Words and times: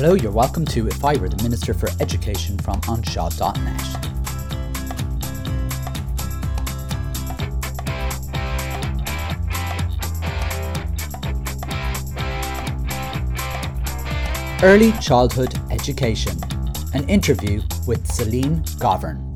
Hello, 0.00 0.14
you're 0.14 0.30
welcome 0.30 0.64
to 0.66 0.86
If 0.86 1.04
I 1.04 1.16
Were 1.16 1.28
the 1.28 1.42
Minister 1.42 1.74
for 1.74 1.88
Education 1.98 2.56
from 2.58 2.80
anseo.net. 2.82 3.82
Early 14.62 14.92
Childhood 15.00 15.60
Education, 15.72 16.38
an 16.94 17.08
interview 17.08 17.60
with 17.88 18.06
Celine 18.06 18.62
Govern. 18.78 19.27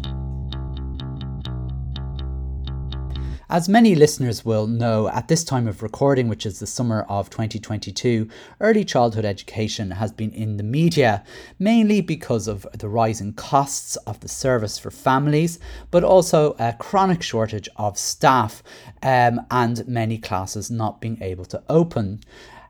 As 3.53 3.69
many 3.69 3.95
listeners 3.95 4.47
will 4.47 4.67
know, 4.67 5.09
at 5.09 5.29
this 5.29 5.45
time 5.45 5.69
of 5.69 5.83
recording, 5.83 6.27
which 6.27 6.47
is 6.47 6.59
the 6.59 6.67
summer 6.67 7.03
of 7.03 7.29
2022, 7.29 8.27
early 8.63 8.83
childhood 8.83 9.27
education 9.27 9.91
has 9.91 10.11
been 10.11 10.31
in 10.31 10.57
the 10.57 10.63
media, 10.63 11.23
mainly 11.59 12.01
because 12.01 12.49
of 12.49 12.67
the 12.73 12.89
rising 12.89 13.35
costs 13.35 13.97
of 14.07 14.19
the 14.21 14.29
service 14.29 14.79
for 14.79 14.91
families, 14.91 15.59
but 15.91 16.03
also 16.03 16.57
a 16.59 16.73
chronic 16.73 17.23
shortage 17.23 17.69
of 17.77 17.99
staff 17.99 18.63
um, 19.03 19.39
and 19.51 19.87
many 19.87 20.17
classes 20.17 20.71
not 20.71 21.03
being 21.03 21.23
able 21.23 21.45
to 21.45 21.63
open. 21.69 22.21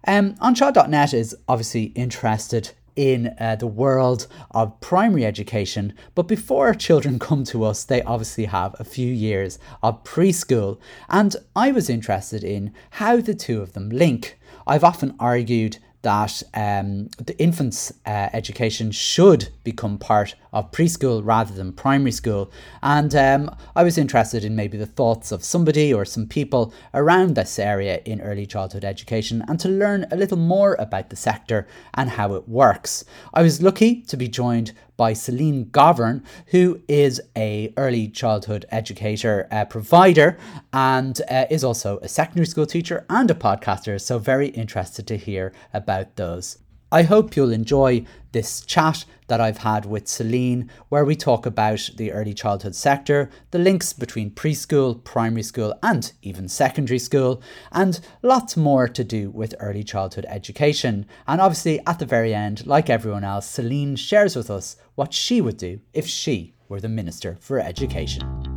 Um, 0.09 0.35
is 0.41 1.37
obviously 1.47 1.85
interested 1.95 2.73
in 2.97 3.35
uh, 3.39 3.57
the 3.57 3.67
world 3.67 4.27
of 4.51 4.81
primary 4.81 5.25
education. 5.25 5.95
But 6.15 6.29
before 6.29 6.75
children 6.75 7.19
come 7.29 7.45
to 7.45 7.65
us, 7.65 7.85
they 7.85 8.03
obviously 8.03 8.47
have 8.47 8.75
a 8.79 8.85
few 8.85 9.13
years 9.13 9.59
of 9.83 10.05
preschool. 10.05 10.79
And 11.09 11.35
I 11.57 11.73
was 11.73 11.91
interested 11.91 12.45
in 12.45 12.73
how 12.91 13.21
the 13.21 13.35
two 13.35 13.61
of 13.63 13.73
them 13.73 13.91
link. 13.91 14.39
I've 14.67 14.85
often 14.85 15.15
argued 15.19 15.79
that 16.03 16.43
um, 16.55 17.09
the 17.19 17.39
infants' 17.39 17.93
uh, 18.05 18.29
education 18.33 18.91
should 18.91 19.49
become 19.65 19.99
part 19.99 20.35
of 20.53 20.71
preschool 20.73 21.23
rather 21.25 21.55
than 21.55 21.73
primary 21.73 22.13
school. 22.13 22.51
And 22.83 23.15
um, 23.15 23.57
I 23.75 23.85
was 23.85 23.97
interested 23.97 24.45
in 24.45 24.57
maybe 24.57 24.77
the 24.77 24.87
thoughts 24.87 25.33
of 25.33 25.45
somebody 25.45 25.95
or 25.95 26.05
some 26.05 26.27
people 26.27 26.75
around 26.93 27.35
this 27.35 27.59
area 27.59 28.03
in 28.05 28.21
early 28.21 28.47
childhood 28.47 28.85
education 28.85 29.45
and 29.49 29.59
to 29.61 29.69
learn 29.69 30.07
a 30.11 30.17
little 30.17 30.37
more 30.37 30.77
about 30.79 31.11
the 31.11 31.17
sector 31.17 31.67
and 31.95 32.11
how 32.11 32.35
it 32.35 32.49
works. 32.49 33.05
I 33.33 33.43
was 33.43 33.63
lucky 33.63 34.03
to 34.03 34.17
be 34.17 34.29
joined 34.29 34.73
by 34.97 35.13
Celine 35.13 35.67
Govern, 35.67 36.23
who 36.47 36.81
is 36.89 37.21
a 37.37 37.73
early 37.77 38.09
childhood 38.09 38.67
educator 38.71 39.49
uh, 39.51 39.65
provider 39.65 40.39
and 40.73 41.21
uh, 41.31 41.47
is 41.51 41.65
also 41.65 41.99
a 41.99 42.09
secondary 42.09 42.47
school 42.47 42.67
teacher 42.67 43.05
and 43.09 43.31
a 43.31 43.35
podcaster. 43.35 44.01
So 44.01 44.19
very 44.19 44.49
interested 44.49 45.07
to 45.09 45.17
hear 45.17 45.53
about 45.73 46.17
those. 46.17 46.59
I 46.93 47.05
hope 47.05 47.35
you'll 47.37 47.53
enjoy 47.53 48.05
this 48.33 48.61
chat 48.61 49.07
that 49.29 49.41
I've 49.41 49.59
had 49.59 49.87
with 49.87 50.07
Celine, 50.07 50.71
where 50.91 51.07
we 51.07 51.17
talk 51.17 51.47
about 51.47 51.89
the 51.97 52.13
early 52.13 52.35
childhood 52.35 52.75
sector, 52.75 53.31
the 53.51 53.59
links 53.59 53.95
between 53.95 54.31
preschool, 54.31 55.03
primary 55.03 55.43
school, 55.43 55.73
and 55.83 56.13
even 56.21 56.51
secondary 56.51 56.99
school, 56.99 57.43
and 57.73 57.99
lots 58.21 58.59
more 58.59 58.89
to 58.89 59.03
do 59.03 59.31
with 59.31 59.55
early 59.59 59.83
childhood 59.83 60.27
education. 60.29 61.07
And 61.27 61.41
obviously, 61.41 61.81
at 61.87 61.99
the 61.99 62.05
very 62.05 62.35
end, 62.35 62.67
like 62.67 62.91
everyone 62.91 63.25
else, 63.25 63.47
Celine 63.47 63.97
shares 63.97 64.37
with 64.37 64.51
us 64.51 64.77
what 64.95 65.15
she 65.15 65.41
would 65.41 65.57
do 65.57 65.81
if 65.95 66.07
she 66.07 66.53
were 66.69 66.81
the 66.81 66.91
Minister 66.91 67.39
for 67.41 67.59
Education. 67.59 68.52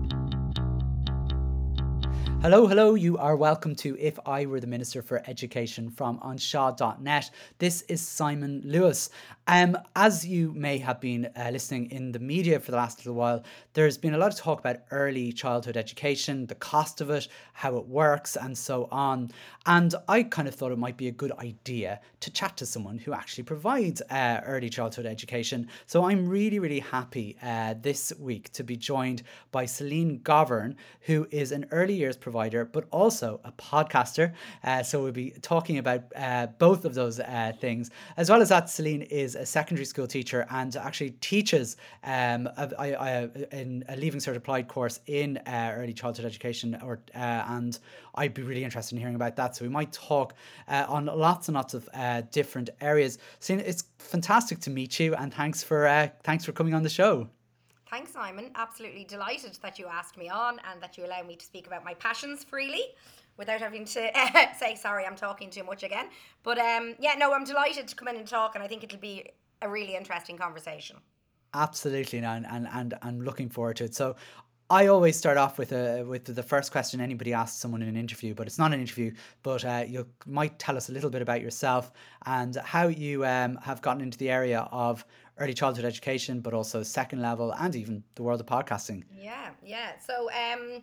Hello, 2.41 2.67
hello. 2.67 2.93
You 2.93 3.17
are 3.17 3.35
welcome 3.35 3.73
to 3.77 3.97
If 3.99 4.19
I 4.25 4.45
Were 4.45 4.59
the 4.59 4.67
Minister 4.67 5.01
for 5.01 5.23
Education 5.25 5.89
from 5.89 6.19
anseo.net. 6.19 7.31
This 7.57 7.81
is 7.83 8.01
Simon 8.01 8.61
Lewis. 8.63 9.09
Um, 9.47 9.77
as 9.95 10.25
you 10.25 10.53
may 10.53 10.79
have 10.79 10.99
been 10.99 11.29
uh, 11.37 11.51
listening 11.51 11.91
in 11.91 12.11
the 12.11 12.17
media 12.17 12.59
for 12.59 12.71
the 12.71 12.77
last 12.77 12.99
little 12.99 13.13
while, 13.13 13.43
there's 13.73 13.95
been 13.95 14.15
a 14.15 14.17
lot 14.17 14.33
of 14.33 14.39
talk 14.39 14.59
about 14.59 14.77
early 14.89 15.31
childhood 15.31 15.77
education, 15.77 16.47
the 16.47 16.55
cost 16.55 16.99
of 16.99 17.11
it, 17.11 17.27
how 17.53 17.77
it 17.77 17.87
works, 17.87 18.35
and 18.35 18.57
so 18.57 18.87
on. 18.91 19.29
And 19.67 19.93
I 20.07 20.23
kind 20.23 20.47
of 20.47 20.55
thought 20.55 20.71
it 20.71 20.79
might 20.79 20.97
be 20.97 21.09
a 21.09 21.11
good 21.11 21.31
idea 21.33 21.99
to 22.21 22.31
chat 22.31 22.57
to 22.57 22.65
someone 22.65 22.97
who 22.97 23.13
actually 23.13 23.43
provides 23.43 24.01
uh, 24.09 24.41
early 24.45 24.67
childhood 24.67 25.05
education. 25.05 25.67
So 25.85 26.05
I'm 26.05 26.27
really, 26.27 26.57
really 26.57 26.79
happy 26.79 27.37
uh, 27.43 27.75
this 27.79 28.11
week 28.19 28.51
to 28.53 28.63
be 28.63 28.75
joined 28.75 29.21
by 29.51 29.65
Celine 29.65 30.21
Govern, 30.23 30.75
who 31.01 31.27
is 31.29 31.51
an 31.51 31.67
early 31.69 31.93
years 31.93 32.17
provider, 32.17 32.65
but 32.65 32.85
also 32.89 33.39
a 33.43 33.51
podcaster. 33.51 34.33
Uh, 34.63 34.81
so 34.81 35.03
we'll 35.03 35.11
be 35.11 35.35
talking 35.43 35.77
about 35.77 36.01
uh, 36.15 36.47
both 36.57 36.83
of 36.83 36.95
those 36.95 37.19
uh, 37.19 37.53
things. 37.61 37.91
As 38.17 38.31
well 38.31 38.41
as 38.41 38.49
that, 38.49 38.71
Celine 38.71 39.03
is 39.03 39.34
a 39.35 39.45
secondary 39.45 39.85
school 39.85 40.07
teacher 40.07 40.45
and 40.49 40.75
actually 40.75 41.11
teaches 41.21 41.77
um, 42.03 42.47
a, 42.57 43.29
in 43.51 43.83
a 43.89 43.95
Leaving 43.95 44.19
Cert 44.19 44.35
Applied 44.35 44.67
course 44.67 44.99
in 45.07 45.37
uh, 45.45 45.73
early 45.75 45.93
childhood 45.93 46.25
education. 46.25 46.77
Or 46.83 46.99
uh, 47.13 47.17
and 47.47 47.77
I'd 48.15 48.33
be 48.33 48.41
really 48.41 48.63
interested 48.63 48.95
in 48.95 48.99
hearing 48.99 49.15
about 49.15 49.35
that. 49.35 49.55
So 49.55 49.65
we 49.65 49.69
might 49.69 49.91
talk 49.91 50.33
uh, 50.67 50.85
on 50.87 51.05
lots 51.05 51.47
and 51.47 51.55
lots 51.55 51.73
of 51.73 51.87
uh, 51.93 52.21
different 52.31 52.69
areas. 52.81 53.17
So 53.39 53.55
it's 53.55 53.85
fantastic 53.99 54.59
to 54.61 54.69
meet 54.69 54.99
you, 54.99 55.15
and 55.15 55.33
thanks 55.33 55.63
for 55.63 55.87
uh, 55.87 56.09
thanks 56.23 56.45
for 56.45 56.51
coming 56.51 56.73
on 56.73 56.83
the 56.83 56.89
show. 56.89 57.27
Thanks, 57.89 58.11
Simon. 58.11 58.51
Absolutely 58.55 59.05
delighted 59.05 59.57
that 59.61 59.79
you 59.79 59.85
asked 59.87 60.17
me 60.17 60.27
on 60.27 60.59
and 60.69 60.81
that 60.81 60.97
you 60.97 61.05
allow 61.05 61.21
me 61.23 61.35
to 61.35 61.45
speak 61.45 61.67
about 61.67 61.85
my 61.85 61.93
passions 61.93 62.43
freely 62.43 62.81
without 63.37 63.59
having 63.59 63.85
to 63.85 64.09
uh, 64.17 64.53
say 64.59 64.75
sorry 64.75 65.05
i'm 65.05 65.15
talking 65.15 65.49
too 65.49 65.63
much 65.63 65.83
again 65.83 66.07
but 66.43 66.57
um 66.57 66.95
yeah 66.99 67.15
no 67.17 67.33
i'm 67.33 67.43
delighted 67.43 67.87
to 67.87 67.95
come 67.95 68.07
in 68.07 68.15
and 68.15 68.27
talk 68.27 68.55
and 68.55 68.63
i 68.63 68.67
think 68.67 68.83
it'll 68.83 68.99
be 68.99 69.23
a 69.61 69.69
really 69.69 69.95
interesting 69.95 70.37
conversation 70.37 70.97
absolutely 71.53 72.19
and 72.19 72.45
and, 72.49 72.67
and 72.73 72.93
i'm 73.01 73.21
looking 73.21 73.49
forward 73.49 73.75
to 73.75 73.85
it 73.85 73.95
so 73.95 74.15
I 74.67 74.87
always 74.87 75.15
start 75.15 75.37
off 75.37 75.59
with 75.59 75.73
a 75.73 76.03
with 76.03 76.25
the 76.25 76.41
first 76.41 76.71
question 76.71 76.99
anybody 76.99 77.33
asks 77.33 77.59
someone 77.59 77.83
in 77.83 77.87
an 77.87 77.95
interview, 77.95 78.33
but 78.33 78.47
it's 78.47 78.57
not 78.57 78.73
an 78.73 78.79
interview. 78.79 79.13
But 79.43 79.63
uh, 79.63 79.83
you 79.87 80.07
might 80.25 80.57
tell 80.57 80.75
us 80.75 80.89
a 80.89 80.91
little 80.91 81.11
bit 81.11 81.21
about 81.21 81.41
yourself 81.41 81.91
and 82.25 82.55
how 82.55 82.87
you 82.87 83.23
um, 83.25 83.57
have 83.57 83.83
gotten 83.83 84.01
into 84.01 84.17
the 84.17 84.31
area 84.31 84.67
of 84.71 85.05
early 85.37 85.53
childhood 85.53 85.85
education, 85.85 86.39
but 86.39 86.55
also 86.55 86.81
second 86.81 87.21
level 87.21 87.53
and 87.59 87.75
even 87.75 88.03
the 88.15 88.23
world 88.23 88.39
of 88.39 88.47
podcasting. 88.47 89.03
Yeah, 89.15 89.49
yeah. 89.63 89.99
So 89.99 90.31
um, 90.31 90.81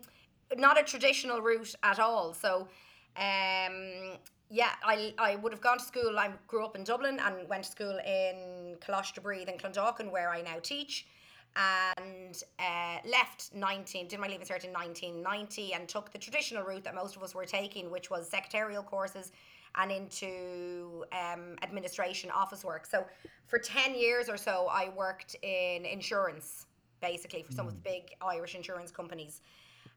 not 0.59 0.81
a 0.81 0.83
traditional 0.83 1.41
route 1.41 1.75
at 1.83 1.99
all. 1.99 2.35
So, 2.35 2.69
um, 3.17 4.19
yeah, 4.51 4.73
I, 4.85 5.15
I 5.19 5.37
would 5.37 5.53
have 5.53 5.61
gone 5.61 5.79
to 5.79 5.85
school. 5.85 6.19
I 6.19 6.31
grew 6.47 6.65
up 6.65 6.77
in 6.77 6.85
Dublin 6.85 7.19
and 7.25 7.49
went 7.49 7.65
to 7.65 7.71
school 7.71 7.99
in 8.07 8.77
Bríde 8.87 9.49
in 9.49 9.59
Clondalkin, 9.59 10.11
where 10.11 10.31
I 10.31 10.43
now 10.43 10.59
teach. 10.63 11.07
And 11.55 12.43
uh, 12.59 12.99
left 13.07 13.51
19, 13.55 14.09
did 14.09 14.19
my 14.19 14.27
leaving 14.27 14.47
cert 14.47 14.65
in 14.65 14.73
1990 14.73 15.75
and 15.75 15.89
took 15.89 16.11
the 16.11 16.19
traditional 16.19 16.65
route 16.65 16.85
that 16.85 16.95
most 16.95 17.17
of 17.17 17.23
us 17.23 17.35
were 17.35 17.45
taking, 17.45 17.91
which 17.91 18.11
was 18.11 18.29
secretarial 18.29 18.83
courses 18.83 19.33
and 19.77 19.91
into 19.91 21.05
um, 21.13 21.57
administration 21.63 22.31
office 22.31 22.65
work. 22.65 22.87
So 22.87 23.05
for 23.47 23.59
10 23.59 23.95
years 23.95 24.29
or 24.29 24.37
so, 24.37 24.69
I 24.71 24.91
worked 24.97 25.37
in 25.43 25.85
insurance, 25.85 26.67
basically, 27.01 27.43
for 27.43 27.53
some 27.53 27.67
mm. 27.67 27.71
of 27.71 27.75
the 27.75 27.81
big 27.81 28.15
Irish 28.21 28.55
insurance 28.55 28.91
companies 28.91 29.41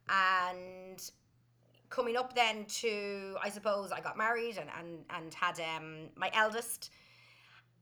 and 0.09 1.11
coming 1.89 2.17
up 2.17 2.35
then 2.35 2.65
to 2.65 3.35
I 3.41 3.49
suppose 3.49 3.91
I 3.91 4.01
got 4.01 4.17
married 4.17 4.57
and 4.57 4.69
and, 4.79 5.05
and 5.09 5.33
had 5.33 5.59
um, 5.59 6.09
my 6.15 6.29
eldest. 6.33 6.91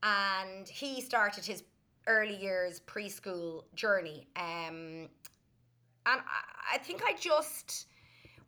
And 0.02 0.68
he 0.68 1.00
started 1.00 1.44
his 1.44 1.64
early 2.06 2.36
years 2.36 2.80
preschool 2.86 3.64
journey. 3.74 4.26
Um, 4.36 5.08
and 6.06 6.20
I, 6.20 6.74
I 6.74 6.78
think 6.78 7.02
I 7.02 7.14
just 7.18 7.86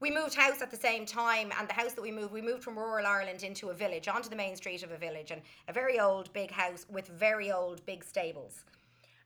we 0.00 0.10
moved 0.10 0.34
house 0.34 0.60
at 0.60 0.70
the 0.70 0.76
same 0.76 1.06
time 1.06 1.50
and 1.58 1.68
the 1.68 1.72
house 1.72 1.94
that 1.94 2.02
we 2.02 2.10
moved 2.10 2.32
we 2.32 2.42
moved 2.42 2.62
from 2.62 2.78
rural 2.78 3.06
ireland 3.06 3.42
into 3.42 3.70
a 3.70 3.74
village 3.74 4.08
onto 4.08 4.28
the 4.28 4.36
main 4.36 4.54
street 4.56 4.82
of 4.82 4.90
a 4.90 4.96
village 4.98 5.30
and 5.30 5.40
a 5.68 5.72
very 5.72 5.98
old 5.98 6.32
big 6.32 6.50
house 6.50 6.84
with 6.90 7.08
very 7.08 7.50
old 7.50 7.84
big 7.86 8.04
stables 8.04 8.64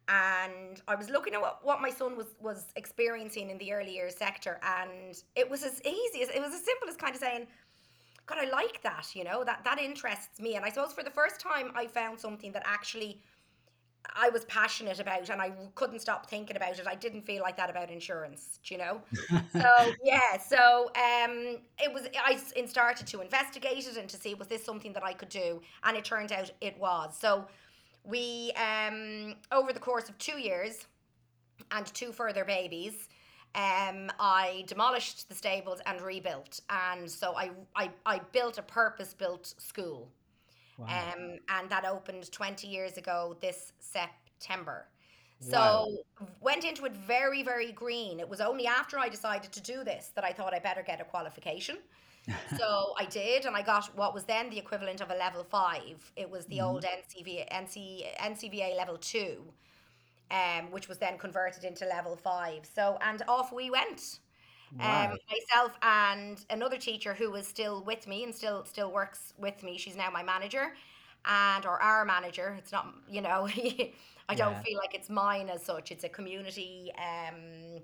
and 0.08 0.82
I 0.88 0.94
was 0.94 1.08
looking 1.08 1.34
at 1.34 1.40
what, 1.40 1.64
what 1.64 1.80
my 1.80 1.90
son 1.90 2.16
was 2.16 2.34
was 2.40 2.66
experiencing 2.76 3.50
in 3.50 3.58
the 3.58 3.72
early 3.72 3.94
years 3.94 4.16
sector, 4.16 4.60
and 4.62 5.22
it 5.36 5.48
was 5.48 5.62
as 5.62 5.80
easy 5.82 6.22
as 6.22 6.28
it 6.30 6.40
was 6.40 6.52
as 6.52 6.64
simple 6.64 6.88
as 6.88 6.96
kind 6.96 7.14
of 7.14 7.20
saying, 7.20 7.46
"God, 8.26 8.38
I 8.38 8.50
like 8.50 8.82
that," 8.82 9.14
you 9.14 9.24
know, 9.24 9.44
that 9.44 9.62
that 9.64 9.78
interests 9.78 10.40
me. 10.40 10.56
And 10.56 10.64
I 10.64 10.70
suppose 10.70 10.92
for 10.92 11.02
the 11.02 11.10
first 11.10 11.40
time, 11.40 11.72
I 11.74 11.86
found 11.86 12.18
something 12.18 12.52
that 12.52 12.62
actually 12.66 13.22
I 14.16 14.30
was 14.30 14.44
passionate 14.46 14.98
about, 14.98 15.28
and 15.28 15.40
I 15.40 15.52
couldn't 15.74 16.00
stop 16.00 16.28
thinking 16.28 16.56
about 16.56 16.78
it. 16.78 16.86
I 16.86 16.94
didn't 16.94 17.22
feel 17.22 17.42
like 17.42 17.56
that 17.56 17.70
about 17.70 17.90
insurance, 17.90 18.58
you 18.64 18.78
know. 18.78 19.00
so 19.52 19.92
yeah, 20.02 20.38
so 20.38 20.90
um, 20.96 21.58
it 21.78 21.92
was. 21.92 22.08
I 22.24 22.36
started 22.66 23.06
to 23.08 23.20
investigate 23.20 23.86
it 23.86 23.96
and 23.96 24.08
to 24.08 24.16
see 24.16 24.34
was 24.34 24.48
this 24.48 24.64
something 24.64 24.92
that 24.94 25.04
I 25.04 25.12
could 25.12 25.28
do, 25.28 25.60
and 25.84 25.96
it 25.96 26.04
turned 26.04 26.32
out 26.32 26.50
it 26.60 26.78
was. 26.78 27.16
So 27.18 27.46
we 28.04 28.52
um 28.52 29.34
over 29.52 29.72
the 29.72 29.80
course 29.80 30.08
of 30.08 30.16
two 30.18 30.38
years 30.38 30.86
and 31.70 31.86
two 31.86 32.12
further 32.12 32.44
babies 32.44 33.08
um, 33.54 34.12
I 34.20 34.64
demolished 34.68 35.28
the 35.28 35.34
stables 35.34 35.80
and 35.84 36.00
rebuilt, 36.00 36.60
and 36.70 37.10
so 37.10 37.34
I 37.36 37.50
I, 37.74 37.90
I 38.06 38.20
built 38.30 38.58
a 38.58 38.62
purpose 38.62 39.12
built 39.12 39.54
school. 39.58 40.08
Um, 40.82 41.38
and 41.50 41.68
that 41.68 41.84
opened 41.84 42.32
20 42.32 42.66
years 42.66 42.96
ago 42.96 43.36
this 43.40 43.72
September. 43.80 44.86
So 45.40 45.98
went 46.40 46.64
into 46.64 46.86
it 46.86 46.96
very, 46.96 47.42
very 47.42 47.72
green. 47.72 48.18
It 48.18 48.28
was 48.28 48.40
only 48.40 48.66
after 48.66 48.98
I 48.98 49.08
decided 49.10 49.52
to 49.52 49.60
do 49.60 49.84
this 49.84 50.10
that 50.14 50.24
I 50.24 50.32
thought 50.32 50.54
I 50.54 50.58
better 50.58 50.82
get 50.82 51.00
a 51.00 51.04
qualification. 51.04 51.78
so 52.46 52.94
I 52.98 53.04
did, 53.06 53.46
and 53.46 53.56
I 53.56 53.62
got 53.62 53.94
what 53.96 54.14
was 54.14 54.24
then 54.24 54.50
the 54.50 54.58
equivalent 54.58 55.00
of 55.00 55.10
a 55.10 55.14
level 55.14 55.44
five. 55.44 56.12
It 56.16 56.30
was 56.30 56.46
the 56.46 56.60
Mm-hmm. 56.60 56.80
old 56.84 56.84
NCV, 56.84 57.44
NC, 57.50 58.04
NCVA 58.18 58.74
level 58.76 58.98
two, 58.98 59.52
um, 60.30 60.70
which 60.70 60.88
was 60.88 60.98
then 60.98 61.18
converted 61.18 61.64
into 61.64 61.86
level 61.86 62.16
five. 62.16 62.66
So 62.72 62.98
and 63.02 63.22
off 63.28 63.52
we 63.52 63.70
went. 63.70 64.20
Wow. 64.72 65.10
Um, 65.10 65.18
myself 65.30 65.76
and 65.82 66.44
another 66.50 66.78
teacher 66.78 67.14
who 67.14 67.30
was 67.30 67.46
still 67.46 67.84
with 67.84 68.06
me 68.06 68.24
and 68.24 68.34
still 68.34 68.64
still 68.64 68.92
works 68.92 69.34
with 69.38 69.62
me. 69.62 69.78
She's 69.78 69.96
now 69.96 70.10
my 70.10 70.22
manager, 70.22 70.74
and 71.26 71.66
or 71.66 71.80
our 71.82 72.04
manager. 72.04 72.54
It's 72.58 72.72
not, 72.72 72.94
you 73.08 73.20
know, 73.22 73.48
I 74.28 74.34
don't 74.34 74.56
Yeah. 74.56 74.62
feel 74.64 74.78
like 74.78 74.94
it's 74.94 75.10
mine 75.10 75.50
as 75.50 75.64
such. 75.64 75.92
It's 75.92 76.04
a 76.04 76.08
community. 76.08 76.92
Um, 76.98 77.80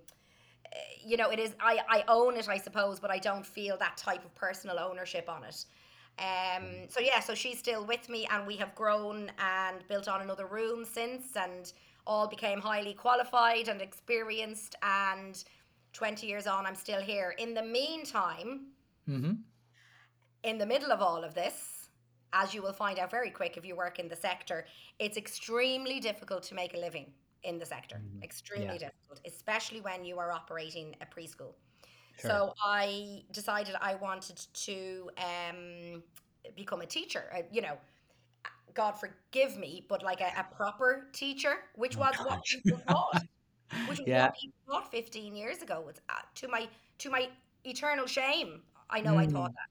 you 1.04 1.16
know, 1.16 1.30
it 1.30 1.38
is. 1.38 1.54
I 1.60 1.80
I 1.88 2.04
own 2.08 2.36
it, 2.36 2.48
I 2.48 2.58
suppose, 2.58 3.00
but 3.00 3.10
I 3.10 3.18
don't 3.18 3.46
feel 3.46 3.76
that 3.78 3.96
type 3.96 4.24
of 4.24 4.34
personal 4.34 4.78
ownership 4.78 5.28
on 5.28 5.44
it. 5.44 5.64
Um, 6.18 6.88
so 6.88 7.00
yeah, 7.00 7.20
so 7.20 7.34
she's 7.34 7.58
still 7.58 7.84
with 7.84 8.08
me, 8.08 8.26
and 8.30 8.46
we 8.46 8.56
have 8.56 8.74
grown 8.74 9.30
and 9.38 9.86
built 9.88 10.08
on 10.08 10.22
another 10.22 10.46
room 10.46 10.84
since, 10.84 11.36
and 11.36 11.72
all 12.06 12.26
became 12.26 12.60
highly 12.60 12.94
qualified 12.94 13.68
and 13.68 13.80
experienced. 13.82 14.74
And 14.82 15.42
twenty 15.92 16.26
years 16.26 16.46
on, 16.46 16.66
I'm 16.66 16.74
still 16.74 17.00
here. 17.00 17.34
In 17.38 17.54
the 17.54 17.62
meantime, 17.62 18.68
Mm-hmm. 19.08 19.34
in 20.42 20.58
the 20.58 20.66
middle 20.66 20.90
of 20.90 21.00
all 21.00 21.22
of 21.22 21.32
this, 21.34 21.88
as 22.32 22.52
you 22.52 22.60
will 22.60 22.72
find 22.72 22.98
out 22.98 23.08
very 23.10 23.30
quick 23.30 23.56
if 23.56 23.64
you 23.64 23.76
work 23.76 24.00
in 24.00 24.08
the 24.08 24.16
sector, 24.16 24.66
it's 24.98 25.16
extremely 25.16 26.00
difficult 26.00 26.42
to 26.44 26.54
make 26.56 26.74
a 26.74 26.78
living 26.78 27.12
in 27.46 27.58
the 27.58 27.66
sector. 27.66 27.98
Extremely 28.22 28.66
Yeah. 28.78 28.88
difficult, 28.90 29.20
especially 29.24 29.80
when 29.80 30.04
you 30.04 30.18
are 30.18 30.30
operating 30.32 30.88
a 31.00 31.06
preschool. 31.06 31.54
Sure. 32.20 32.30
So 32.30 32.54
I 32.64 33.22
decided 33.30 33.74
I 33.80 33.94
wanted 33.94 34.38
to 34.66 35.10
um, 35.18 36.02
become 36.56 36.80
a 36.82 36.86
teacher. 36.86 37.24
Uh, 37.34 37.42
you 37.50 37.62
know, 37.62 37.76
God 38.74 38.92
forgive 38.92 39.56
me, 39.56 39.86
but 39.88 40.02
like 40.02 40.20
a, 40.20 40.30
a 40.38 40.44
proper 40.54 41.08
teacher, 41.12 41.54
which 41.76 41.96
was 41.96 42.14
what 42.18 42.28
gosh. 42.40 42.56
people 42.62 42.78
thought, 42.88 43.22
which 43.88 43.98
was 44.00 44.08
Yeah. 44.08 44.24
what 44.26 44.34
people 44.40 44.58
thought 44.68 44.90
15 44.90 45.34
years 45.36 45.62
ago. 45.62 45.80
Was 45.86 45.96
uh, 46.08 46.14
to 46.36 46.48
my 46.48 46.68
to 46.98 47.10
my 47.10 47.28
eternal 47.64 48.06
shame. 48.06 48.62
I 48.90 49.00
know 49.00 49.16
I 49.18 49.26
thought 49.26 49.50
Mm. 49.50 49.54
that. 49.60 49.70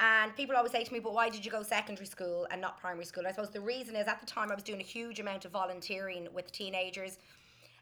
And 0.00 0.34
people 0.34 0.56
always 0.56 0.72
say 0.72 0.82
to 0.82 0.92
me, 0.92 0.98
but 0.98 1.12
why 1.14 1.28
did 1.28 1.44
you 1.44 1.50
go 1.50 1.62
secondary 1.62 2.06
school 2.06 2.46
and 2.50 2.60
not 2.60 2.78
primary 2.80 3.04
school? 3.04 3.26
I 3.26 3.32
suppose 3.32 3.50
the 3.50 3.60
reason 3.60 3.96
is 3.96 4.08
at 4.08 4.18
the 4.20 4.26
time 4.26 4.50
I 4.50 4.54
was 4.54 4.64
doing 4.64 4.80
a 4.80 4.84
huge 4.84 5.20
amount 5.20 5.44
of 5.44 5.52
volunteering 5.52 6.28
with 6.32 6.50
teenagers 6.52 7.18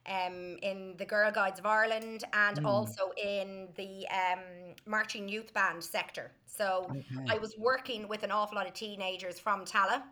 um, 0.07 0.59
in 0.63 0.97
the 0.99 1.07
Girl 1.07 1.31
Guides 1.31 1.59
of 1.61 1.67
Ireland 1.67 2.25
and 2.33 2.59
also 2.65 3.13
in 3.17 3.73
the 3.77 4.09
um, 4.09 4.75
marching 4.87 5.29
youth 5.29 5.53
band 5.55 5.85
sector. 5.85 6.33
So 6.47 6.91
Okay. 6.91 7.33
I 7.33 7.39
was 7.39 7.55
working 7.59 8.09
with 8.09 8.25
an 8.25 8.33
awful 8.33 8.57
lot 8.57 8.67
of 8.67 8.75
teenagers 8.75 9.39
from 9.39 9.65
Tallaght, 9.65 10.05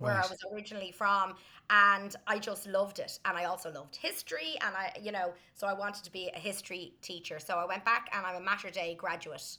where 0.00 0.14
Right. 0.14 0.24
I 0.24 0.26
was 0.26 0.38
originally 0.52 0.92
from, 0.92 1.36
and 1.70 2.14
I 2.26 2.38
just 2.38 2.66
loved 2.66 2.98
it. 2.98 3.18
And 3.24 3.36
I 3.38 3.44
also 3.44 3.72
loved 3.72 3.96
history, 3.96 4.56
and 4.62 4.76
I, 4.76 4.92
you 5.00 5.12
know, 5.12 5.34
so 5.54 5.66
I 5.66 5.72
wanted 5.74 6.04
to 6.04 6.12
be 6.12 6.30
a 6.34 6.38
history 6.38 6.94
teacher. 7.02 7.38
So 7.40 7.54
I 7.56 7.64
went 7.64 7.84
back, 7.84 8.08
and 8.12 8.26
I'm 8.26 8.36
a 8.36 8.40
Mater 8.40 8.70
Dei 8.70 8.94
graduate. 8.96 9.58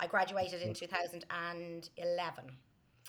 I 0.00 0.06
graduated 0.06 0.62
in 0.62 0.74
2011. 0.74 2.44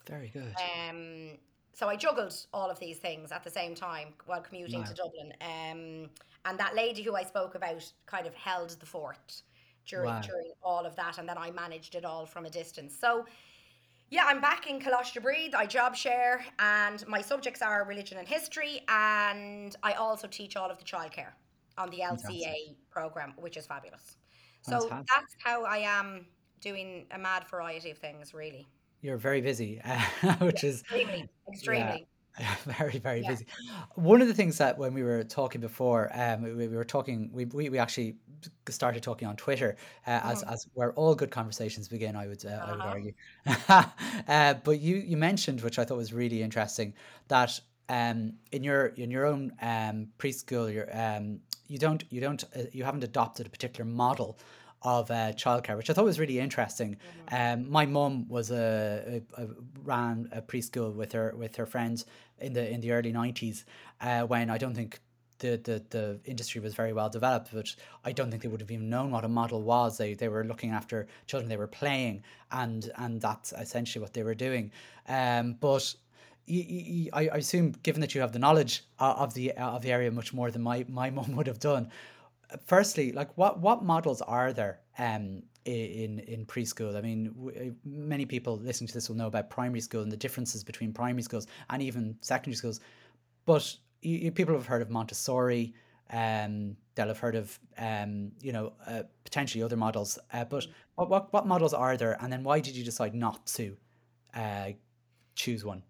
Very 0.08 0.30
good. 0.30 0.54
Um, 0.90 1.38
so 1.74 1.88
I 1.90 1.96
juggled 1.96 2.34
all 2.54 2.70
of 2.70 2.80
these 2.80 2.98
things 2.98 3.32
at 3.32 3.44
the 3.44 3.50
same 3.52 3.76
time 3.76 4.14
while 4.26 4.42
commuting 4.42 4.84
to 4.84 4.94
Dublin. 4.94 5.34
Um, 5.42 6.10
and 6.46 6.58
that 6.58 6.76
lady 6.76 7.04
who 7.04 7.16
I 7.16 7.24
spoke 7.24 7.56
about 7.56 7.84
kind 8.06 8.26
of 8.26 8.34
held 8.34 8.72
the 8.80 8.86
fort 8.86 9.42
during 9.86 10.10
Wow. 10.10 10.22
during 10.22 10.52
all 10.62 10.86
of 10.86 10.96
that, 10.96 11.18
and 11.18 11.28
then 11.28 11.38
I 11.38 11.52
managed 11.52 11.96
it 11.96 12.04
all 12.06 12.26
from 12.26 12.46
a 12.46 12.50
distance. 12.50 12.98
So 12.98 13.26
yeah, 14.10 14.24
I'm 14.26 14.40
back 14.40 14.68
in 14.68 14.80
Coláiste 14.80 15.22
Bríde. 15.22 15.54
I 15.54 15.66
job 15.66 15.96
share, 15.96 16.46
and 16.60 17.06
my 17.08 17.22
subjects 17.22 17.62
are 17.62 17.84
religion 17.86 18.18
and 18.18 18.28
history, 18.28 18.82
and 18.88 19.76
I 19.84 19.94
also 19.94 20.28
teach 20.28 20.56
all 20.56 20.70
of 20.70 20.78
the 20.78 20.86
childcare 20.86 21.34
on 21.78 21.90
the 21.90 22.00
LCA 22.00 22.76
program, 22.90 23.34
which 23.38 23.58
is 23.58 23.66
fabulous. 23.68 24.16
So 24.62 24.80
Fantastic. 24.80 25.08
that's 25.14 25.36
how 25.44 25.64
I 25.66 25.78
am 25.78 26.26
doing 26.62 27.08
a 27.12 27.18
mad 27.18 27.48
variety 27.50 27.92
of 27.92 27.98
things, 27.98 28.34
really. 28.34 28.68
You're 29.02 29.18
very 29.18 29.42
busy, 29.42 29.82
which 30.40 30.64
is 30.64 30.84
Extremely, 30.90 31.30
extremely. 31.48 32.08
very 32.66 33.00
very 33.00 33.24
Yeah. 33.24 33.28
busy 33.28 33.48
one 33.96 34.22
of 34.22 34.28
the 34.28 34.34
things 34.34 34.60
that 34.60 34.78
when 34.78 34.94
we 34.94 35.02
were 35.04 35.24
talking 35.24 35.60
before 35.60 36.10
um 36.14 36.44
we, 36.44 36.54
we 36.54 36.68
were 36.68 36.86
talking 36.86 37.32
we, 37.34 37.46
we, 37.46 37.70
we 37.70 37.80
actually 37.80 38.16
started 38.70 39.02
talking 39.02 39.28
on 39.28 39.36
twitter 39.36 39.76
uh, 40.06 40.22
as 40.24 40.44
as 40.44 40.68
where 40.74 40.94
all 40.94 41.16
good 41.16 41.32
conversations 41.32 41.88
begin 41.88 42.16
i 42.16 42.28
would 42.28 42.46
uh, 42.46 42.64
i 42.68 42.74
would 42.74 42.86
Uh-huh. 42.86 42.88
argue 42.88 43.12
uh, 44.28 44.54
but 44.64 44.80
you 44.80 44.98
you 44.98 45.18
mentioned 45.18 45.62
which 45.62 45.80
i 45.80 45.86
thought 45.86 45.98
was 45.98 46.14
really 46.14 46.44
interesting 46.44 46.94
that 47.28 47.60
um 47.90 48.34
in 48.52 48.64
your 48.64 48.88
in 48.98 49.10
your 49.10 49.26
own 49.26 49.52
um 49.62 50.08
preschool 50.20 50.72
your 50.72 50.88
um 50.96 51.40
you 51.68 51.80
don't 51.80 52.04
you 52.12 52.22
don't 52.22 52.44
uh, 52.56 52.64
you 52.72 52.84
haven't 52.84 53.04
adopted 53.04 53.48
a 53.48 53.50
particular 53.50 53.90
model 53.90 54.38
of 54.88 55.12
uh, 55.12 55.34
childcare, 55.34 55.76
which 55.76 55.90
I 55.90 55.94
thought 55.94 56.06
was 56.06 56.18
really 56.18 56.40
interesting. 56.40 56.96
Um, 57.30 57.70
my 57.70 57.86
mum 57.86 58.26
was 58.30 58.52
a, 58.52 59.22
a, 59.38 59.44
a 59.44 59.48
ran 59.84 60.30
a 60.32 60.42
preschool 60.42 60.94
with 60.94 61.12
her 61.12 61.34
with 61.36 61.58
her 61.58 61.66
friends 61.66 62.06
in 62.40 62.54
the 62.54 62.70
in 62.74 62.80
the 62.80 62.92
early 62.94 63.12
nineties, 63.12 63.66
uh, 64.00 64.22
when 64.22 64.50
I 64.50 64.58
don't 64.58 64.74
think 64.74 65.02
the, 65.40 65.60
the 65.62 65.84
the 65.90 66.20
industry 66.24 66.62
was 66.62 66.74
very 66.74 66.94
well 66.94 67.10
developed. 67.10 67.50
But 67.54 67.76
I 68.06 68.14
don't 68.14 68.30
think 68.32 68.44
they 68.44 68.48
would 68.48 68.62
have 68.62 68.72
even 68.72 68.90
known 68.90 69.12
what 69.12 69.26
a 69.26 69.28
model 69.28 69.62
was. 69.62 69.98
They 69.98 70.14
they 70.14 70.30
were 70.30 70.46
looking 70.46 70.72
after 70.72 71.08
children, 71.26 71.50
they 71.50 71.58
were 71.58 71.68
playing, 71.68 72.24
and 72.52 72.90
and 72.96 73.20
that's 73.20 73.52
essentially 73.52 74.02
what 74.02 74.14
they 74.14 74.24
were 74.24 74.36
doing. 74.36 74.72
Um, 75.10 75.58
but 75.60 75.94
you, 76.46 76.64
you, 76.64 77.10
I, 77.12 77.28
I 77.28 77.38
assume, 77.38 77.74
given 77.84 78.00
that 78.00 78.16
you 78.16 78.22
have 78.22 78.32
the 78.32 78.40
knowledge 78.40 78.86
uh, 79.00 79.16
of 79.18 79.34
the 79.34 79.52
uh, 79.52 79.72
of 79.72 79.82
the 79.82 79.92
area 79.92 80.10
much 80.12 80.34
more 80.34 80.50
than 80.50 80.62
my 80.62 80.86
my 80.88 81.10
mum 81.18 81.36
would 81.36 81.48
have 81.48 81.60
done, 81.60 81.92
firstly, 82.66 83.12
like 83.12 83.38
what 83.38 83.60
what 83.60 83.84
models 83.84 84.22
are 84.22 84.54
there 84.54 84.80
um 84.98 85.44
in 85.66 86.20
in 86.20 86.46
preschool? 86.46 86.96
I 86.96 87.02
mean, 87.02 87.34
w- 87.34 87.76
many 87.86 88.26
people 88.26 88.58
listening 88.58 88.88
to 88.88 88.94
this 88.94 89.10
will 89.10 89.18
know 89.18 89.28
about 89.28 89.50
primary 89.50 89.82
school 89.82 90.02
and 90.02 90.12
the 90.12 90.18
differences 90.18 90.64
between 90.64 90.94
primary 90.94 91.24
schools 91.24 91.48
and 91.70 91.82
even 91.82 92.18
secondary 92.22 92.56
schools, 92.56 92.80
but 93.46 93.76
you, 94.02 94.18
you, 94.18 94.32
people 94.32 94.54
have 94.56 94.66
heard 94.66 94.82
of 94.82 94.90
Montessori. 94.90 95.74
Um, 96.10 96.78
they'll 96.96 97.10
have 97.10 97.20
heard 97.20 97.36
of 97.36 97.60
um, 97.78 98.32
you 98.42 98.54
know, 98.54 98.74
uh, 98.86 99.04
potentially 99.26 99.62
other 99.62 99.76
models. 99.76 100.18
Uh, 100.32 100.46
but 100.46 100.66
what, 100.96 101.10
what 101.10 101.34
what 101.34 101.48
models 101.48 101.74
are 101.74 101.98
there, 101.98 102.18
and 102.22 102.32
then 102.32 102.44
why 102.44 102.60
did 102.60 102.76
you 102.76 102.84
decide 102.84 103.14
not 103.14 103.46
to 103.48 103.76
uh, 104.34 104.70
choose 105.36 105.66
one? 105.66 105.84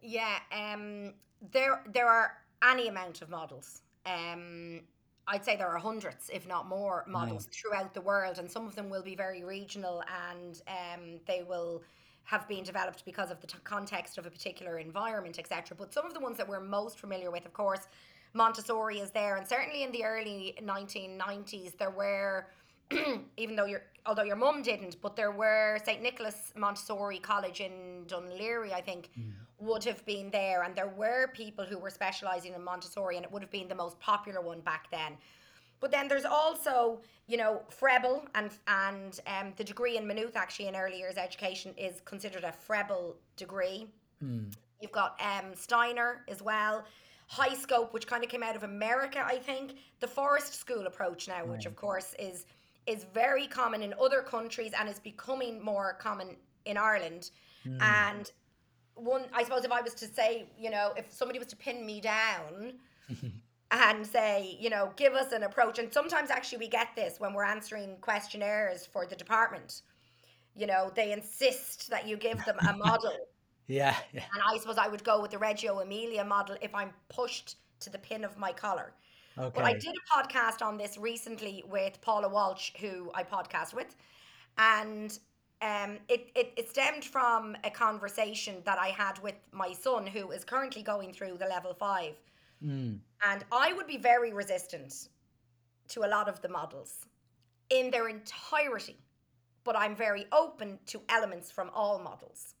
Yeah, 0.00 0.38
um, 0.52 1.14
there 1.52 1.82
there 1.92 2.08
are 2.08 2.32
any 2.62 2.88
amount 2.88 3.22
of 3.22 3.30
models. 3.30 3.82
Um, 4.06 4.82
I'd 5.30 5.44
say 5.44 5.56
there 5.56 5.68
are 5.68 5.78
hundreds, 5.78 6.30
if 6.32 6.48
not 6.48 6.66
more, 6.68 7.04
models 7.06 7.48
throughout 7.52 7.92
the 7.92 8.00
world, 8.00 8.38
and 8.38 8.50
some 8.50 8.66
of 8.66 8.74
them 8.74 8.88
will 8.88 9.02
be 9.02 9.14
very 9.14 9.44
regional, 9.44 10.02
and 10.32 10.62
um, 10.66 11.20
they 11.26 11.42
will 11.42 11.82
have 12.24 12.48
been 12.48 12.64
developed 12.64 13.04
because 13.04 13.30
of 13.30 13.40
the 13.40 13.46
t- 13.46 13.58
context 13.64 14.18
of 14.18 14.26
a 14.26 14.30
particular 14.30 14.78
environment, 14.78 15.38
etc. 15.38 15.76
But 15.76 15.92
some 15.92 16.06
of 16.06 16.14
the 16.14 16.20
ones 16.20 16.38
that 16.38 16.48
we're 16.48 16.60
most 16.60 16.98
familiar 16.98 17.30
with, 17.30 17.44
of 17.44 17.52
course, 17.52 17.88
Montessori 18.32 19.00
is 19.00 19.10
there, 19.10 19.36
and 19.36 19.46
certainly 19.46 19.82
in 19.82 19.92
the 19.92 20.04
early 20.04 20.54
1990s, 20.62 21.76
there 21.76 21.90
were 21.90 22.46
even 23.36 23.54
though 23.54 23.66
your 23.66 23.82
although 24.08 24.22
your 24.22 24.36
mum 24.36 24.62
didn't, 24.62 24.96
but 25.02 25.14
there 25.14 25.30
were 25.30 25.78
St 25.84 26.02
Nicholas 26.02 26.52
Montessori 26.56 27.18
College 27.18 27.60
in 27.60 28.04
Dún 28.06 28.26
Laoghaire, 28.40 28.72
I 28.72 28.80
think, 28.80 29.10
would 29.58 29.84
have 29.84 30.04
been 30.06 30.30
there, 30.30 30.62
and 30.62 30.74
there 30.74 30.88
were 30.88 31.28
people 31.34 31.64
who 31.64 31.78
were 31.78 31.90
specialising 31.90 32.54
in 32.54 32.64
Montessori, 32.64 33.16
and 33.16 33.24
it 33.24 33.30
would 33.30 33.42
have 33.42 33.50
been 33.50 33.68
the 33.68 33.74
most 33.74 34.00
popular 34.00 34.40
one 34.40 34.60
back 34.60 34.90
then. 34.90 35.12
But 35.80 35.92
then 35.92 36.08
there's 36.08 36.24
also, 36.24 37.00
you 37.28 37.36
know, 37.36 37.60
Froebel 37.70 38.24
and 38.34 38.50
and 38.66 39.20
um, 39.26 39.52
the 39.56 39.62
degree 39.62 39.96
in 39.98 40.06
Maynooth 40.06 40.36
actually 40.36 40.68
in 40.68 40.74
early 40.74 40.98
years 40.98 41.16
education 41.16 41.72
is 41.76 42.00
considered 42.04 42.44
a 42.44 42.52
Froebel 42.66 43.14
degree. 43.36 43.86
You've 44.80 44.92
got 44.92 45.20
um, 45.20 45.54
Steiner 45.54 46.24
as 46.28 46.42
well. 46.42 46.84
High 47.28 47.54
Scope, 47.54 47.92
which 47.92 48.06
kind 48.06 48.24
of 48.24 48.30
came 48.30 48.42
out 48.42 48.56
of 48.56 48.62
America, 48.62 49.22
I 49.24 49.36
think. 49.36 49.76
The 50.00 50.08
Forest 50.08 50.54
School 50.54 50.86
approach 50.86 51.28
now, 51.28 51.44
which 51.44 51.66
of 51.66 51.76
course 51.76 52.14
is 52.18 52.46
is 52.88 53.04
very 53.12 53.46
common 53.46 53.82
in 53.82 53.94
other 54.00 54.22
countries 54.22 54.72
and 54.78 54.88
is 54.88 54.98
becoming 54.98 55.62
more 55.62 55.94
common 56.00 56.36
in 56.64 56.76
Ireland. 56.76 57.30
Hmm. 57.64 57.78
And 57.80 58.32
one, 58.94 59.24
I 59.32 59.44
suppose, 59.44 59.64
if 59.64 59.72
I 59.72 59.80
was 59.80 59.94
to 59.94 60.06
say, 60.06 60.48
you 60.58 60.70
know, 60.70 60.92
if 60.96 61.12
somebody 61.12 61.38
was 61.38 61.48
to 61.48 61.56
pin 61.56 61.84
me 61.84 62.00
down 62.00 62.74
and 63.70 64.06
say, 64.06 64.56
you 64.58 64.70
know, 64.70 64.92
give 64.96 65.14
us 65.14 65.32
an 65.32 65.42
approach, 65.42 65.78
and 65.78 65.92
sometimes 65.92 66.30
actually 66.30 66.58
we 66.58 66.68
get 66.68 66.88
this 66.96 67.20
when 67.20 67.34
we're 67.34 67.44
answering 67.44 67.96
questionnaires 68.00 68.86
for 68.86 69.06
the 69.06 69.14
department. 69.14 69.82
You 70.56 70.66
know, 70.66 70.90
they 70.94 71.12
insist 71.12 71.90
that 71.90 72.08
you 72.08 72.16
give 72.16 72.44
them 72.44 72.56
a 72.68 72.72
model 72.72 73.12
Yeah, 73.68 73.94
yeah. 74.12 74.22
And 74.32 74.42
I 74.44 74.58
suppose 74.58 74.78
I 74.78 74.88
would 74.88 75.04
go 75.04 75.20
with 75.20 75.30
the 75.30 75.38
Reggio 75.38 75.78
Emilia 75.80 76.24
model 76.24 76.56
if 76.60 76.74
I'm 76.74 76.90
pushed 77.08 77.56
to 77.80 77.90
the 77.90 77.98
pin 77.98 78.24
of 78.24 78.36
my 78.36 78.50
collar. 78.50 78.94
But 79.38 79.64
I 79.64 79.72
did 79.72 79.94
a 79.94 80.14
podcast 80.14 80.62
on 80.66 80.76
this 80.76 80.98
recently 80.98 81.62
with 81.68 82.00
Paula 82.00 82.28
Walsh, 82.28 82.72
who 82.80 83.10
I 83.14 83.22
podcast 83.22 83.72
with, 83.72 83.94
and 84.58 85.16
um, 85.62 85.98
it, 86.08 86.30
it, 86.34 86.52
it 86.56 86.68
stemmed 86.68 87.04
from 87.04 87.56
a 87.64 87.70
conversation 87.70 88.56
that 88.64 88.78
I 88.78 88.88
had 88.88 89.18
with 89.20 89.34
my 89.52 89.72
son, 89.72 90.06
who 90.06 90.30
is 90.30 90.44
currently 90.44 90.82
going 90.82 91.12
through 91.12 91.36
the 91.38 91.46
level 91.46 91.74
five. 91.74 92.14
Mm. 92.64 92.98
And 93.24 93.44
I 93.52 93.72
would 93.72 93.86
be 93.86 93.96
very 93.96 94.32
resistant 94.32 95.08
to 95.88 96.04
a 96.04 96.08
lot 96.08 96.28
of 96.28 96.40
the 96.42 96.48
models 96.48 97.06
in 97.70 97.90
their 97.90 98.08
entirety, 98.08 98.96
but 99.64 99.76
I'm 99.76 99.96
very 99.96 100.26
open 100.32 100.78
to 100.86 101.00
elements 101.08 101.50
from 101.50 101.70
all 101.74 101.98
models. 101.98 102.54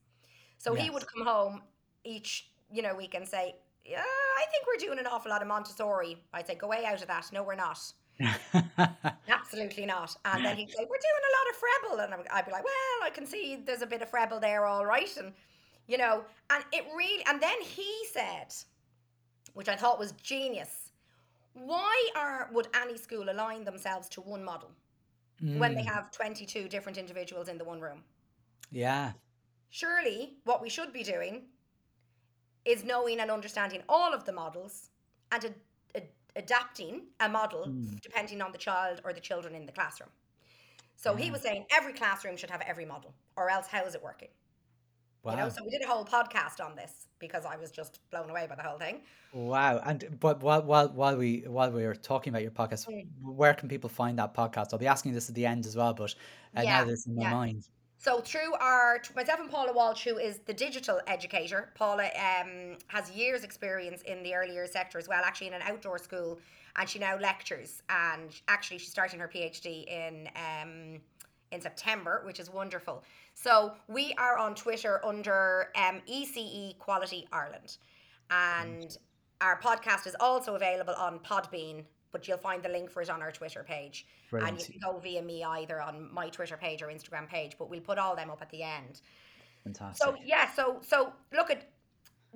So 0.58 0.74
he 0.74 0.90
would 0.90 1.06
come 1.06 1.24
home 1.24 1.62
each, 2.04 2.50
you 2.72 2.82
know, 2.82 2.94
week 2.94 3.14
and 3.14 3.26
say, 3.26 3.54
"Yeah, 3.88 4.02
I 4.04 4.44
think 4.50 4.66
we're 4.66 4.76
doing 4.86 4.98
an 4.98 5.06
awful 5.06 5.30
lot 5.30 5.42
of 5.42 5.48
Montessori." 5.48 6.22
I'd 6.32 6.46
say, 6.46 6.54
"Go 6.54 6.68
way 6.68 6.84
out 6.84 7.00
of 7.00 7.08
that. 7.08 7.30
No, 7.32 7.42
we're 7.42 7.54
not. 7.54 7.78
Absolutely 9.28 9.86
not." 9.86 10.16
And 10.24 10.44
then 10.44 10.56
he'd 10.56 10.70
say, 10.76 10.80
"We're 10.80 10.86
doing 10.86 11.24
a 11.30 11.34
lot 11.36 11.50
of 11.50 11.56
Froebel," 11.60 12.04
and 12.04 12.14
I 12.14 12.16
would- 12.36 12.46
be 12.46 12.52
like, 12.52 12.64
"Well, 12.64 13.02
I 13.02 13.10
can 13.10 13.26
see 13.26 13.56
there's 13.56 13.82
a 13.82 13.86
bit 13.86 14.02
of 14.02 14.10
Froebel 14.10 14.40
there, 14.40 14.66
all 14.66 14.84
right." 14.86 15.14
And 15.16 15.32
you 15.86 15.96
know, 15.98 16.24
and 16.50 16.64
it 16.72 16.84
really, 16.94 17.24
and 17.26 17.40
then 17.42 17.60
he 17.62 17.90
said, 18.12 18.54
which 19.54 19.68
I 19.68 19.76
thought 19.76 19.98
was 19.98 20.12
genius. 20.12 20.92
Why 21.54 22.10
are 22.14 22.50
would 22.52 22.68
any 22.74 22.96
school 22.98 23.30
align 23.30 23.64
themselves 23.64 24.08
to 24.10 24.20
one 24.20 24.44
model 24.44 24.70
when 25.40 25.74
they 25.74 25.82
Mm. 25.82 25.86
have 25.94 26.10
22 26.10 26.68
different 26.68 26.98
individuals 26.98 27.48
in 27.48 27.58
the 27.58 27.64
one 27.64 27.80
room? 27.80 28.04
Yeah. 28.70 29.12
Surely, 29.70 30.36
what 30.44 30.60
we 30.60 30.68
should 30.68 30.92
be 30.92 31.02
doing 31.02 31.48
is 32.72 32.84
knowing 32.84 33.18
and 33.20 33.30
understanding 33.30 33.82
all 33.88 34.12
of 34.18 34.24
the 34.24 34.32
models 34.32 34.90
and 35.32 35.44
ad- 35.44 35.54
ad- 35.94 36.08
adapting 36.36 36.94
a 37.20 37.28
model 37.28 37.62
Mm. 37.66 38.00
depending 38.00 38.40
on 38.42 38.50
the 38.52 38.58
child 38.68 39.00
or 39.04 39.12
the 39.12 39.20
children 39.30 39.54
in 39.54 39.64
the 39.66 39.72
classroom. 39.72 40.10
So 40.96 41.14
he 41.22 41.30
was 41.30 41.42
saying 41.42 41.66
every 41.78 41.92
classroom 41.92 42.36
should 42.36 42.50
have 42.50 42.62
every 42.72 42.84
model, 42.94 43.12
or 43.36 43.44
else 43.50 43.66
how 43.68 43.84
is 43.84 43.94
it 43.94 44.02
working? 44.02 44.28
You 45.24 45.36
know, 45.36 45.42
Wow. 45.44 45.48
so 45.50 45.64
we 45.64 45.70
did 45.70 45.82
a 45.82 45.86
whole 45.92 46.04
podcast 46.04 46.64
on 46.64 46.74
this 46.76 46.92
because 47.18 47.44
I 47.44 47.56
was 47.56 47.70
just 47.70 48.00
blown 48.10 48.30
away 48.30 48.46
by 48.48 48.54
the 48.54 48.62
whole 48.62 48.78
thing. 48.78 49.02
Wow. 49.32 49.80
And 49.84 50.18
but 50.20 50.42
while 50.42 50.62
while 50.62 50.88
while 51.00 51.16
we 51.16 51.30
while 51.46 51.70
we 51.70 51.84
were 51.84 51.94
talking 51.94 52.30
about 52.32 52.42
your 52.42 52.50
podcast, 52.62 52.86
Mm. 52.88 53.06
where 53.22 53.54
can 53.54 53.68
people 53.68 53.90
find 53.90 54.18
that 54.18 54.32
podcast? 54.34 54.68
I'll 54.72 54.78
be 54.78 54.86
asking 54.86 55.12
this 55.14 55.28
at 55.28 55.34
the 55.34 55.46
end 55.46 55.66
as 55.66 55.76
well, 55.76 55.92
but 55.94 56.14
uh, 56.56 56.62
now 56.62 56.62
Yeah, 56.62 56.84
that 56.84 56.92
it's 56.92 57.06
in 57.06 57.14
my 57.16 57.22
yeah. 57.22 57.32
mind. 57.40 57.68
So 58.00 58.20
through 58.20 58.54
our 58.60 59.02
myself 59.16 59.40
and 59.40 59.50
Paula 59.50 59.72
Walsh, 59.72 60.04
who 60.04 60.18
is 60.18 60.38
the 60.46 60.54
digital 60.54 61.00
educator, 61.08 61.70
Paula 61.74 62.04
um, 62.04 62.78
has 62.86 63.10
years 63.10 63.42
experience 63.42 64.02
in 64.02 64.22
the 64.22 64.34
early 64.34 64.54
years 64.54 64.70
sector 64.70 64.98
as 64.98 65.08
well, 65.08 65.22
actually 65.24 65.48
in 65.48 65.54
an 65.54 65.62
outdoor 65.62 65.98
school, 65.98 66.38
and 66.76 66.88
she 66.88 67.00
now 67.00 67.18
lectures. 67.18 67.82
And 67.90 68.30
actually, 68.46 68.78
she's 68.78 68.90
starting 68.90 69.18
her 69.18 69.26
PhD 69.26 69.84
in 69.88 70.28
um, 70.36 71.00
in 71.50 71.60
September, 71.60 72.22
which 72.24 72.38
is 72.38 72.48
wonderful. 72.48 73.02
So 73.34 73.72
we 73.88 74.14
are 74.16 74.38
on 74.38 74.54
Twitter 74.54 75.04
under 75.04 75.70
um, 75.74 76.00
ECE 76.08 76.78
Quality 76.78 77.26
Ireland, 77.32 77.78
and 78.30 78.96
our 79.40 79.60
podcast 79.60 80.06
is 80.06 80.14
also 80.20 80.54
available 80.54 80.94
on 80.94 81.18
Podbean. 81.18 81.82
But 82.12 82.26
you'll 82.26 82.38
find 82.38 82.62
the 82.62 82.68
link 82.68 82.90
for 82.90 83.02
it 83.02 83.10
on 83.10 83.22
our 83.22 83.32
Twitter 83.32 83.62
page. 83.62 84.06
And 84.32 84.58
you 84.58 84.64
can 84.64 84.80
go 84.80 84.98
via 84.98 85.22
me 85.22 85.44
either 85.44 85.80
on 85.80 86.12
my 86.12 86.28
Twitter 86.28 86.56
page 86.56 86.82
or 86.82 86.86
Instagram 86.86 87.28
page, 87.28 87.56
but 87.58 87.68
we'll 87.68 87.80
put 87.80 87.98
all 87.98 88.16
them 88.16 88.30
up 88.30 88.42
at 88.42 88.50
the 88.50 88.62
end. 88.62 89.00
Fantastic. 89.64 90.06
So 90.06 90.16
yeah, 90.24 90.50
so 90.52 90.78
so 90.82 91.12
look 91.32 91.50
at 91.50 91.68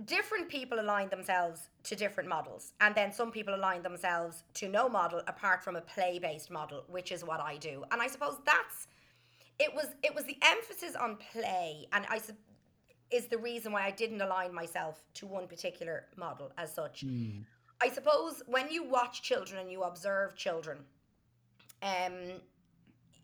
different 0.05 0.49
people 0.49 0.81
align 0.81 1.09
themselves 1.09 1.69
to 1.85 1.97
different 1.97 2.29
models, 2.29 2.73
and 2.81 2.95
then 2.95 3.13
some 3.13 3.31
people 3.31 3.55
align 3.55 3.83
themselves 3.83 4.45
to 4.55 4.69
no 4.69 4.89
model 4.89 5.23
apart 5.27 5.63
from 5.63 5.77
a 5.77 5.81
play-based 5.81 6.51
model, 6.51 6.85
which 6.89 7.13
is 7.13 7.25
what 7.25 7.41
I 7.41 7.57
do. 7.57 7.85
And 7.91 8.01
I 8.03 8.09
suppose 8.09 8.39
that's 8.45 8.89
it 9.59 9.75
was 9.75 9.87
it 10.03 10.15
was 10.15 10.25
the 10.25 10.37
emphasis 10.43 10.97
on 10.97 11.17
play, 11.33 11.87
and 11.93 12.07
I 12.09 12.21
is 13.11 13.27
the 13.27 13.39
reason 13.39 13.73
why 13.73 13.85
I 13.85 13.91
didn't 13.91 14.21
align 14.21 14.55
myself 14.55 15.03
to 15.15 15.27
one 15.27 15.47
particular 15.47 16.07
model 16.17 16.51
as 16.57 16.75
such. 16.75 17.05
Mm. 17.05 17.45
I 17.83 17.89
suppose 17.91 18.43
when 18.47 18.71
you 18.71 18.85
watch 18.85 19.23
children 19.23 19.61
and 19.61 19.71
you 19.71 19.83
observe 19.83 20.37
children, 20.37 20.79
um, 21.83 22.41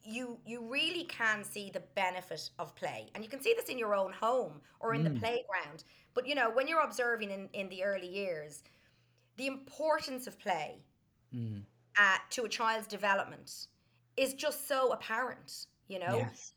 you 0.03 0.39
you 0.47 0.61
really 0.69 1.05
can 1.05 1.45
see 1.45 1.71
the 1.71 1.83
benefit 1.95 2.51
of 2.59 2.75
play, 2.75 3.11
and 3.15 3.23
you 3.23 3.31
can 3.31 3.41
see 3.41 3.55
this 3.55 3.69
in 3.69 3.79
your 3.79 3.95
own 3.95 4.13
home 4.13 4.61
or 4.81 4.95
in 4.95 5.05
the 5.05 5.11
Mm. 5.11 5.21
playground. 5.21 5.85
But 6.15 6.27
you 6.27 6.35
know, 6.35 6.51
when 6.51 6.67
you're 6.69 6.81
observing 6.91 7.31
in 7.31 7.49
in 7.53 7.69
the 7.69 7.85
early 7.85 8.09
years, 8.09 8.63
the 9.37 9.47
importance 9.47 10.27
of 10.27 10.39
play 10.39 10.83
Mm. 11.35 11.65
uh, 11.97 12.19
to 12.31 12.45
a 12.45 12.49
child's 12.49 12.87
development 12.89 13.69
is 14.17 14.35
just 14.35 14.67
so 14.67 14.93
apparent. 14.93 15.67
You 15.89 15.99
know, 16.01 16.17
Yes. 16.19 16.55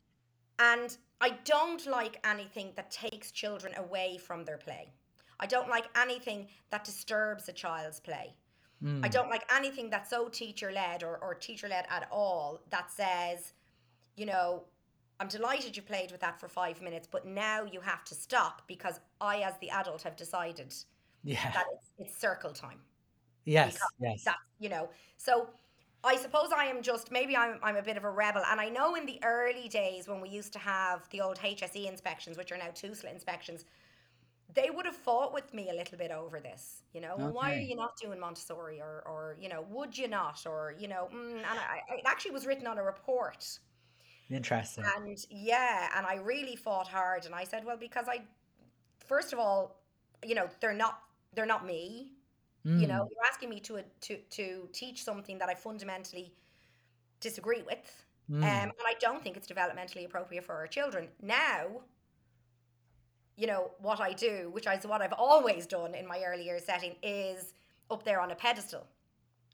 and 0.58 0.96
I 1.20 1.30
don't 1.44 1.86
like 1.86 2.18
anything 2.26 2.72
that 2.76 2.90
takes 2.90 3.30
children 3.30 3.74
away 3.76 4.18
from 4.18 4.44
their 4.44 4.58
play. 4.58 4.92
I 5.42 5.46
don't 5.46 5.68
like 5.68 5.86
anything 5.96 6.46
that 6.70 6.84
disturbs 6.84 7.48
a 7.48 7.52
child's 7.52 8.00
play. 8.00 8.34
I 8.84 8.84
Mm. 8.84 9.10
don't 9.12 9.30
like 9.30 9.44
anything 9.52 9.90
that's 9.90 10.10
so 10.10 10.28
teacher 10.28 10.70
led 10.72 11.02
or, 11.02 11.18
or 11.18 11.34
teacher 11.34 11.68
led 11.68 11.86
at 11.88 12.08
all 12.10 12.60
that 12.70 12.90
says, 12.90 13.52
you 14.16 14.26
know, 14.26 14.64
I'm 15.20 15.28
delighted 15.28 15.76
you 15.76 15.82
played 15.82 16.10
with 16.10 16.20
that 16.20 16.40
for 16.40 16.48
five 16.48 16.80
minutes, 16.82 17.06
but 17.10 17.24
now 17.26 17.64
you 17.64 17.80
have 17.80 18.02
to 18.04 18.14
stop 18.14 18.62
because 18.66 18.98
I, 19.20 19.42
as 19.42 19.54
the 19.60 19.70
adult, 19.70 20.02
have 20.02 20.16
decided 20.16 20.74
Yeah. 21.24 21.50
that 21.52 21.66
it's, 21.74 21.90
it's 21.98 22.16
circle 22.18 22.52
time 22.52 22.80
Yes. 23.44 23.78
Yes. 23.98 24.22
that's 24.24 24.38
you 24.60 24.68
know 24.68 24.88
so 25.16 25.50
i 26.04 26.16
suppose 26.16 26.50
i 26.56 26.64
am 26.64 26.80
just 26.82 27.10
maybe 27.10 27.36
i'm, 27.36 27.58
I'm 27.62 27.76
a 27.76 27.82
bit 27.82 27.96
of 27.96 28.04
a 28.04 28.10
rebel 28.10 28.42
and 28.50 28.60
i 28.60 28.68
know 28.68 28.94
in 28.94 29.04
the 29.06 29.18
early 29.24 29.68
days 29.68 30.06
when 30.08 30.20
we 30.20 30.28
used 30.28 30.52
to 30.54 30.58
have 30.60 31.08
the 31.10 31.20
old 31.20 31.38
hse 31.38 31.88
inspections 31.88 32.36
which 32.38 32.52
are 32.52 32.56
now 32.56 32.70
TUSLA 32.74 33.10
inspections 33.12 33.64
they 34.54 34.68
would 34.70 34.84
have 34.86 34.96
fought 34.96 35.32
with 35.32 35.52
me 35.54 35.70
a 35.70 35.74
little 35.74 35.96
bit 35.98 36.10
over 36.10 36.40
this 36.40 36.82
you 36.92 37.00
know 37.00 37.14
well, 37.16 37.32
why 37.32 37.54
are 37.54 37.58
you 37.58 37.74
not 37.76 37.96
doing 37.96 38.18
montessori 38.20 38.80
or, 38.80 39.02
or 39.06 39.36
you 39.40 39.48
know 39.48 39.64
would 39.70 39.96
you 39.96 40.08
not 40.08 40.44
or 40.46 40.74
you 40.78 40.88
know 40.88 41.08
mm, 41.14 41.36
and 41.36 41.44
I, 41.46 41.80
I- 41.90 41.94
it 41.98 42.02
actually 42.06 42.32
was 42.32 42.46
written 42.46 42.66
on 42.66 42.78
a 42.78 42.82
report 42.82 43.58
Interesting. 44.30 44.84
and 44.96 45.18
yeah 45.30 45.88
and 45.96 46.06
i 46.06 46.14
really 46.16 46.56
fought 46.56 46.88
hard 46.88 47.26
and 47.26 47.34
i 47.34 47.44
said 47.44 47.64
well 47.64 47.76
because 47.76 48.06
i 48.08 48.20
first 49.06 49.32
of 49.32 49.38
all 49.38 49.80
you 50.24 50.34
know 50.34 50.48
they're 50.60 50.72
not 50.74 51.00
they're 51.34 51.46
not 51.46 51.66
me 51.66 52.12
you 52.64 52.86
know 52.86 53.02
Mm. 53.02 53.08
you're 53.10 53.26
asking 53.28 53.50
me 53.50 53.58
to 53.60 53.82
to 54.02 54.16
to 54.30 54.68
teach 54.72 55.02
something 55.02 55.36
that 55.38 55.48
i 55.48 55.54
fundamentally 55.54 56.32
disagree 57.20 57.62
with 57.62 58.04
um, 58.30 58.40
Mm. 58.40 58.44
and 58.44 58.72
i 58.86 58.94
don't 59.00 59.20
think 59.22 59.36
it's 59.36 59.48
developmentally 59.48 60.04
appropriate 60.06 60.44
for 60.44 60.54
our 60.54 60.68
children 60.68 61.08
now 61.20 61.82
you 63.36 63.46
know 63.46 63.70
what 63.80 64.00
i 64.00 64.12
do 64.12 64.50
which 64.52 64.66
is 64.66 64.86
what 64.86 65.00
i've 65.02 65.12
always 65.14 65.66
done 65.66 65.94
in 65.94 66.06
my 66.06 66.20
earlier 66.24 66.58
setting 66.58 66.94
is 67.02 67.54
up 67.90 68.04
there 68.04 68.20
on 68.20 68.30
a 68.30 68.34
pedestal. 68.34 68.86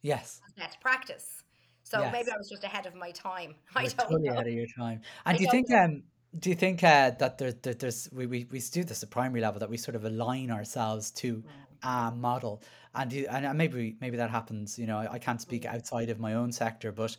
Yes. 0.02 0.40
best 0.56 0.80
practice. 0.80 1.42
So 1.82 2.08
maybe 2.12 2.30
i 2.30 2.36
was 2.36 2.48
just 2.48 2.64
ahead 2.64 2.86
of 2.86 2.94
my 2.94 3.10
time. 3.10 3.54
I 3.74 3.82
You're 3.82 3.90
don't 3.90 4.08
totally 4.10 4.28
know. 4.28 4.32
ahead 4.34 4.46
of 4.46 4.52
your 4.52 4.66
time. 4.78 5.00
i 5.26 5.30
And 5.30 5.38
do 5.38 5.44
you 5.44 5.50
think 5.50 5.70
know. 5.70 5.84
um 5.84 6.02
do 6.38 6.50
you 6.50 6.56
think 6.56 6.84
uh, 6.84 7.10
that 7.18 7.38
there, 7.38 7.52
there, 7.52 7.72
there's 7.72 8.08
we, 8.12 8.26
we, 8.26 8.46
we 8.50 8.60
do 8.60 8.84
this 8.84 9.02
at 9.02 9.08
primary 9.08 9.40
level 9.40 9.58
that 9.60 9.70
we 9.70 9.78
sort 9.78 9.96
of 9.96 10.04
align 10.04 10.50
ourselves 10.50 11.10
to 11.12 11.42
a 11.82 12.12
model? 12.14 12.62
And 12.94 13.10
do, 13.10 13.26
and 13.30 13.46
uh, 13.46 13.54
maybe 13.54 13.96
maybe 14.00 14.16
that 14.18 14.30
happens 14.30 14.78
you 14.78 14.86
know 14.86 14.98
I, 14.98 15.12
I 15.14 15.18
can't 15.18 15.40
speak 15.40 15.62
Mm. 15.62 15.74
outside 15.74 16.10
of 16.10 16.18
my 16.20 16.34
own 16.34 16.52
sector 16.52 16.92
but 16.92 17.16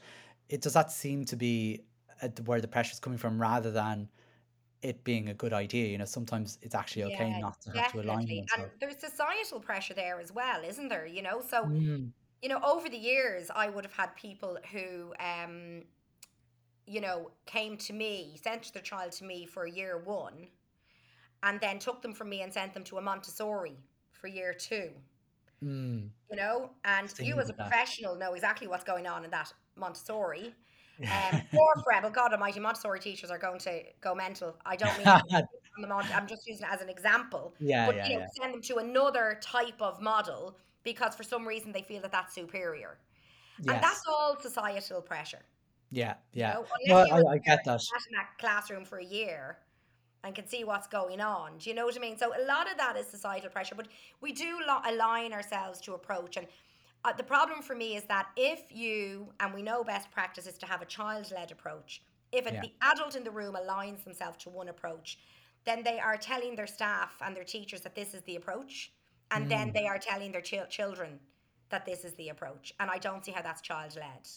it 0.47 0.61
does 0.61 0.73
that 0.73 0.91
seem 0.91 1.25
to 1.25 1.35
be 1.35 1.81
uh, 2.21 2.27
where 2.45 2.61
the 2.61 2.67
pressure 2.67 2.93
is 2.93 2.99
coming 2.99 3.17
from 3.19 3.41
rather 3.41 3.71
than 3.71 4.09
it 4.81 5.03
being 5.03 5.29
a 5.29 5.33
good 5.33 5.53
idea 5.53 5.87
you 5.87 5.97
know 5.97 6.05
sometimes 6.05 6.57
it's 6.61 6.75
actually 6.75 7.03
okay 7.03 7.33
Yeah, 7.33 7.35
not 7.35 7.59
to 7.61 7.71
have 7.71 7.87
to 7.87 7.99
align 8.01 8.31
definitely. 8.31 8.43
And 8.55 8.67
there's 8.79 8.99
societal 8.99 9.59
pressure 9.59 9.93
there 9.93 10.19
as 10.19 10.31
well, 10.31 10.63
isn't 10.63 10.89
there? 10.89 11.05
You 11.05 11.21
know, 11.21 11.41
so, 11.41 11.71
mm, 11.71 12.11
you 12.41 12.49
know, 12.49 12.61
over 12.63 12.89
the 12.89 12.97
years, 12.97 13.49
I 13.51 13.69
would 13.69 13.85
have 13.85 13.93
had 13.93 14.15
people 14.15 14.59
who, 14.71 15.13
um, 15.19 15.85
you 16.85 17.01
know, 17.01 17.33
came 17.45 17.77
to 17.77 17.93
me, 17.93 18.37
sent 18.41 18.73
their 18.73 18.83
child 18.83 19.11
to 19.13 19.23
me 19.25 19.45
for 19.45 19.65
year 19.67 19.97
one, 19.97 20.49
and 21.43 21.61
then 21.61 21.79
took 21.79 22.01
them 22.01 22.13
from 22.13 22.29
me 22.29 22.41
and 22.41 22.53
sent 22.53 22.73
them 22.73 22.85
to 22.85 22.97
a 22.97 23.01
Montessori 23.01 23.79
for 24.13 24.27
year 24.27 24.53
two. 24.53 25.03
mm, 25.61 26.11
You 26.29 26.37
know, 26.37 26.75
and 26.83 27.11
you 27.19 27.25
you 27.25 27.39
as 27.39 27.49
a 27.49 27.53
that 27.57 27.73
professional 27.73 28.15
know 28.15 28.33
exactly 28.33 28.67
what's 28.67 28.83
going 28.83 29.07
on 29.07 29.25
in 29.25 29.31
that 29.31 29.51
Montessori. 29.75 30.55
Um, 31.07 31.41
or 31.53 31.81
Fred, 31.83 32.11
God 32.13 32.33
Almighty, 32.33 32.59
Montessori 32.59 32.99
teachers 32.99 33.31
are 33.31 33.37
going 33.37 33.59
to 33.59 33.83
go 34.01 34.13
mental. 34.15 34.55
I 34.65 34.75
don't 34.75 34.97
mean 34.97 35.11
to 35.11 35.21
on 35.75 35.81
the 35.81 35.87
Mont- 35.87 36.15
I'm 36.15 36.27
just 36.27 36.45
using 36.47 36.65
it 36.65 36.73
as 36.73 36.81
an 36.81 36.89
example. 36.89 37.53
yeah 37.59 37.85
But 37.85 37.95
yeah 37.95 38.07
you 38.07 38.13
know, 38.15 38.19
yeah 38.21 38.27
send 38.41 38.53
them 38.53 38.61
to 38.63 38.77
another 38.77 39.39
type 39.41 39.81
of 39.81 40.01
model 40.01 40.57
because 40.83 41.15
for 41.15 41.23
some 41.23 41.47
reason 41.47 41.71
they 41.71 41.81
feel 41.83 42.01
that 42.01 42.11
that's 42.11 42.33
superior, 42.33 42.97
and 43.67 43.81
that's 43.81 44.01
all 44.07 44.37
societal 44.39 45.01
pressure. 45.01 45.45
yeah 45.91 46.15
You 46.33 46.41
yeah 46.41 46.53
know, 46.53 46.65
no 46.87 46.97
I, 46.97 47.33
I 47.33 47.37
get 47.37 47.63
that 47.65 47.81
sat 47.81 48.01
in 48.09 48.15
that 48.15 48.29
classroom 48.39 48.85
for 48.85 48.97
a 48.99 49.05
year, 49.05 49.57
and 50.23 50.35
can 50.35 50.47
see 50.47 50.63
what's 50.63 50.87
going 50.87 51.21
on. 51.21 51.57
Do 51.57 51.69
you 51.69 51.75
know 51.75 51.85
what 51.85 51.95
I 51.97 51.99
mean? 51.99 52.17
So 52.17 52.27
a 52.35 52.43
lot 52.45 52.69
of 52.71 52.77
that 52.77 52.95
is 52.97 53.07
societal 53.07 53.49
pressure, 53.49 53.75
but 53.75 53.87
we 54.21 54.31
do 54.33 54.59
lo- 54.67 54.81
align 54.85 55.33
ourselves 55.33 55.79
to 55.81 55.93
approach. 55.93 56.37
And 56.37 56.47
uh, 57.05 57.13
the 57.13 57.23
problem 57.23 57.61
for 57.61 57.75
me 57.75 57.95
is 57.95 58.03
that 58.05 58.27
if 58.35 58.71
you, 58.71 59.31
and 59.39 59.53
we 59.53 59.61
know 59.61 59.83
best 59.83 60.11
practice 60.11 60.47
is 60.47 60.57
to 60.57 60.65
have 60.65 60.81
a 60.81 60.85
child 60.85 61.31
led 61.31 61.51
approach, 61.51 62.01
if 62.31 62.45
Yeah. 62.45 62.61
the 62.61 62.71
adult 62.81 63.15
in 63.15 63.23
the 63.23 63.31
room 63.31 63.55
aligns 63.55 64.03
themselves 64.03 64.37
to 64.43 64.49
one 64.49 64.69
approach, 64.69 65.17
then 65.65 65.83
they 65.83 65.99
are 65.99 66.17
telling 66.17 66.55
their 66.55 66.67
staff 66.67 67.15
and 67.21 67.35
their 67.35 67.43
teachers 67.43 67.81
that 67.81 67.95
this 67.95 68.13
is 68.13 68.21
the 68.23 68.35
approach. 68.35 68.91
And 69.31 69.45
Mm. 69.45 69.49
then 69.49 69.71
they 69.73 69.87
are 69.87 69.99
telling 69.99 70.31
their 70.31 70.41
chil- 70.41 70.67
children 70.67 71.19
that 71.69 71.85
this 71.85 72.03
is 72.03 72.13
the 72.13 72.29
approach. 72.29 72.73
And 72.79 72.89
I 72.89 72.97
don't 72.97 73.23
see 73.23 73.31
how 73.31 73.41
that's 73.41 73.61
child 73.61 73.95
led. 73.95 74.27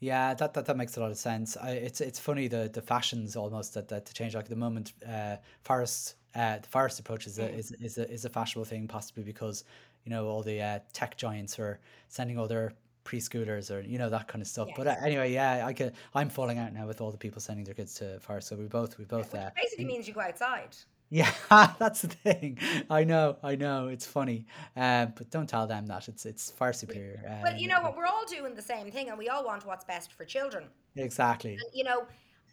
Yeah, 0.00 0.34
that, 0.34 0.54
that 0.54 0.66
that 0.66 0.76
makes 0.76 0.96
a 0.96 1.00
lot 1.00 1.10
of 1.12 1.16
sense. 1.16 1.56
I, 1.56 1.70
it's 1.72 2.00
it's 2.00 2.18
funny 2.18 2.48
the 2.48 2.68
the 2.72 2.82
fashions 2.82 3.36
almost 3.36 3.74
that 3.74 3.86
that 3.88 4.12
change. 4.12 4.34
Like 4.34 4.44
at 4.46 4.50
the 4.50 4.56
moment, 4.56 4.92
uh, 5.08 5.36
forest 5.62 6.16
uh, 6.34 6.58
the 6.58 6.68
forest 6.68 6.98
approach 6.98 7.26
is 7.26 7.38
a, 7.38 7.48
Mm. 7.48 7.58
is 7.58 7.70
is 7.72 7.98
a, 7.98 8.10
is 8.10 8.24
a 8.24 8.28
fashionable 8.30 8.64
thing, 8.64 8.88
possibly 8.88 9.22
because 9.22 9.64
you 10.04 10.10
know 10.10 10.26
all 10.26 10.42
the 10.42 10.60
uh, 10.60 10.78
tech 10.92 11.16
giants 11.16 11.58
are 11.58 11.78
sending 12.08 12.38
all 12.38 12.48
their 12.48 12.72
preschoolers 13.04 13.70
or 13.70 13.80
you 13.80 13.98
know 13.98 14.08
that 14.08 14.28
kind 14.28 14.42
of 14.42 14.48
stuff. 14.48 14.68
But 14.76 14.86
uh, 14.86 14.96
anyway, 15.04 15.32
yeah, 15.32 15.66
I 15.66 15.72
could 15.72 15.92
I'm 16.14 16.30
falling 16.30 16.58
out 16.58 16.72
now 16.72 16.86
with 16.86 17.00
all 17.00 17.10
the 17.10 17.18
people 17.18 17.40
sending 17.40 17.64
their 17.64 17.74
kids 17.74 17.94
to 17.94 18.20
forest. 18.20 18.48
So 18.48 18.56
we 18.56 18.66
both 18.66 18.98
we 18.98 19.04
both 19.04 19.32
Which 19.32 19.42
uh, 19.42 19.50
basically 19.56 19.86
means 19.86 20.06
you 20.08 20.14
go 20.14 20.20
outside. 20.20 20.76
yeah, 21.10 21.30
that's 21.78 22.02
the 22.02 22.08
thing. 22.08 22.58
I 22.88 23.04
know, 23.04 23.36
I 23.42 23.56
know, 23.56 23.88
it's 23.88 24.06
funny. 24.06 24.46
Uh, 24.76 25.06
but 25.06 25.30
don't 25.30 25.48
tell 25.48 25.66
them 25.66 25.86
that. 25.86 26.08
It's 26.08 26.26
it's 26.26 26.50
far 26.50 26.72
superior. 26.72 27.40
Well, 27.42 27.56
you 27.56 27.68
know 27.68 27.80
what? 27.82 27.96
We're 27.96 28.06
all 28.06 28.24
doing 28.26 28.54
the 28.54 28.62
same 28.62 28.90
thing 28.90 29.08
and 29.08 29.18
we 29.18 29.28
all 29.28 29.44
want 29.44 29.66
what's 29.66 29.84
best 29.84 30.12
for 30.12 30.24
children. 30.24 30.64
exactly. 30.96 31.58
you 31.72 31.84
know, 31.84 32.06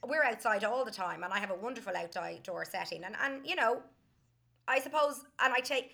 we're 0.08 0.24
outside 0.24 0.64
all 0.64 0.86
the 0.86 0.92
time, 0.92 1.24
and 1.24 1.34
I 1.34 1.40
have 1.40 1.52
a 1.52 1.56
wonderful 1.56 1.94
outdoor 1.96 2.66
setting, 2.66 3.04
and 3.04 3.16
and 3.24 3.46
you 3.46 3.56
know, 3.56 3.82
I 4.68 4.80
suppose, 4.80 5.26
and 5.44 5.54
I 5.54 5.60
take, 5.60 5.92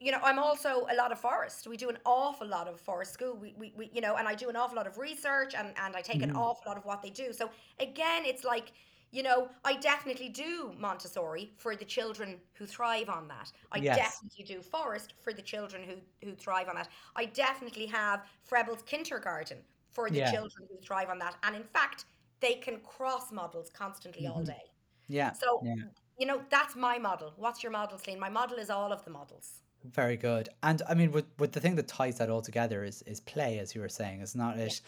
you 0.00 0.12
know, 0.12 0.20
I'm 0.22 0.38
also 0.38 0.86
a 0.90 0.94
lot 0.94 1.12
of 1.12 1.18
forest. 1.20 1.66
We 1.66 1.76
do 1.76 1.88
an 1.88 1.98
awful 2.04 2.46
lot 2.46 2.68
of 2.68 2.80
forest 2.80 3.12
school. 3.12 3.36
We, 3.36 3.54
we, 3.58 3.72
we 3.76 3.90
you 3.92 4.00
know, 4.00 4.16
and 4.16 4.28
I 4.28 4.34
do 4.34 4.48
an 4.48 4.56
awful 4.56 4.76
lot 4.76 4.86
of 4.86 4.98
research, 4.98 5.54
and 5.54 5.76
and 5.78 5.96
I 5.96 6.02
take 6.02 6.22
an 6.22 6.30
Mhm. 6.30 6.34
awful 6.34 6.62
lot 6.66 6.76
of 6.78 6.84
what 6.84 7.02
they 7.02 7.10
do. 7.10 7.32
So 7.32 7.50
again, 7.80 8.24
it's 8.24 8.44
like. 8.44 8.72
You 9.10 9.22
know, 9.22 9.48
I 9.64 9.76
definitely 9.76 10.28
do 10.28 10.74
Montessori 10.76 11.54
for 11.56 11.74
the 11.74 11.84
children 11.86 12.42
who 12.52 12.66
thrive 12.66 13.08
on 13.08 13.26
that. 13.28 13.50
I 13.72 13.80
Yes. 13.80 14.20
definitely 14.20 14.44
do 14.44 14.60
Forest 14.60 15.14
for 15.22 15.32
the 15.32 15.40
children 15.40 15.82
who, 15.82 15.96
who 16.22 16.34
thrive 16.36 16.68
on 16.68 16.74
that. 16.74 16.90
I 17.16 17.24
definitely 17.24 17.86
have 17.86 18.26
Froebel's 18.44 18.82
Kindergarten 18.82 19.64
for 19.88 20.10
the 20.10 20.20
Yeah. 20.20 20.32
children 20.32 20.68
who 20.70 20.76
thrive 20.82 21.08
on 21.08 21.18
that. 21.20 21.38
And 21.42 21.56
in 21.56 21.64
fact, 21.64 22.04
they 22.40 22.56
can 22.56 22.80
cross 22.82 23.32
models 23.32 23.70
constantly 23.70 24.26
all 24.26 24.42
Mhm. 24.42 24.44
day. 24.44 24.72
Yeah. 25.08 25.34
So, 25.34 25.48
Yeah. 25.60 25.74
you 26.18 26.26
know, 26.26 26.44
that's 26.50 26.76
my 26.76 26.98
model. 26.98 27.32
What's 27.36 27.62
your 27.62 27.72
model, 27.72 27.98
Celine? 27.98 28.20
My 28.20 28.30
model 28.30 28.58
is 28.58 28.70
all 28.70 28.92
of 28.92 29.04
the 29.04 29.10
models. 29.10 29.62
Very 29.92 30.16
good. 30.16 30.48
And 30.62 30.82
I 30.88 30.94
mean, 30.94 31.12
with, 31.12 31.26
with 31.38 31.52
the 31.52 31.60
thing 31.60 31.76
that 31.76 31.88
ties 31.88 32.18
that 32.18 32.30
all 32.30 32.42
together 32.42 32.84
is 32.84 33.02
is 33.02 33.20
play, 33.20 33.58
as 33.58 33.74
you 33.74 33.80
were 33.80 33.88
saying, 33.88 34.20
is 34.20 34.34
not 34.34 34.58
it? 34.58 34.80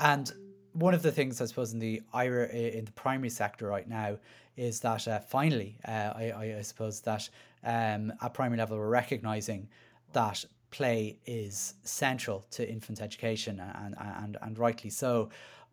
And 0.00 0.32
one 0.72 0.94
of 0.94 1.02
the 1.02 1.12
things 1.12 1.40
I 1.40 1.46
suppose 1.46 1.72
in 1.72 1.78
the 1.78 2.02
IRA 2.12 2.48
in 2.48 2.84
the 2.84 2.92
primary 2.92 3.30
sector 3.30 3.66
right 3.66 3.88
now 3.88 4.18
is 4.56 4.80
that 4.80 5.06
uh, 5.06 5.20
finally, 5.20 5.78
uh, 5.86 6.12
I, 6.14 6.54
I 6.58 6.62
suppose 6.62 7.00
that 7.02 7.28
um, 7.64 8.12
at 8.20 8.34
primary 8.34 8.58
level 8.58 8.76
we're 8.78 8.88
recognizing 8.88 9.68
that 10.12 10.44
play 10.70 11.18
is 11.26 11.74
central 11.82 12.44
to 12.50 12.68
infant 12.68 13.00
education 13.00 13.60
and 13.60 13.94
and 13.98 14.36
and 14.40 14.58
rightly 14.58 14.90
so. 14.90 15.30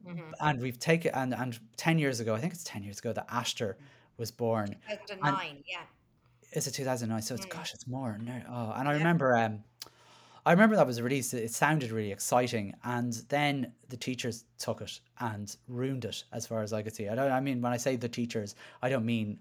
Mm-hmm. 0.08 0.32
And 0.40 0.62
we've 0.62 0.80
taken 0.80 1.12
and 1.14 1.34
and 1.34 1.60
ten 1.78 1.98
years 1.98 2.20
ago, 2.20 2.36
I 2.36 2.40
think 2.40 2.54
it's 2.54 2.64
ten 2.64 2.84
years 2.84 3.00
ago 3.00 3.14
that 3.14 3.28
Aistear 3.30 3.76
was 4.18 4.32
born. 4.32 4.76
And 4.90 5.00
2009, 5.08 5.64
yeah. 5.68 5.80
Is 6.56 6.68
a 6.68 6.72
2009? 6.72 7.22
So 7.22 7.36
it's 7.36 7.46
Mm, 7.46 7.50
gosh, 7.50 7.74
it's 7.74 7.88
more. 7.88 8.18
No, 8.22 8.42
oh, 8.50 8.74
and 8.76 8.88
I 8.88 8.94
remember 8.94 9.36
um 9.36 9.64
I 10.46 10.52
remember 10.52 10.76
that 10.76 10.86
was 10.86 11.02
released. 11.02 11.34
It 11.34 11.52
sounded 11.52 11.90
really 11.92 12.12
exciting, 12.12 12.76
and 12.84 13.14
then 13.30 13.72
the 13.90 13.98
teachers 13.98 14.46
took 14.60 14.82
it 14.82 15.00
and 15.20 15.56
ruined 15.68 16.06
it, 16.06 16.24
as 16.32 16.46
far 16.46 16.62
as 16.62 16.72
I 16.72 16.84
could 16.84 16.96
see. 16.96 17.10
I 17.10 17.16
don't. 17.16 17.32
I 17.32 17.40
mean, 17.40 17.62
when 17.62 17.74
I 17.74 17.78
say 17.78 17.96
the 17.96 18.08
teachers, 18.08 18.56
I 18.84 18.90
don't 18.90 19.06
mean 19.06 19.40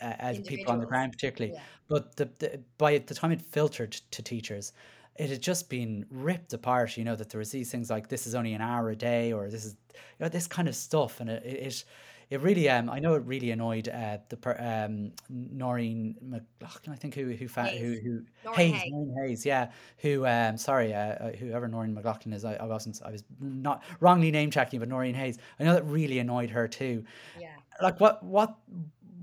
uh, 0.00 0.12
as 0.18 0.40
people 0.40 0.72
on 0.72 0.78
the 0.78 0.86
ground 0.86 1.12
particularly, 1.12 1.54
Yeah. 1.54 1.62
but 1.88 2.14
the, 2.16 2.26
the 2.38 2.60
by 2.78 2.98
the 2.98 3.14
time 3.14 3.32
it 3.32 3.42
filtered 3.42 3.92
to 4.12 4.22
teachers, 4.22 4.72
it 5.16 5.28
had 5.28 5.42
just 5.42 5.68
been 5.68 6.06
ripped 6.10 6.52
apart. 6.52 6.96
You 6.96 7.04
know 7.04 7.16
that 7.16 7.30
there 7.30 7.40
was 7.40 7.50
these 7.50 7.70
things 7.72 7.90
like 7.90 8.08
this 8.08 8.24
is 8.24 8.36
only 8.36 8.54
an 8.54 8.60
hour 8.60 8.90
a 8.90 8.96
day, 8.96 9.32
or 9.32 9.50
this 9.50 9.64
is 9.64 9.74
you 9.92 9.98
know 10.20 10.28
this 10.28 10.46
kind 10.46 10.68
of 10.68 10.76
stuff, 10.76 11.18
and 11.20 11.28
it 11.28 11.42
it. 11.44 11.84
It 12.30 12.40
really, 12.40 12.68
um, 12.68 12.88
I 12.88 12.98
know 12.98 13.14
it 13.14 13.22
really 13.24 13.50
annoyed 13.50 13.88
uh, 13.88 14.18
the 14.28 14.36
per, 14.36 14.56
um, 14.58 15.12
Noreen 15.28 16.16
McLaughlin, 16.20 16.92
I 16.92 16.96
think, 16.96 17.14
who 17.14 17.32
who 17.32 17.48
fa- 17.48 17.68
who 17.68 17.92
Hayes. 17.92 18.02
who 18.02 18.22
Noreen 18.44 18.72
Hayes, 18.72 18.82
Hayes. 18.82 18.92
Noreen 18.92 19.16
Hayes, 19.26 19.46
yeah, 19.46 19.70
who 19.98 20.26
um 20.26 20.56
sorry, 20.56 20.94
uh, 20.94 20.98
uh, 20.98 21.32
whoever 21.32 21.68
Noreen 21.68 21.94
McLaughlin 21.94 22.32
is, 22.32 22.44
I, 22.44 22.54
I 22.54 22.64
wasn't 22.64 23.00
I 23.04 23.10
was 23.10 23.24
not 23.40 23.82
wrongly 24.00 24.30
name 24.30 24.50
checking, 24.50 24.80
but 24.80 24.88
Noreen 24.88 25.14
Hayes, 25.14 25.38
I 25.58 25.64
know 25.64 25.74
that 25.74 25.84
really 25.84 26.18
annoyed 26.18 26.50
her 26.50 26.66
too. 26.66 27.04
Yeah. 27.38 27.56
Like 27.82 28.00
what 28.00 28.22
what 28.22 28.56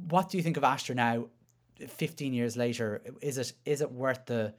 what 0.09 0.29
do 0.29 0.37
you 0.37 0.43
think 0.43 0.57
of 0.57 0.63
Aistear 0.63 0.95
now, 0.95 1.27
fifteen 1.87 2.33
years 2.33 2.55
later? 2.57 3.01
Is 3.21 3.37
it 3.37 3.53
is 3.65 3.81
it 3.81 3.91
worth 3.91 4.25
the 4.25 4.53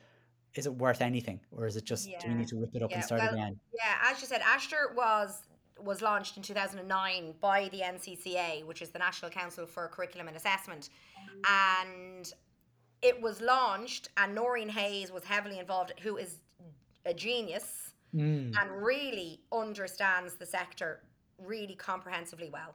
is 0.55 0.67
it 0.67 0.75
worth 0.75 1.01
anything, 1.01 1.41
or 1.51 1.67
is 1.67 1.77
it 1.77 1.85
just 1.85 2.07
do 2.21 2.29
we 2.29 2.35
need 2.35 2.49
to 2.49 2.57
rip 2.57 2.75
it 2.75 2.83
up 2.83 2.93
and 2.93 3.03
start 3.05 3.23
Well, 3.23 3.33
again? 3.35 3.59
yeah, 3.75 4.11
as 4.11 4.21
you 4.21 4.27
said, 4.27 4.41
Aistear 4.43 4.95
was 4.95 5.43
was 5.85 6.03
launched 6.03 6.37
in 6.37 6.43
2009 6.43 7.35
by 7.41 7.69
the 7.71 7.83
NCCA, 7.83 8.65
which 8.65 8.83
is 8.83 8.91
the 8.91 8.99
National 8.99 9.31
Council 9.31 9.67
for 9.67 9.89
Curriculum 9.89 10.29
and 10.29 10.37
Assessment. 10.37 10.91
And 11.49 12.33
it 13.03 13.21
was 13.21 13.41
launched 13.41 14.09
and 14.17 14.35
Noreen 14.35 14.69
Hayes 14.69 15.11
was 15.13 15.25
heavily 15.25 15.59
involved, 15.59 15.93
who 16.03 16.17
is 16.17 16.39
a 17.05 17.15
genius 17.15 17.95
Mm, 18.15 18.53
and 18.61 18.83
really 18.85 19.41
understands 19.53 20.35
the 20.35 20.45
sector 20.45 21.03
really 21.39 21.75
comprehensively 21.75 22.51
well. 22.51 22.75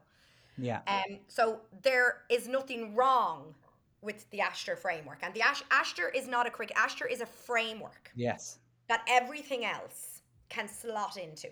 yeah, 0.56 0.80
Um, 0.88 1.20
so 1.28 1.60
there 1.82 2.22
is 2.28 2.48
nothing 2.48 2.94
wrong 2.94 3.54
with 4.02 4.28
the 4.30 4.38
Aistear 4.38 4.76
framework. 4.76 5.20
And 5.22 5.32
the 5.34 5.42
Ash- 5.42 5.62
Aistear 5.70 6.14
is 6.14 6.26
not 6.26 6.46
a 6.46 6.50
cricket, 6.50 6.76
Aistear 6.76 7.10
is 7.10 7.20
a 7.20 7.26
framework 7.26 8.10
yes, 8.14 8.58
that 8.88 9.02
everything 9.08 9.64
else 9.64 10.22
can 10.48 10.68
slot 10.68 11.16
into. 11.16 11.50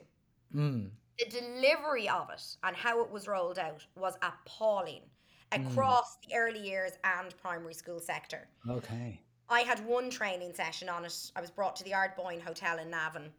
mm, 0.55 0.91
The 1.19 1.27
delivery 1.41 2.09
of 2.09 2.29
it 2.31 2.57
and 2.63 2.77
how 2.77 3.03
it 3.03 3.11
was 3.11 3.27
rolled 3.27 3.59
out 3.59 3.85
was 3.97 4.15
appalling 4.23 5.03
mm, 5.53 5.71
across 5.71 6.17
the 6.27 6.35
early 6.37 6.61
years 6.61 6.93
and 7.05 7.37
primary 7.39 7.75
school 7.75 8.01
sector. 8.01 8.49
okay, 8.69 9.21
I 9.49 9.61
had 9.61 9.85
one 9.87 10.11
training 10.11 10.53
session 10.55 10.89
on 10.89 11.05
it. 11.05 11.31
I 11.37 11.41
was 11.41 11.51
brought 11.51 11.77
to 11.77 11.85
the 11.85 11.93
Ardboyne 11.93 12.43
Hotel 12.43 12.79
in 12.79 12.91
Navan, 12.91 13.31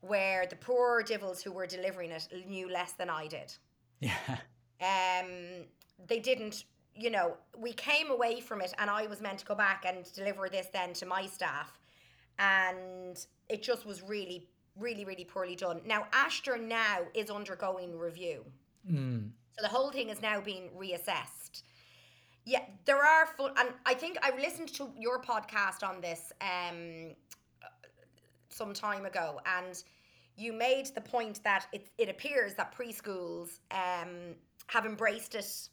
where 0.00 0.46
the 0.46 0.56
poor 0.56 1.02
divils 1.02 1.42
who 1.42 1.52
were 1.52 1.66
delivering 1.66 2.10
it 2.10 2.28
knew 2.48 2.68
less 2.70 2.92
than 2.92 3.08
I 3.10 3.26
did. 3.26 3.54
yeah, 4.00 4.38
Um, 4.80 5.64
they 6.06 6.18
didn't, 6.20 6.64
you 6.94 7.08
know, 7.10 7.36
we 7.56 7.72
came 7.72 8.10
away 8.10 8.40
from 8.40 8.60
it, 8.60 8.74
and 8.78 8.90
I 8.90 9.06
was 9.06 9.20
meant 9.20 9.38
to 9.38 9.46
go 9.46 9.54
back 9.54 9.84
and 9.86 10.04
deliver 10.12 10.48
this 10.48 10.66
then 10.72 10.92
to 10.94 11.06
my 11.06 11.24
staff, 11.26 11.78
and 12.38 13.16
it 13.48 13.62
just 13.62 13.86
was 13.86 14.02
really, 14.02 14.46
really, 14.78 15.04
really 15.04 15.24
poorly 15.24 15.56
done. 15.56 15.80
Now, 15.86 16.06
Aistear 16.12 16.60
now 16.60 17.00
is 17.14 17.30
undergoing 17.30 17.98
review. 17.98 18.44
mm, 18.90 19.30
So 19.56 19.62
the 19.62 19.68
whole 19.68 19.90
thing 19.90 20.10
is 20.10 20.20
now 20.22 20.40
being 20.40 20.70
reassessed. 20.78 21.62
Yeah, 22.44 22.62
there 22.84 23.02
are 23.02 23.28
and 23.56 23.70
I 23.84 23.94
think 23.94 24.18
I 24.22 24.30
listened 24.36 24.72
to 24.74 24.88
your 24.96 25.20
podcast 25.20 25.82
on 25.82 26.00
this 26.00 26.32
um, 26.40 27.16
some 28.50 28.72
time 28.72 29.04
ago, 29.04 29.40
and 29.58 29.82
you 30.36 30.52
made 30.52 30.86
the 30.94 31.00
point 31.00 31.42
that 31.42 31.66
it, 31.72 31.88
it 31.98 32.08
appears 32.08 32.54
that 32.54 32.72
preschools 32.76 33.58
um, 33.72 34.36
have 34.68 34.86
embraced 34.86 35.34
it 35.34 35.68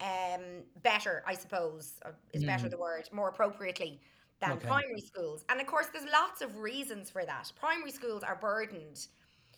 um, 0.00 0.62
better, 0.82 1.22
I 1.26 1.34
suppose, 1.34 1.94
or 2.04 2.14
is 2.32 2.44
better 2.44 2.66
mm, 2.66 2.70
the 2.70 2.78
word, 2.78 3.08
more 3.12 3.28
appropriately 3.28 4.00
than 4.40 4.52
okay, 4.52 4.66
primary 4.66 5.00
schools. 5.00 5.44
And 5.48 5.60
of 5.60 5.66
course, 5.66 5.88
there's 5.92 6.08
lots 6.12 6.42
of 6.42 6.56
reasons 6.58 7.10
for 7.10 7.24
that. 7.24 7.50
Primary 7.58 7.90
schools 7.90 8.22
are 8.22 8.36
burdened 8.36 9.06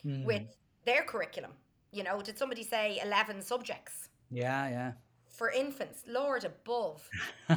with 0.04 0.42
mm, 0.42 0.48
their 0.84 1.02
curriculum. 1.02 1.52
You 1.92 2.04
know, 2.04 2.22
did 2.22 2.38
somebody 2.38 2.62
say 2.62 3.00
11 3.04 3.42
subjects 3.42 4.08
yeah, 4.30 4.68
yeah. 4.68 4.92
for 5.28 5.50
infants? 5.50 6.04
Lord 6.06 6.44
above, 6.44 7.06
you 7.48 7.56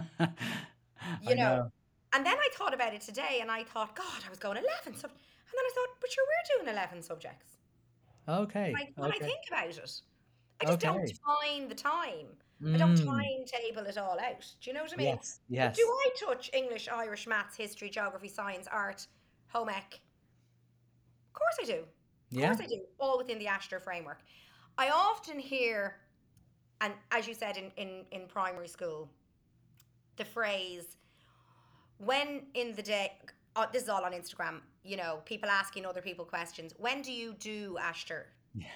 know. 1.30 1.36
know, 1.36 1.72
And 2.14 2.26
then 2.26 2.38
I 2.38 2.50
thought 2.54 2.74
about 2.74 2.94
it 2.94 3.02
today 3.02 3.40
and 3.42 3.50
I 3.50 3.64
thought, 3.64 3.96
God, 3.96 4.24
I 4.26 4.30
was 4.30 4.40
going 4.40 4.58
11 4.58 5.00
sub. 5.00 5.12
And 5.12 5.54
then 5.56 5.66
I 5.66 5.72
thought, 5.76 5.88
but 6.02 6.12
sure, 6.12 6.24
we're 6.26 6.64
doing 6.64 6.76
11 6.76 7.02
subjects. 7.04 7.58
okay, 8.28 8.74
Like, 8.74 8.92
when 8.96 9.12
I 9.12 9.18
think 9.18 9.40
about 9.48 9.68
it, 9.68 10.02
I 10.62 10.66
just 10.66 10.80
don't 10.80 11.12
find 11.26 11.70
the 11.70 11.76
time. 11.76 12.28
I 12.66 12.78
don't 12.78 12.96
mm, 12.96 13.06
timetable 13.06 13.86
it 13.88 13.98
all 13.98 14.18
out. 14.20 14.46
Do 14.62 14.70
you 14.70 14.74
know 14.74 14.84
what 14.84 14.94
I 14.94 14.96
mean? 14.96 15.20
yes, 15.50 15.76
But 15.76 15.76
do 15.76 15.82
I 15.82 16.10
touch 16.26 16.50
English, 16.54 16.88
Irish, 16.88 17.28
maths, 17.28 17.58
history, 17.58 17.90
geography, 17.90 18.30
science, 18.30 18.68
art, 18.72 19.06
home 19.48 19.70
ec? 19.70 20.00
Of 21.28 21.34
course 21.34 21.58
I 21.62 21.66
do. 21.66 21.80
Of 21.82 21.88
yeah, 22.30 22.48
course 22.48 22.62
I 22.62 22.68
do. 22.68 22.82
All 23.00 23.18
within 23.18 23.40
the 23.40 23.46
Aistear 23.46 23.82
framework. 23.82 24.20
I 24.78 24.90
often 24.90 25.40
hear 25.40 25.98
and 26.84 26.94
as 27.12 27.28
you 27.28 27.34
said 27.34 27.56
in, 27.56 27.72
in, 27.78 28.04
in 28.12 28.28
primary 28.28 28.68
school, 28.68 29.10
the 30.18 30.26
phrase, 30.26 30.98
when 31.98 32.42
in 32.56 32.74
the 32.76 32.82
day, 32.82 33.14
oh, 33.56 33.68
this 33.72 33.84
is 33.84 33.90
all 33.90 34.04
on 34.04 34.12
Instagram, 34.12 34.60
you 34.84 34.98
know, 34.98 35.22
people 35.24 35.50
asking 35.50 35.86
other 35.86 36.02
people 36.02 36.26
questions. 36.26 36.74
When 36.78 37.02
do 37.02 37.14
you 37.14 37.36
do 37.40 37.78
Aistear? 37.82 38.24
Yeah. 38.54 38.68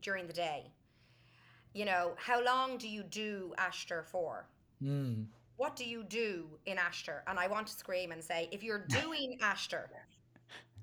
During 0.00 0.28
the 0.28 0.32
day. 0.32 0.70
You 1.76 1.84
know, 1.84 2.14
how 2.16 2.42
long 2.42 2.78
do 2.78 2.88
you 2.88 3.02
do 3.02 3.52
Aistear 3.58 4.02
for? 4.04 4.48
Mm. 4.82 5.26
What 5.58 5.76
do 5.76 5.84
you 5.84 6.04
do 6.04 6.46
in 6.64 6.78
Aistear? 6.78 7.20
And 7.26 7.38
I 7.38 7.46
want 7.48 7.66
to 7.66 7.72
scream 7.74 8.12
and 8.12 8.22
say, 8.24 8.48
if 8.50 8.62
you're 8.62 8.84
doing 9.02 9.38
Aistear, 9.42 9.86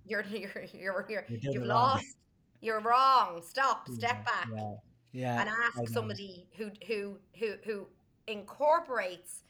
you're 0.06 0.24
you're 0.30 0.66
you're, 0.74 1.06
you're, 1.10 1.26
you've 1.30 1.42
doing 1.42 1.56
it 1.56 1.60
wrong. 1.60 1.68
lost. 1.68 2.16
You're 2.62 2.80
wrong. 2.82 3.42
Stop. 3.44 3.90
Step 3.90 4.24
back 4.26 4.48
Yeah. 4.56 4.74
Yeah. 5.12 5.42
and 5.42 5.50
ask 5.50 5.92
somebody 5.92 6.48
who 6.58 6.70
who 6.88 7.18
who 7.40 7.54
who 7.66 7.88
incorporates 8.28 9.44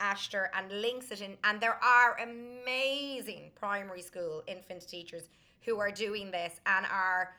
Aistear 0.00 0.48
and 0.54 0.70
links 0.82 1.10
it 1.10 1.20
in. 1.22 1.36
And 1.44 1.60
there 1.60 1.78
are 1.82 2.18
amazing 2.18 3.52
primary 3.58 4.02
school 4.02 4.42
infant 4.46 4.86
teachers 4.86 5.24
who 5.64 5.78
are 5.80 5.90
doing 5.90 6.30
this 6.30 6.60
and 6.66 6.86
are 6.92 7.36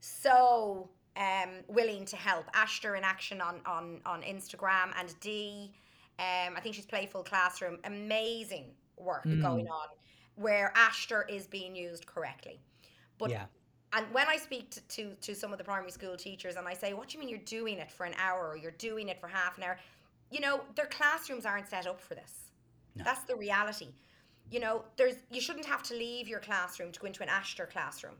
so 0.00 0.88
um, 1.16 1.50
willing 1.68 2.04
to 2.06 2.16
help. 2.16 2.46
Aistear 2.52 2.96
in 2.98 3.04
action 3.04 3.40
on 3.40 3.60
on 3.66 4.00
on 4.06 4.22
Instagram 4.22 4.92
and 4.98 5.18
Dee. 5.20 5.72
Um, 6.18 6.54
I 6.56 6.60
think 6.60 6.74
she's 6.74 6.86
Playful 6.86 7.22
Classroom. 7.24 7.78
Amazing 7.84 8.74
work 8.96 9.24
Mm. 9.24 9.42
going 9.42 9.68
on 9.68 9.88
where 10.36 10.72
Aistear 10.76 11.28
is 11.30 11.46
being 11.46 11.74
used 11.76 12.06
correctly. 12.06 12.60
But 13.18 13.30
Yeah. 13.30 13.46
and 13.92 14.06
when 14.12 14.26
I 14.28 14.36
speak 14.36 14.70
to, 14.70 14.80
to, 14.80 15.14
to 15.14 15.34
some 15.34 15.52
of 15.52 15.58
the 15.58 15.64
primary 15.64 15.90
school 15.90 16.16
teachers 16.16 16.56
and 16.56 16.66
I 16.68 16.74
say, 16.74 16.92
What 16.94 17.08
do 17.08 17.14
you 17.14 17.20
mean 17.20 17.28
you're 17.28 17.38
doing 17.60 17.78
it 17.78 17.90
for 17.90 18.04
an 18.04 18.14
hour 18.18 18.48
or 18.48 18.56
you're 18.56 18.70
doing 18.72 19.08
it 19.08 19.18
for 19.20 19.28
half 19.28 19.56
an 19.58 19.64
hour? 19.64 19.78
You 20.30 20.40
know, 20.40 20.60
their 20.74 20.86
classrooms 20.86 21.46
aren't 21.46 21.68
set 21.68 21.86
up 21.86 22.00
for 22.00 22.14
this. 22.14 22.50
No. 22.94 23.04
That's 23.04 23.22
the 23.24 23.36
reality. 23.36 23.88
You 24.50 24.60
know, 24.60 24.84
there's 24.96 25.16
you 25.30 25.40
shouldn't 25.40 25.66
have 25.66 25.82
to 25.84 25.94
leave 25.94 26.28
your 26.28 26.40
classroom 26.40 26.92
to 26.92 27.00
go 27.00 27.06
into 27.06 27.22
an 27.22 27.28
Aistear 27.28 27.68
classroom. 27.70 28.16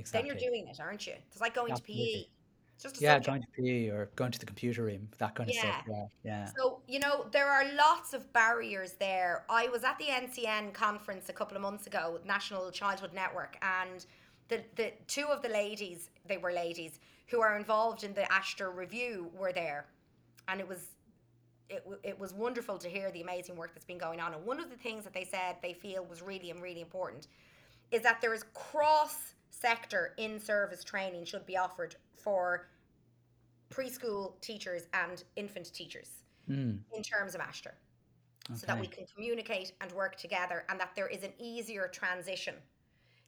Exactly. 0.00 0.30
Then 0.30 0.40
you're 0.40 0.50
doing 0.50 0.68
it, 0.68 0.80
aren't 0.80 1.06
you? 1.06 1.14
It's 1.30 1.40
like 1.40 1.54
going 1.54 1.72
Absolutely. 1.72 2.04
to 2.04 2.18
PE. 2.18 2.24
It's 2.74 2.82
just 2.82 3.00
a 3.00 3.04
Yeah, 3.04 3.14
subject. 3.16 3.26
going 3.26 3.42
to 3.42 3.48
PE 3.62 3.88
or 3.90 4.10
going 4.16 4.32
to 4.32 4.38
the 4.38 4.46
computer 4.46 4.84
room, 4.84 5.08
that 5.18 5.34
kind 5.34 5.50
of 5.50 5.54
stuff. 5.54 5.84
Yeah. 5.86 5.94
Yeah. 5.94 6.06
Yeah. 6.24 6.50
So, 6.56 6.80
you 6.88 6.98
know, 6.98 7.26
there 7.30 7.48
are 7.48 7.64
lots 7.74 8.14
of 8.14 8.32
barriers 8.32 8.94
there. 8.94 9.44
I 9.50 9.68
was 9.68 9.84
at 9.84 9.98
the 9.98 10.06
NCN 10.06 10.72
conference 10.72 11.28
a 11.28 11.32
couple 11.32 11.56
of 11.56 11.62
months 11.62 11.86
ago, 11.86 12.18
National 12.24 12.70
Childhood 12.70 13.12
Network, 13.12 13.58
and 13.62 14.06
the, 14.48 14.62
the 14.76 14.92
two 15.06 15.26
of 15.26 15.42
the 15.42 15.50
ladies, 15.50 16.10
they 16.26 16.38
were 16.38 16.52
ladies, 16.52 17.00
who 17.26 17.40
are 17.42 17.56
involved 17.56 18.02
in 18.02 18.14
the 18.14 18.22
Aistear 18.22 18.74
review 18.74 19.30
were 19.38 19.52
there. 19.52 19.86
And 20.48 20.58
it 20.58 20.66
was 20.66 20.96
it, 21.68 21.86
it 22.02 22.18
was 22.18 22.34
wonderful 22.34 22.78
to 22.78 22.88
hear 22.88 23.12
the 23.12 23.20
amazing 23.20 23.56
work 23.56 23.72
that's 23.74 23.84
been 23.84 23.98
going 23.98 24.20
on. 24.20 24.34
And 24.34 24.44
one 24.44 24.58
of 24.58 24.70
the 24.70 24.76
things 24.76 25.04
that 25.04 25.14
they 25.14 25.24
said 25.24 25.56
they 25.62 25.72
feel 25.72 26.04
was 26.04 26.20
really 26.20 26.50
and 26.50 26.60
really 26.60 26.80
important 26.80 27.28
is 27.92 28.02
that 28.02 28.20
there 28.20 28.34
is 28.34 28.44
cross 28.54 29.34
sector 29.70 30.14
in 30.16 30.38
service 30.40 30.82
training 30.84 31.24
should 31.24 31.44
be 31.46 31.56
offered 31.56 31.96
for 32.16 32.68
preschool 33.70 34.40
teachers 34.40 34.82
and 34.94 35.22
infant 35.36 35.72
teachers 35.72 36.10
Mm. 36.48 36.82
in 36.92 37.02
terms 37.02 37.34
of 37.36 37.40
Aistear 37.40 37.74
so 38.56 38.66
that 38.66 38.80
we 38.80 38.86
can 38.88 39.06
communicate 39.14 39.72
and 39.80 39.92
work 39.92 40.16
together 40.16 40.64
and 40.68 40.80
that 40.80 40.92
there 40.96 41.06
is 41.06 41.22
an 41.22 41.32
easier 41.38 41.86
transition. 41.86 42.56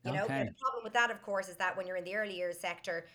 You 0.05 0.13
know, 0.13 0.25
Okay. 0.25 0.45
the 0.47 0.55
problem 0.61 0.83
with 0.83 0.93
that, 0.95 1.13
of 1.13 1.23
course, 1.23 1.49
is 1.49 1.57
that 1.59 1.77
when 1.77 1.87
you're 1.87 1.95
in 1.97 2.03
the 2.05 2.17
early 2.17 2.35
years 2.35 2.59
sector, 2.59 3.07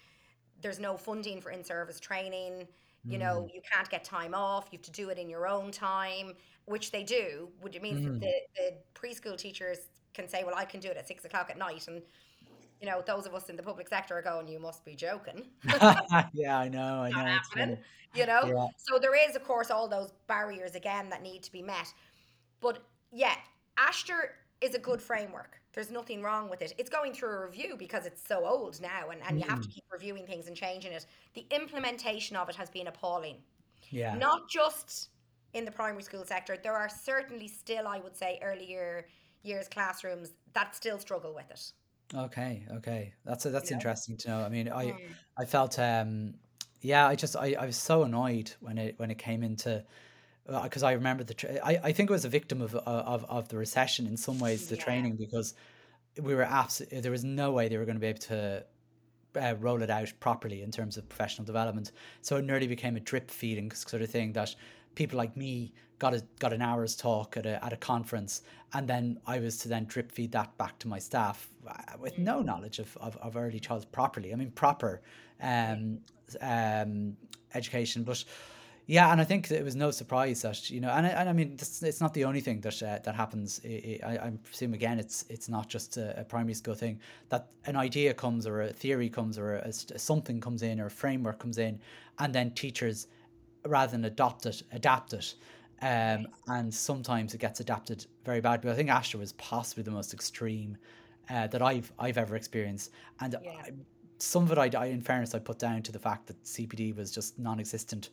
there's 0.61 0.79
no 0.79 0.95
funding 0.95 1.41
for 1.41 1.51
in 1.51 1.63
service 1.65 1.99
training. 1.99 2.67
You 3.03 3.17
know, 3.17 3.41
Mm. 3.43 3.53
you 3.53 3.61
can't 3.61 3.89
get 3.89 4.03
time 4.05 4.33
off. 4.33 4.69
You 4.71 4.77
have 4.77 4.85
to 4.85 4.91
do 4.91 5.09
it 5.09 5.17
in 5.17 5.29
your 5.29 5.47
own 5.47 5.71
time, 5.71 6.37
which 6.65 6.91
they 6.91 7.03
do, 7.03 7.51
which 7.59 7.77
means 7.81 7.99
Mm. 8.05 8.19
that 8.19 8.19
the, 8.21 8.41
the 8.55 8.77
preschool 8.93 9.37
teachers 9.37 9.89
can 10.13 10.27
say, 10.29 10.43
Well, 10.45 10.55
I 10.55 10.63
can 10.65 10.79
do 10.79 10.89
it 10.89 10.95
at 10.97 11.07
six 11.07 11.25
o'clock 11.25 11.49
at 11.49 11.57
night. 11.57 11.87
And, 11.89 12.01
you 12.81 12.87
know, 12.87 13.03
those 13.05 13.25
of 13.25 13.33
us 13.33 13.49
in 13.49 13.55
the 13.55 13.63
public 13.63 13.87
sector 13.87 14.17
are 14.17 14.21
going, 14.21 14.47
You 14.47 14.59
must 14.59 14.85
be 14.85 14.95
joking. 14.95 15.47
yeah, 16.33 16.59
I 16.59 16.69
know, 16.69 17.01
I 17.01 17.09
know. 17.09 17.17
Happening, 17.17 17.77
you 18.13 18.25
know? 18.25 18.41
Yeah. 18.45 18.67
So 18.77 18.99
there 18.99 19.15
is, 19.15 19.35
of 19.35 19.43
course, 19.43 19.71
all 19.71 19.87
those 19.87 20.11
barriers 20.27 20.75
again 20.75 21.09
that 21.09 21.21
need 21.21 21.43
to 21.43 21.51
be 21.51 21.61
met. 21.61 21.93
But 22.61 22.79
yeah, 23.11 23.35
Aistear 23.77 24.29
is 24.61 24.75
a 24.75 24.79
good 24.79 25.01
framework. 25.01 25.59
There's 25.73 25.91
nothing 25.91 26.23
wrong 26.23 26.49
with 26.49 26.61
it. 26.63 26.73
It's 26.79 26.89
going 26.89 27.13
through 27.13 27.29
a 27.29 27.45
review 27.45 27.75
because 27.77 28.05
it's 28.07 28.25
so 28.27 28.45
old 28.45 28.81
now 28.81 29.09
and, 29.11 29.21
and 29.27 29.39
you 29.39 29.45
have 29.47 29.61
to 29.61 29.67
mm. 29.67 29.73
keep 29.75 29.83
reviewing 29.91 30.25
things 30.25 30.47
and 30.47 30.55
changing 30.55 30.91
it. 30.91 31.05
The 31.35 31.45
implementation 31.51 32.35
of 32.35 32.49
it 32.49 32.55
has 32.55 32.69
been 32.69 32.87
appalling. 32.87 33.37
Yeah. 33.91 34.15
Not 34.15 34.49
just 34.49 35.09
in 35.53 35.65
the 35.65 35.71
primary 35.71 36.03
school 36.03 36.25
sector. 36.25 36.57
There 36.61 36.73
are 36.73 36.89
certainly 36.89 37.47
still, 37.47 37.87
I 37.87 37.99
would 37.99 38.15
say, 38.15 38.39
earlier 38.41 39.05
years 39.43 39.67
classrooms 39.67 40.33
that 40.53 40.75
still 40.75 40.99
struggle 40.99 41.33
with 41.33 41.49
it. 41.51 41.71
Okay, 42.15 42.65
okay. 42.77 43.13
That's 43.25 43.43
that's 43.43 43.71
know? 43.71 43.75
interesting 43.75 44.17
to 44.17 44.29
know. 44.29 44.41
I 44.41 44.49
mean, 44.49 44.69
I 44.69 44.85
Mm. 44.85 44.99
I 45.37 45.45
felt 45.45 45.77
um 45.79 46.35
yeah, 46.81 47.07
I 47.07 47.15
just 47.15 47.35
I, 47.35 47.55
I 47.59 47.65
was 47.65 47.75
so 47.77 48.03
annoyed 48.03 48.51
when 48.59 48.77
it 48.77 48.95
when 48.97 49.11
it 49.11 49.17
came 49.17 49.43
into 49.43 49.83
because 50.63 50.83
I 50.83 50.93
remember 50.93 51.23
the 51.23 51.33
tra- 51.33 51.59
I 51.63 51.79
I 51.83 51.91
think 51.91 52.09
it 52.09 52.13
was 52.13 52.25
a 52.25 52.29
victim 52.29 52.61
of 52.61 52.75
of 52.75 53.25
of 53.25 53.49
the 53.49 53.57
recession 53.57 54.07
in 54.07 54.15
some 54.17 54.39
ways 54.39 54.67
the 54.67 54.75
Yeah. 54.75 54.83
training 54.83 55.17
because 55.17 55.53
we 56.21 56.33
were 56.33 56.43
absolutely 56.43 57.01
there 57.01 57.11
was 57.11 57.23
no 57.23 57.51
way 57.51 57.67
they 57.67 57.77
were 57.77 57.85
going 57.85 57.97
to 57.97 58.01
be 58.01 58.07
able 58.07 58.19
to 58.19 58.63
uh, 59.35 59.55
roll 59.59 59.81
it 59.81 59.89
out 59.89 60.11
properly 60.19 60.61
in 60.61 60.71
terms 60.71 60.97
of 60.97 61.07
professional 61.09 61.45
development. 61.45 61.91
So 62.21 62.37
it 62.37 62.45
nearly 62.45 62.67
became 62.67 62.95
a 62.95 62.99
drip 62.99 63.29
feeding 63.29 63.71
sort 63.71 64.01
of 64.01 64.09
thing 64.09 64.33
that 64.33 64.55
people 64.97 65.17
like 65.17 65.37
me 65.37 65.71
got 65.99 66.13
a 66.13 66.21
got 66.39 66.51
an 66.51 66.61
hour's 66.61 66.95
talk 66.95 67.37
at 67.37 67.45
a 67.45 67.63
at 67.63 67.71
a 67.71 67.77
conference, 67.77 68.41
and 68.73 68.87
then 68.87 69.19
I 69.27 69.39
was 69.39 69.57
to 69.59 69.69
then 69.69 69.85
drip 69.85 70.11
feed 70.11 70.31
that 70.31 70.57
back 70.57 70.79
to 70.79 70.87
my 70.87 70.99
staff 70.99 71.47
uh, 71.67 71.73
with 71.99 72.17
no 72.17 72.41
knowledge 72.41 72.79
of, 72.79 72.97
of, 72.97 73.15
of 73.17 73.37
early 73.37 73.59
childhood 73.59 73.91
properly. 73.91 74.33
I 74.33 74.35
mean 74.35 74.51
proper 74.51 75.01
um, 75.41 75.99
um, 76.41 77.15
education, 77.53 78.03
but. 78.03 78.25
Yeah, 78.89 79.11
and 79.11 79.19
I 79.19 79.25
think 79.25 79.51
it 79.51 79.65
was 79.65 79.75
no 79.75 79.91
surprise 79.91 80.43
that 80.43 80.69
you 80.69 80.79
know, 80.79 80.89
and 80.89 81.05
I, 81.05 81.09
and 81.09 81.27
I 81.27 81.33
mean, 81.33 81.57
it's, 81.59 81.83
it's 81.83 81.99
not 81.99 82.13
the 82.13 82.23
only 82.23 82.39
thing 82.39 82.61
that 82.61 82.81
uh, 82.81 82.99
that 83.03 83.15
happens. 83.15 83.59
I, 83.65 83.99
I, 84.01 84.11
I 84.27 84.65
again, 84.77 84.97
it's 84.97 85.25
it's 85.27 85.49
not 85.49 85.67
just 85.67 85.97
a, 85.97 86.21
a 86.21 86.23
primary 86.23 86.53
school 86.53 86.73
thing. 86.73 87.01
That 87.27 87.49
an 87.65 87.75
idea 87.75 88.13
comes, 88.13 88.47
or 88.47 88.61
a 88.61 88.71
theory 88.71 89.09
comes, 89.09 89.37
or 89.37 89.55
a, 89.55 89.73
st- 89.73 89.99
something 89.99 90.39
comes 90.39 90.61
in, 90.61 90.79
or 90.79 90.85
a 90.85 90.89
framework 90.89 91.37
comes 91.37 91.57
in, 91.57 91.81
and 92.19 92.33
then 92.33 92.51
teachers, 92.51 93.07
rather 93.65 93.91
than 93.91 94.05
adopt 94.05 94.45
it, 94.45 94.63
adapt 94.71 95.13
it, 95.13 95.35
um, 95.81 96.27
and 96.47 96.73
sometimes 96.73 97.33
it 97.33 97.39
gets 97.39 97.59
adapted 97.59 98.05
very 98.25 98.41
badly. 98.41 98.71
I 98.71 98.75
think 98.75 98.89
Aistear 98.89 99.19
was 99.19 99.33
possibly 99.33 99.83
the 99.83 99.91
most 99.91 100.13
extreme 100.13 100.77
uh, 101.29 101.47
that 101.47 101.61
I've 101.61 101.91
I've 101.99 102.17
ever 102.17 102.35
experienced, 102.35 102.91
and 103.19 103.35
Yeah. 103.41 103.51
I, 103.51 103.71
some 104.19 104.43
of 104.43 104.51
it, 104.51 104.57
I, 104.57 104.79
I, 104.79 104.85
in 104.87 105.01
fairness, 105.01 105.35
I 105.35 105.39
put 105.39 105.59
down 105.59 105.83
to 105.83 105.91
the 105.91 105.99
fact 105.99 106.27
that 106.27 106.43
CPD 106.43 106.95
was 106.95 107.11
just 107.11 107.37
non-existent 107.37 108.09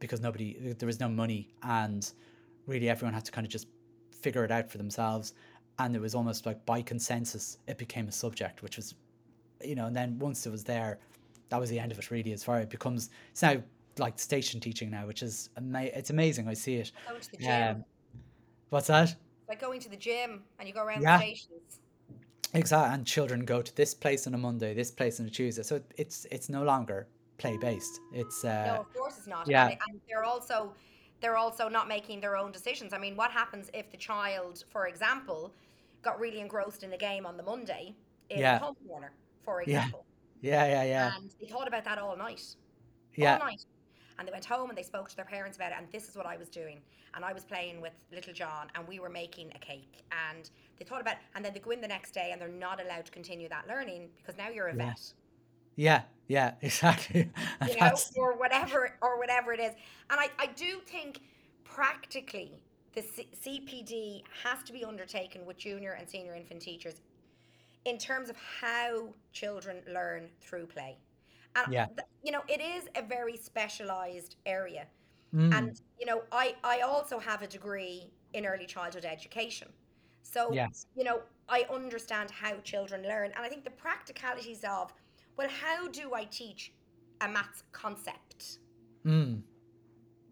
because 0.00 0.20
nobody, 0.20 0.74
there 0.78 0.86
was 0.86 1.00
no 1.00 1.08
money, 1.08 1.48
and 1.62 2.10
really 2.66 2.88
everyone 2.90 3.14
had 3.14 3.24
to 3.24 3.32
kind 3.32 3.46
of 3.46 3.50
just 3.50 3.66
figure 4.10 4.44
it 4.44 4.50
out 4.50 4.70
for 4.70 4.78
themselves. 4.78 5.32
And 5.78 5.94
it 5.94 6.00
was 6.00 6.14
almost 6.14 6.46
like 6.46 6.64
by 6.66 6.82
consensus, 6.82 7.58
it 7.66 7.78
became 7.78 8.08
a 8.08 8.12
subject, 8.12 8.62
which 8.62 8.76
was, 8.76 8.94
you 9.64 9.74
know, 9.74 9.86
and 9.86 9.96
then 9.96 10.18
once 10.18 10.46
it 10.46 10.50
was 10.50 10.64
there, 10.64 10.98
that 11.48 11.60
was 11.60 11.70
the 11.70 11.78
end 11.78 11.92
of 11.92 11.98
it. 11.98 12.10
Really, 12.10 12.32
as 12.32 12.42
far 12.44 12.58
as 12.58 12.64
it 12.64 12.70
becomes, 12.70 13.10
it's 13.30 13.42
now 13.42 13.62
like 13.98 14.18
station 14.18 14.60
teaching 14.60 14.90
now, 14.90 15.06
which 15.06 15.22
is 15.22 15.50
ama- 15.56 15.82
it's 15.84 16.10
amazing. 16.10 16.48
I 16.48 16.54
see 16.54 16.76
it. 16.76 16.92
Going 17.08 17.20
to 17.20 17.30
the 17.30 17.36
gym. 17.38 17.76
Um, 17.76 17.84
what's 18.70 18.86
that? 18.88 19.14
Like 19.48 19.60
going 19.60 19.80
to 19.80 19.88
the 19.88 19.96
gym 19.96 20.42
and 20.58 20.68
you 20.68 20.74
go 20.74 20.84
around 20.84 21.02
Yeah. 21.02 21.18
the 21.18 21.22
stations. 21.24 21.80
Exactly, 22.54 22.94
and 22.94 23.06
children 23.06 23.44
go 23.44 23.60
to 23.60 23.74
this 23.76 23.92
place 23.94 24.26
on 24.26 24.34
a 24.34 24.38
Monday, 24.38 24.72
this 24.72 24.90
place 24.90 25.20
on 25.20 25.26
a 25.26 25.30
Tuesday. 25.30 25.62
So 25.62 25.80
it's 25.96 26.26
it's 26.30 26.48
no 26.48 26.62
longer 26.62 27.08
play 27.38 27.56
based. 27.58 28.00
It's 28.12 28.44
No, 28.44 28.50
uh, 28.50 28.76
of 28.80 28.94
course 28.94 29.18
it's 29.18 29.26
not. 29.26 29.48
yeah. 29.48 29.68
And, 29.68 29.78
and 29.90 30.00
they're 30.08 30.24
also 30.24 30.72
they're 31.20 31.36
also 31.36 31.68
not 31.68 31.88
making 31.88 32.20
their 32.20 32.36
own 32.36 32.52
decisions. 32.52 32.92
I 32.92 32.98
mean, 32.98 33.16
what 33.16 33.30
happens 33.30 33.70
if 33.74 33.90
the 33.90 33.96
child, 33.96 34.64
for 34.70 34.86
example, 34.86 35.52
got 36.02 36.20
really 36.20 36.40
engrossed 36.40 36.82
in 36.82 36.92
a 36.92 36.96
game 36.98 37.26
on 37.26 37.36
the 37.36 37.42
Monday 37.42 37.94
in 38.30 38.40
Yeah. 38.40 38.58
home 38.58 38.76
corner, 38.86 39.12
for 39.42 39.62
Yeah. 39.62 39.78
example, 39.78 40.04
yeah, 40.40 40.66
yeah, 40.66 40.82
yeah, 40.84 41.16
and 41.16 41.30
they 41.40 41.46
thought 41.48 41.66
about 41.68 41.84
that 41.84 41.98
all 41.98 42.16
night, 42.16 42.42
yeah, 43.16 43.34
all 43.34 43.46
night, 43.46 43.64
and 44.18 44.26
they 44.26 44.32
went 44.32 44.44
home 44.44 44.68
and 44.68 44.78
they 44.78 44.82
spoke 44.82 45.08
to 45.10 45.16
their 45.16 45.24
parents 45.24 45.56
about 45.56 45.72
it. 45.72 45.76
And 45.78 45.86
this 45.92 46.08
is 46.08 46.16
what 46.16 46.26
I 46.26 46.36
was 46.36 46.48
doing, 46.48 46.80
and 47.14 47.24
I 47.24 47.32
was 47.32 47.44
playing 47.44 47.80
with 47.80 47.92
little 48.12 48.32
John, 48.32 48.68
and 48.74 48.86
we 48.86 48.98
were 48.98 49.08
making 49.08 49.52
a 49.54 49.58
cake, 49.58 50.04
and 50.30 50.50
they 50.78 50.84
thought 50.84 51.00
about, 51.00 51.16
and 51.34 51.44
then 51.44 51.52
they 51.52 51.60
go 51.60 51.70
in 51.70 51.80
the 51.80 51.88
next 51.88 52.12
day, 52.12 52.30
and 52.32 52.40
they're 52.40 52.48
not 52.48 52.80
allowed 52.82 53.06
to 53.06 53.12
continue 53.12 53.48
that 53.48 53.66
learning 53.68 54.08
because 54.18 54.36
now 54.36 54.48
you're 54.48 54.68
a 54.68 54.74
vet. 54.74 55.12
yeah, 55.76 56.02
yeah, 56.28 56.54
exactly. 56.62 57.30
You 57.68 57.80
know, 57.80 57.92
or 58.16 58.36
whatever, 58.36 58.96
or 59.02 59.18
whatever 59.18 59.52
it 59.52 59.60
is. 59.60 59.72
And 60.10 60.20
I, 60.20 60.30
I 60.38 60.46
do 60.46 60.80
think 60.86 61.20
practically 61.64 62.52
the 62.94 63.02
C- 63.02 63.28
CPD 63.44 64.22
has 64.42 64.62
to 64.64 64.72
be 64.72 64.84
undertaken 64.84 65.44
with 65.44 65.58
junior 65.58 65.92
and 65.92 66.08
senior 66.08 66.34
infant 66.34 66.62
teachers 66.62 66.94
in 67.84 67.98
terms 67.98 68.28
of 68.30 68.36
how 68.60 69.08
children 69.32 69.82
learn 69.92 70.28
through 70.40 70.66
play. 70.66 70.96
And 71.56 71.72
Yeah. 71.72 71.86
th- 71.86 72.08
you 72.22 72.32
know, 72.32 72.42
it 72.48 72.60
is 72.60 72.88
a 72.94 73.02
very 73.02 73.36
specialized 73.36 74.36
area. 74.46 74.86
Mm. 75.34 75.52
And 75.56 75.80
you 75.98 76.06
know, 76.06 76.22
I 76.32 76.56
I 76.62 76.80
also 76.80 77.18
have 77.18 77.42
a 77.42 77.46
degree 77.46 78.12
in 78.32 78.46
early 78.46 78.66
childhood 78.66 79.04
education. 79.04 79.68
So, 80.22 80.52
Yes. 80.52 80.86
you 80.96 81.04
know, 81.04 81.22
I 81.48 81.60
understand 81.70 82.30
how 82.30 82.60
children 82.60 83.02
learn 83.02 83.32
and 83.34 83.44
I 83.46 83.48
think 83.48 83.64
the 83.64 83.70
practicalities 83.70 84.62
of 84.64 84.92
well, 85.36 85.48
how 85.50 85.88
do 85.88 86.14
I 86.14 86.24
teach 86.24 86.72
a 87.20 87.28
maths 87.28 87.62
concept 87.72 88.58
Mm. 89.04 89.42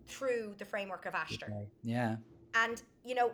through 0.06 0.54
the 0.58 0.64
framework 0.64 1.06
of 1.06 1.14
Aistear? 1.14 1.48
Okay. 1.50 1.68
Yeah. 1.82 2.16
And, 2.54 2.82
you 3.04 3.14
know, 3.14 3.32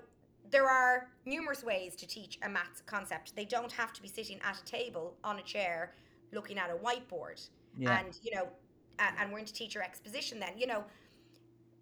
there 0.50 0.68
are 0.68 1.10
numerous 1.24 1.62
ways 1.62 1.94
to 1.96 2.06
teach 2.06 2.38
a 2.42 2.48
maths 2.48 2.80
concept. 2.86 3.36
They 3.36 3.44
don't 3.44 3.72
have 3.72 3.92
to 3.92 4.02
be 4.02 4.08
sitting 4.08 4.40
at 4.42 4.58
a 4.60 4.64
table 4.64 5.16
on 5.22 5.38
a 5.38 5.42
chair 5.42 5.94
looking 6.32 6.58
at 6.58 6.70
a 6.70 6.74
whiteboard. 6.74 7.48
Yeah. 7.78 7.98
And, 7.98 8.18
you 8.22 8.34
know, 8.34 8.48
and, 8.98 9.16
and 9.18 9.32
we're 9.32 9.38
into 9.38 9.52
teacher 9.52 9.82
exposition 9.82 10.38
then. 10.40 10.50
You 10.56 10.66
know, 10.66 10.84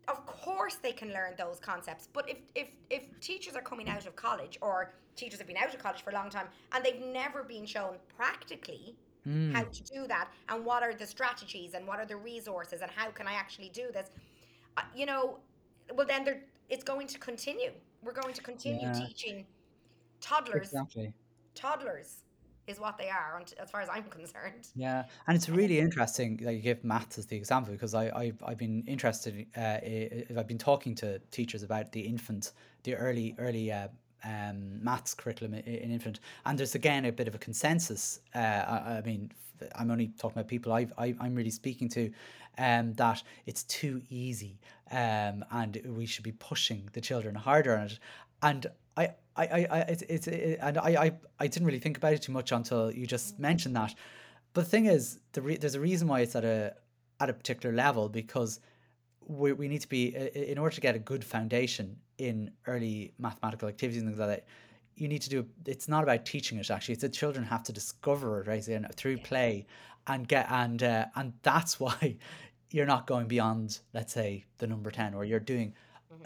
of 0.09 0.25
course 0.27 0.77
they 0.77 0.93
can 0.93 1.13
learn 1.13 1.35
those 1.37 1.59
concepts. 1.61 2.09
But 2.13 2.29
if, 2.29 2.39
if, 2.55 2.69
if 2.91 3.03
teachers 3.21 3.55
are 3.57 3.63
coming 3.63 3.89
out 3.89 4.07
of 4.07 4.17
college 4.17 4.59
or 4.61 4.95
teachers 5.17 5.39
have 5.39 5.49
been 5.49 5.57
out 5.57 5.73
of 5.75 5.81
college 5.81 6.03
for 6.03 6.11
a 6.11 6.15
long 6.15 6.31
time 6.31 6.47
and 6.73 6.85
they've 6.85 7.01
never 7.01 7.43
been 7.43 7.67
shown 7.67 7.97
practically 8.17 8.95
Mm. 9.27 9.53
how 9.53 9.65
to 9.65 9.83
do 9.83 10.07
that 10.07 10.29
and 10.49 10.65
what 10.65 10.83
are 10.85 10.95
the 10.95 11.05
strategies 11.07 11.75
and 11.75 11.87
what 11.87 11.99
are 11.99 12.07
the 12.07 12.17
resources 12.17 12.81
and 12.83 12.91
how 12.93 13.11
can 13.11 13.27
I 13.27 13.33
actually 13.35 13.69
do 13.71 13.91
this, 13.93 14.11
uh, 14.77 14.83
you 14.95 15.07
know, 15.07 15.41
well 15.93 16.07
then 16.07 16.25
they're, 16.25 16.41
it's 16.71 16.85
going 16.85 17.09
to 17.09 17.19
continue. 17.19 17.73
We're 18.03 18.13
going 18.13 18.33
to 18.33 18.41
continue 18.43 18.81
Yeah. 18.87 18.93
teaching 18.93 19.45
toddlers. 20.21 20.69
Exactly. 20.69 21.13
Toddlers 21.57 22.23
is 22.69 22.79
what 22.79 22.99
they 22.99 23.09
are, 23.09 23.43
as 23.61 23.71
far 23.71 23.81
as 23.81 23.89
I'm 23.89 24.05
concerned. 24.11 24.69
Yeah, 24.75 25.05
and 25.27 25.37
it's 25.37 25.49
really 25.49 25.79
interesting 25.79 26.37
that 26.39 26.55
you 26.55 26.61
give 26.61 26.85
maths 26.85 27.19
as 27.19 27.27
the 27.27 27.37
example 27.37 27.73
because 27.73 27.95
I, 27.95 28.11
I've, 28.15 28.43
I've 28.45 28.59
been 28.59 28.85
interested, 28.87 29.47
uh, 29.57 30.39
I've 30.39 30.47
been 30.47 30.59
talking 30.59 30.95
to 30.97 31.19
teachers 31.31 31.63
about 31.63 31.93
the 31.93 32.01
infant, 32.01 32.53
the 32.85 32.95
early, 32.95 33.35
early 33.39 33.73
uh, 33.73 33.89
um, 34.25 34.83
maths 34.83 35.15
curriculum 35.15 35.55
in 35.55 35.91
infant, 35.93 36.21
and 36.47 36.59
there's 36.59 36.75
again 36.75 37.05
a 37.05 37.13
bit 37.13 37.29
of 37.29 37.35
a 37.35 37.39
consensus. 37.39 38.21
Uh, 38.35 38.39
I, 38.39 38.99
I 38.99 39.03
mean, 39.03 39.31
i'm 39.75 39.91
only 39.91 40.09
talking 40.19 40.39
about 40.39 40.49
people 40.49 40.73
I've, 40.73 40.93
I, 40.99 41.15
I'm 41.21 41.35
really 41.35 41.51
speaking 41.51 41.89
to, 41.91 42.11
um, 42.59 42.93
that 42.95 43.23
it's 43.47 43.63
too 43.65 44.03
easy, 44.11 44.59
um, 44.91 45.45
and 45.51 45.81
we 45.97 46.07
should 46.07 46.25
be 46.25 46.33
pushing 46.33 46.89
the 46.93 47.01
children 47.01 47.35
harder 47.35 47.77
on 47.77 47.87
it. 47.87 47.99
And 48.43 48.67
I, 48.97 49.11
I, 49.39 49.45
I, 49.45 49.67
I 49.71 49.79
it's, 49.81 50.03
it's, 50.03 50.27
it, 50.27 50.59
and 50.61 50.79
I, 50.79 51.05
I, 51.05 51.13
I 51.39 51.47
didn't 51.47 51.67
really 51.67 51.79
think 51.79 51.97
about 51.97 52.13
it 52.13 52.23
too 52.23 52.33
much 52.33 52.53
until 52.53 52.91
you 52.91 53.07
just 53.07 53.39
mentioned 53.39 53.77
that. 53.77 53.95
But 54.53 54.65
the 54.65 54.71
thing 54.71 54.87
is, 54.87 55.21
the 55.33 55.43
re- 55.43 55.57
there's 55.57 55.77
a 55.77 55.81
reason 55.81 56.09
why 56.09 56.21
it's 56.21 56.35
at 56.35 56.45
a 56.45 56.75
at 57.21 57.31
a 57.31 57.33
particular 57.33 57.75
level 57.75 58.09
because 58.09 58.61
we, 59.27 59.53
we 59.53 59.69
need 59.69 59.81
to 59.81 59.89
be 59.89 60.15
in 60.17 60.59
order 60.59 60.75
to 60.75 60.81
get 60.81 60.95
a 60.95 60.99
good 60.99 61.25
foundation 61.25 61.97
in 62.19 62.51
early 62.67 63.13
mathematical 63.19 63.69
activities 63.69 64.03
and 64.03 64.11
things 64.11 64.19
like 64.19 64.29
that. 64.29 64.47
You 64.97 65.07
need 65.07 65.23
to 65.23 65.31
do. 65.31 65.47
It's 65.67 65.89
not 65.89 66.03
about 66.03 66.25
teaching 66.25 66.59
it. 66.59 66.71
Actually, 66.71 66.95
it's 66.95 67.03
that 67.03 67.13
children 67.13 67.45
have 67.45 67.63
to 67.65 67.73
discover 67.73 68.41
it 68.41 68.49
right 68.49 68.95
through 68.97 69.19
play, 69.19 69.67
and 70.09 70.27
get 70.27 70.47
and 70.51 70.83
uh, 70.83 71.07
and 71.15 71.35
that's 71.43 71.79
why 71.85 72.17
you're 72.71 72.87
not 72.87 73.07
going 73.07 73.29
beyond, 73.29 73.79
let's 73.95 74.13
say, 74.13 74.45
the 74.59 74.67
number 74.67 74.91
ten, 74.91 75.15
or 75.15 75.25
you're 75.25 75.39
doing 75.41 75.75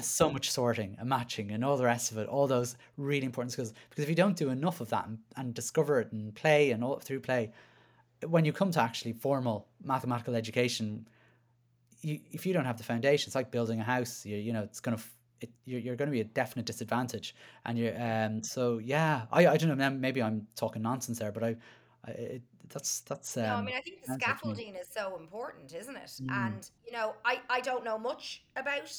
so 0.01 0.31
much 0.31 0.51
sorting 0.51 0.97
and 0.99 1.09
matching 1.09 1.51
and 1.51 1.65
all 1.65 1.77
the 1.77 1.85
rest 1.85 2.13
of 2.13 2.19
it, 2.19 2.29
all 2.29 2.47
those 2.47 2.77
really 2.97 3.27
important 3.27 3.53
skills. 3.53 3.73
Because 3.91 4.05
if 4.05 4.09
you 4.09 4.15
don't 4.15 4.37
do 4.37 4.51
enough 4.51 4.81
of 4.81 4.89
that 4.91 5.07
and, 5.07 5.19
and 5.37 5.55
discover 5.55 6.01
it 6.01 6.13
and 6.13 6.35
play 6.35 6.71
and 6.71 6.83
all 6.83 6.99
through 6.99 7.21
play, 7.21 7.53
when 8.27 8.45
you 8.45 8.53
come 8.53 8.71
to 8.71 8.81
actually 8.81 9.13
formal 9.13 9.69
mathematical 9.85 10.35
education, 10.35 11.07
you, 12.01 12.21
if 12.31 12.47
you 12.47 12.53
don't 12.53 12.65
have 12.65 12.79
the 12.79 12.85
foundation, 12.85 13.29
it's 13.29 13.35
like 13.35 13.51
building 13.51 13.81
a 13.81 13.85
house. 13.85 14.25
You, 14.25 14.37
you 14.37 14.53
know, 14.53 14.63
it's 14.63 14.81
gonna 14.81 14.99
it, 15.41 15.51
you're, 15.65 15.81
you're 15.81 15.97
going 15.97 16.09
to 16.09 16.13
be 16.13 16.21
a 16.21 16.25
definite 16.25 16.67
disadvantage. 16.67 17.35
And 17.65 17.79
you're 17.79 18.01
um 18.01 18.43
so 18.43 18.79
yeah, 18.79 19.23
I 19.33 19.47
I 19.47 19.57
don't 19.57 19.77
know. 19.77 19.91
Maybe 19.91 20.23
I'm 20.23 20.47
talking 20.57 20.83
nonsense 20.83 21.19
there, 21.19 21.33
but 21.33 21.43
I, 21.45 21.57
I 22.07 22.11
it, 22.11 22.43
that's 22.69 23.01
that's 23.01 23.37
um. 23.37 23.43
No, 23.43 23.55
I 23.57 23.63
mean, 23.63 23.75
I 23.77 23.81
think 23.81 24.01
the 24.01 24.07
sounds 24.07 24.23
like 24.23 24.41
to 24.41 24.49
me. 24.49 24.55
scaffolding 24.55 24.75
is 24.77 24.89
so 24.91 25.17
important, 25.21 25.75
isn't 25.75 25.97
it? 25.97 26.13
Mm. 26.23 26.47
And, 26.47 26.71
you 26.87 26.93
know, 26.93 27.15
I, 27.25 27.41
I 27.51 27.61
don't 27.61 27.85
know 27.85 27.99
much 27.99 28.45
about 28.57 28.91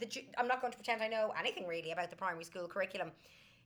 the, 0.00 0.24
I'm 0.36 0.48
not 0.48 0.60
going 0.60 0.72
to 0.72 0.78
pretend 0.78 1.02
I 1.02 1.08
know 1.08 1.32
anything 1.38 1.66
really 1.66 1.92
about 1.92 2.10
the 2.10 2.16
primary 2.16 2.44
school 2.44 2.68
curriculum, 2.68 3.10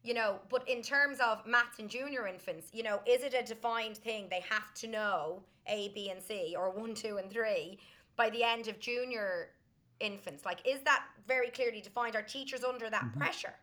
you 0.03 0.15
know, 0.15 0.39
but 0.51 0.69
in 0.69 0.83
terms 0.83 1.19
of 1.21 1.47
maths 1.47 1.79
and 1.79 1.89
junior 1.89 2.27
infants, 2.27 2.69
you 2.73 2.83
know, 2.83 3.01
is 3.07 3.23
it 3.23 3.35
a 3.35 3.45
defined 3.45 3.97
thing 3.99 4.27
they 4.31 4.45
have 4.49 4.73
to 4.75 4.89
know 4.89 5.43
A, 5.67 5.91
B, 5.95 6.11
and 6.11 6.23
C, 6.23 6.55
or 6.59 6.71
one, 6.71 6.95
two, 6.95 7.19
and 7.19 7.31
three 7.31 7.79
by 8.17 8.31
the 8.31 8.43
end 8.43 8.69
of 8.69 8.81
junior 8.81 9.51
infants? 10.01 10.45
Like, 10.45 10.67
is 10.67 10.81
that 10.83 11.05
very 11.27 11.51
clearly 11.51 11.81
defined? 11.81 12.17
Are 12.17 12.23
teachers 12.23 12.65
under 12.65 12.91
that 12.91 13.07
Mm-hmm. 13.07 13.19
pressure? 13.19 13.55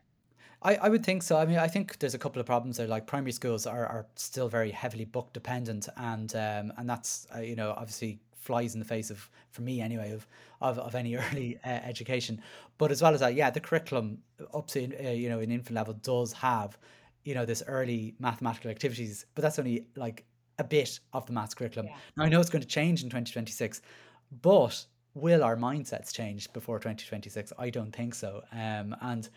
I, 0.61 0.75
I 0.75 0.89
would 0.89 1.05
think 1.05 1.23
so. 1.23 1.37
I 1.37 1.45
mean, 1.45 1.57
I 1.57 1.67
think 1.67 1.99
there's 1.99 2.13
a 2.13 2.19
couple 2.19 2.39
of 2.39 2.45
problems 2.45 2.77
there. 2.77 2.87
Like 2.87 3.07
primary 3.07 3.31
schools 3.31 3.65
are, 3.65 3.85
are 3.85 4.05
still 4.15 4.49
very 4.49 4.71
heavily 4.71 5.05
book 5.05 5.31
dependent, 5.31 5.87
and 5.95 6.33
um, 6.35 6.73
and 6.77 6.89
that's 6.89 7.27
uh, 7.33 7.39
you 7.39 7.55
know 7.55 7.73
obviously 7.77 8.19
flies 8.39 8.73
in 8.73 8.79
the 8.79 8.85
face 8.85 9.09
of 9.09 9.29
for 9.51 9.61
me 9.61 9.81
anyway 9.81 10.11
of 10.11 10.25
of, 10.61 10.79
of 10.79 10.95
any 10.95 11.15
early 11.23 11.57
uh, 11.65 11.69
education. 11.69 12.41
But 12.77 12.91
as 12.91 13.01
well 13.01 13.13
as 13.13 13.19
that, 13.19 13.35
yeah, 13.35 13.49
the 13.49 13.59
curriculum 13.59 14.19
up 14.53 14.67
to 14.67 15.07
uh, 15.07 15.11
you 15.11 15.29
know 15.29 15.39
in 15.39 15.51
infant 15.51 15.75
level 15.75 15.93
does 15.93 16.33
have 16.33 16.77
you 17.23 17.33
know 17.35 17.45
this 17.45 17.63
early 17.67 18.15
mathematical 18.19 18.71
activities, 18.71 19.25
but 19.35 19.41
that's 19.41 19.59
only 19.59 19.85
like 19.95 20.25
a 20.57 20.63
bit 20.63 20.99
of 21.13 21.25
the 21.25 21.33
maths 21.33 21.53
curriculum. 21.53 21.87
Yeah. 21.87 21.95
Now 22.17 22.23
I 22.23 22.29
know 22.29 22.39
it's 22.39 22.49
going 22.49 22.61
to 22.61 22.67
change 22.67 23.03
in 23.03 23.09
2026, 23.09 23.81
but 24.41 24.85
will 25.13 25.43
our 25.43 25.55
mindsets 25.55 26.13
change 26.13 26.51
before 26.53 26.79
2026? 26.79 27.53
I 27.57 27.69
don't 27.69 27.95
think 27.95 28.13
so. 28.13 28.43
Um, 28.51 28.95
and 29.01 29.29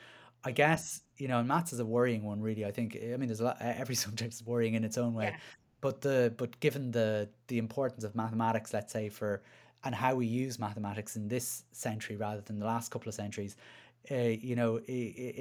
I 0.45 0.51
guess 0.51 1.03
you 1.19 1.29
know, 1.29 1.38
and 1.38 1.47
maths 1.47 1.73
is 1.73 1.79
a 1.81 1.87
worrying 1.87 2.25
one, 2.25 2.41
really. 2.41 2.65
I 2.65 2.71
think. 2.73 2.97
I 2.97 3.17
mean, 3.17 3.29
there's 3.29 3.41
a 3.41 3.45
lot. 3.45 3.59
Every 3.61 3.95
subject 4.05 4.35
is 4.35 4.45
worrying 4.45 4.75
in 4.75 4.85
its 4.85 4.99
own 4.99 5.15
way, 5.15 5.27
Yeah. 5.27 5.37
But 5.83 6.01
the 6.01 6.33
but 6.38 6.59
given 6.61 6.92
the 6.92 7.29
the 7.49 7.59
importance 7.59 8.05
of 8.05 8.14
mathematics, 8.14 8.73
let's 8.73 8.92
say 8.92 9.11
for 9.11 9.42
and 9.85 9.95
how 9.95 10.14
we 10.14 10.27
use 10.27 10.59
mathematics 10.59 11.16
in 11.16 11.29
this 11.29 11.64
century 11.73 12.16
rather 12.16 12.40
than 12.40 12.59
the 12.61 12.64
last 12.64 12.90
couple 12.90 13.09
of 13.09 13.14
centuries, 13.14 13.57
uh, 14.11 14.14
you 14.14 14.57
know, 14.57 14.77
it, 14.77 14.92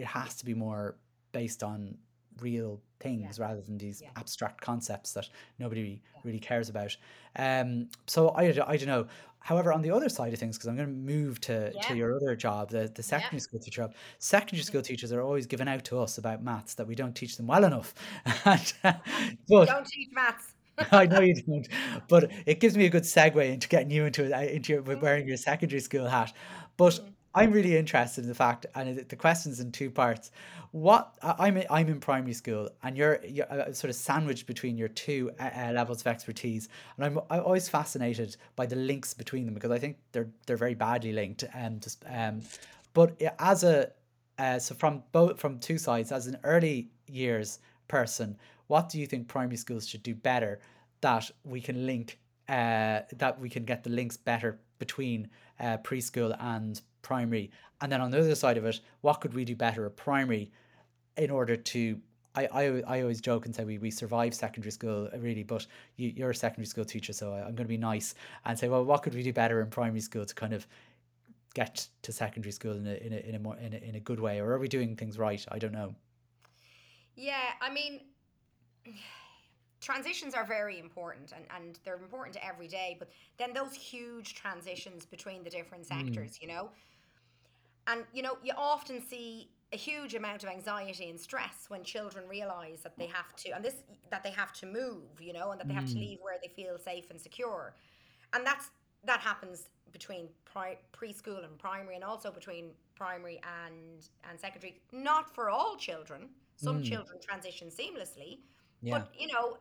it 0.01 0.03
has 0.03 0.35
to 0.35 0.45
be 0.45 0.55
more 0.55 0.95
based 1.31 1.63
on 1.63 1.95
real 2.39 2.81
things 2.99 3.39
rather 3.39 3.61
than 3.61 3.77
these 3.77 4.01
Yeah. 4.01 4.09
abstract 4.15 4.61
concepts 4.61 5.13
that 5.13 5.27
nobody 5.59 6.01
really 6.23 6.39
cares 6.39 6.69
about. 6.69 6.95
Um, 7.35 7.89
so 8.07 8.29
I, 8.29 8.43
I 8.43 8.77
don't 8.77 8.85
know. 8.87 9.07
However, 9.39 9.73
on 9.73 9.81
the 9.81 9.89
other 9.89 10.07
side 10.07 10.33
of 10.33 10.39
things, 10.39 10.55
because 10.55 10.67
I'm 10.69 10.75
going 10.75 10.87
to 10.87 10.93
move 10.93 11.41
to, 11.41 11.71
Yeah. 11.73 11.81
to 11.81 11.95
your 11.95 12.15
other 12.15 12.35
job, 12.35 12.69
the, 12.69 12.91
the 12.93 13.01
secondary 13.01 13.39
school 13.39 13.59
teacher 13.59 13.81
job, 13.81 13.95
secondary 14.19 14.63
school 14.63 14.83
teachers 14.83 15.11
are 15.11 15.21
always 15.21 15.47
giving 15.47 15.67
out 15.67 15.83
to 15.85 15.99
us 15.99 16.19
about 16.19 16.43
maths 16.43 16.75
that 16.75 16.85
we 16.87 16.93
don't 16.93 17.15
teach 17.15 17.37
them 17.37 17.47
well 17.47 17.63
enough. 17.63 17.93
And, 18.45 18.73
uh, 18.83 18.93
but 19.49 19.65
Don't 19.67 19.85
teach 19.87 20.09
maths. 20.13 20.53
I 20.91 21.05
know 21.07 21.21
you 21.21 21.35
don't, 21.41 21.67
but 22.07 22.31
it 22.45 22.59
gives 22.59 22.77
me 22.77 22.85
a 22.85 22.89
good 22.89 23.03
segue 23.03 23.51
into 23.51 23.67
getting 23.67 23.89
you 23.91 24.05
into 24.05 24.25
it, 24.25 24.31
uh, 24.31 24.41
into 24.41 24.73
your, 24.73 24.83
Mm-hmm. 24.83 25.01
wearing 25.01 25.27
your 25.27 25.37
secondary 25.37 25.79
school 25.81 26.07
hat. 26.07 26.33
But 26.77 26.99
I'm 27.33 27.51
really 27.51 27.77
interested 27.77 28.23
in 28.23 28.29
the 28.29 28.35
fact, 28.35 28.65
and 28.75 28.97
the 28.97 29.15
question's 29.15 29.59
in 29.59 29.71
two 29.71 29.89
parts. 29.89 30.31
What 30.71 31.15
I'm 31.21 31.57
in, 31.57 31.65
I'm 31.69 31.87
in 31.87 31.99
primary 31.99 32.33
school, 32.33 32.69
and 32.83 32.97
you're, 32.97 33.19
you're 33.25 33.51
uh, 33.51 33.71
sort 33.73 33.89
of 33.89 33.95
sandwiched 33.95 34.47
between 34.47 34.77
your 34.77 34.89
two 34.89 35.31
uh, 35.39 35.49
uh, 35.55 35.71
levels 35.71 36.01
of 36.01 36.07
expertise, 36.07 36.67
and 36.97 37.05
I'm, 37.05 37.19
I'm 37.29 37.41
always 37.41 37.69
fascinated 37.69 38.35
by 38.55 38.65
the 38.65 38.75
links 38.75 39.13
between 39.13 39.45
them 39.45 39.53
because 39.53 39.71
I 39.71 39.79
think 39.79 39.97
they're 40.11 40.29
they're 40.45 40.57
very 40.57 40.75
badly 40.75 41.13
linked. 41.13 41.45
Um, 41.53 41.79
just 41.79 42.03
um, 42.09 42.41
but 42.93 43.21
as 43.39 43.63
a 43.63 43.91
uh, 44.37 44.59
so 44.59 44.75
from 44.75 45.03
both 45.11 45.39
from 45.39 45.59
two 45.59 45.77
sides, 45.77 46.11
as 46.11 46.27
an 46.27 46.37
early 46.43 46.89
years 47.07 47.59
person, 47.87 48.37
what 48.67 48.89
do 48.89 48.99
you 48.99 49.07
think 49.07 49.27
primary 49.27 49.57
schools 49.57 49.87
should 49.87 50.03
do 50.03 50.15
better 50.15 50.59
that 51.01 51.31
we 51.43 51.61
can 51.61 51.85
link 51.85 52.19
uh, 52.49 53.01
that 53.17 53.39
we 53.39 53.49
can 53.49 53.63
get 53.63 53.83
the 53.83 53.89
links 53.89 54.17
better 54.17 54.59
between 54.79 55.29
uh, 55.59 55.77
preschool 55.77 56.35
and 56.41 56.81
primary, 57.01 57.51
and 57.81 57.91
then 57.91 58.01
on 58.01 58.11
the 58.11 58.19
other 58.19 58.35
side 58.35 58.57
of 58.57 58.65
it, 58.65 58.79
what 59.01 59.21
could 59.21 59.33
we 59.33 59.45
do 59.45 59.55
better 59.55 59.85
at 59.85 59.95
primary 59.95 60.51
in 61.17 61.29
order 61.29 61.55
to 61.55 61.99
I, 62.33 62.45
I, 62.45 62.63
I 62.87 63.01
always 63.01 63.19
joke 63.19 63.45
and 63.45 63.53
say 63.53 63.65
we, 63.65 63.77
we 63.77 63.91
survive 63.91 64.33
secondary 64.33 64.71
school 64.71 65.09
uh, 65.13 65.19
really, 65.19 65.43
but 65.43 65.67
you, 65.97 66.13
you're 66.15 66.29
a 66.29 66.35
secondary 66.35 66.65
school 66.65 66.85
teacher, 66.85 67.11
so 67.11 67.33
I, 67.33 67.39
I'm 67.39 67.55
going 67.55 67.57
to 67.57 67.65
be 67.65 67.77
nice 67.77 68.15
and 68.45 68.57
say, 68.57 68.69
well, 68.69 68.85
what 68.85 69.03
could 69.03 69.13
we 69.13 69.21
do 69.21 69.33
better 69.33 69.59
in 69.59 69.69
primary 69.69 69.99
school 69.99 70.25
to 70.25 70.33
kind 70.33 70.53
of 70.53 70.65
get 71.53 71.87
to 72.03 72.13
secondary 72.13 72.53
school 72.53 72.77
in 72.77 72.87
a 72.87 72.93
in 72.93 73.11
a 73.11 73.17
in 73.17 73.35
a 73.35 73.39
more 73.39 73.57
in 73.57 73.73
a, 73.73 73.77
in 73.77 73.95
a 73.95 73.99
good 73.99 74.19
way, 74.19 74.39
or 74.39 74.51
are 74.51 74.59
we 74.59 74.69
doing 74.69 74.95
things 74.95 75.17
right? 75.17 75.45
I 75.51 75.59
don't 75.59 75.73
know. 75.73 75.93
Yeah, 77.15 77.51
I 77.59 77.69
mean, 77.69 77.99
transitions 79.81 80.33
are 80.33 80.45
very 80.45 80.79
important 80.79 81.33
and, 81.35 81.45
and 81.55 81.79
they're 81.83 81.97
important 81.97 82.37
every 82.41 82.67
day, 82.67 82.95
but 82.97 83.09
then 83.37 83.53
those 83.53 83.73
huge 83.73 84.35
transitions 84.35 85.05
between 85.05 85.43
the 85.43 85.49
different 85.49 85.85
sectors, 85.85 86.39
you 86.41 86.47
know? 86.47 86.69
And, 87.87 88.03
you 88.13 88.21
know, 88.21 88.37
you 88.43 88.53
often 88.57 89.01
see 89.01 89.49
a 89.73 89.77
huge 89.77 90.15
amount 90.15 90.43
of 90.43 90.49
anxiety 90.49 91.09
and 91.09 91.19
stress 91.19 91.65
when 91.69 91.83
children 91.83 92.27
realize 92.27 92.81
that 92.83 92.97
they 92.97 93.07
mm. 93.07 93.13
have 93.13 93.35
to, 93.37 93.51
and 93.51 93.63
this, 93.63 93.75
that 94.09 94.23
they 94.23 94.31
have 94.31 94.51
to 94.53 94.65
move, 94.65 95.19
you 95.19 95.33
know, 95.33 95.51
and 95.51 95.59
that 95.59 95.67
they 95.67 95.73
have 95.73 95.87
to 95.87 95.95
mm. 95.95 95.99
leave 95.99 96.19
where 96.21 96.37
they 96.41 96.49
feel 96.49 96.77
safe 96.77 97.09
and 97.09 97.19
secure. 97.19 97.73
and 98.33 98.45
that's 98.45 98.69
that 99.03 99.19
happens 99.19 99.69
between 99.91 100.29
pri- 100.45 100.77
preschool 100.93 101.43
and 101.43 101.57
primary, 101.57 101.95
and 101.95 102.03
also 102.03 102.31
between 102.31 102.71
primary 102.95 103.39
and 103.61 104.07
and 104.29 104.39
secondary. 104.39 104.81
Not 104.91 105.33
for 105.33 105.49
all 105.49 105.75
children. 105.75 106.29
Some 106.55 106.81
mm. 106.81 106.85
children 106.85 107.19
transition 107.19 107.69
seamlessly, 107.69 108.39
Yeah. 108.81 108.99
but 108.99 109.13
you 109.17 109.27
know, 109.27 109.57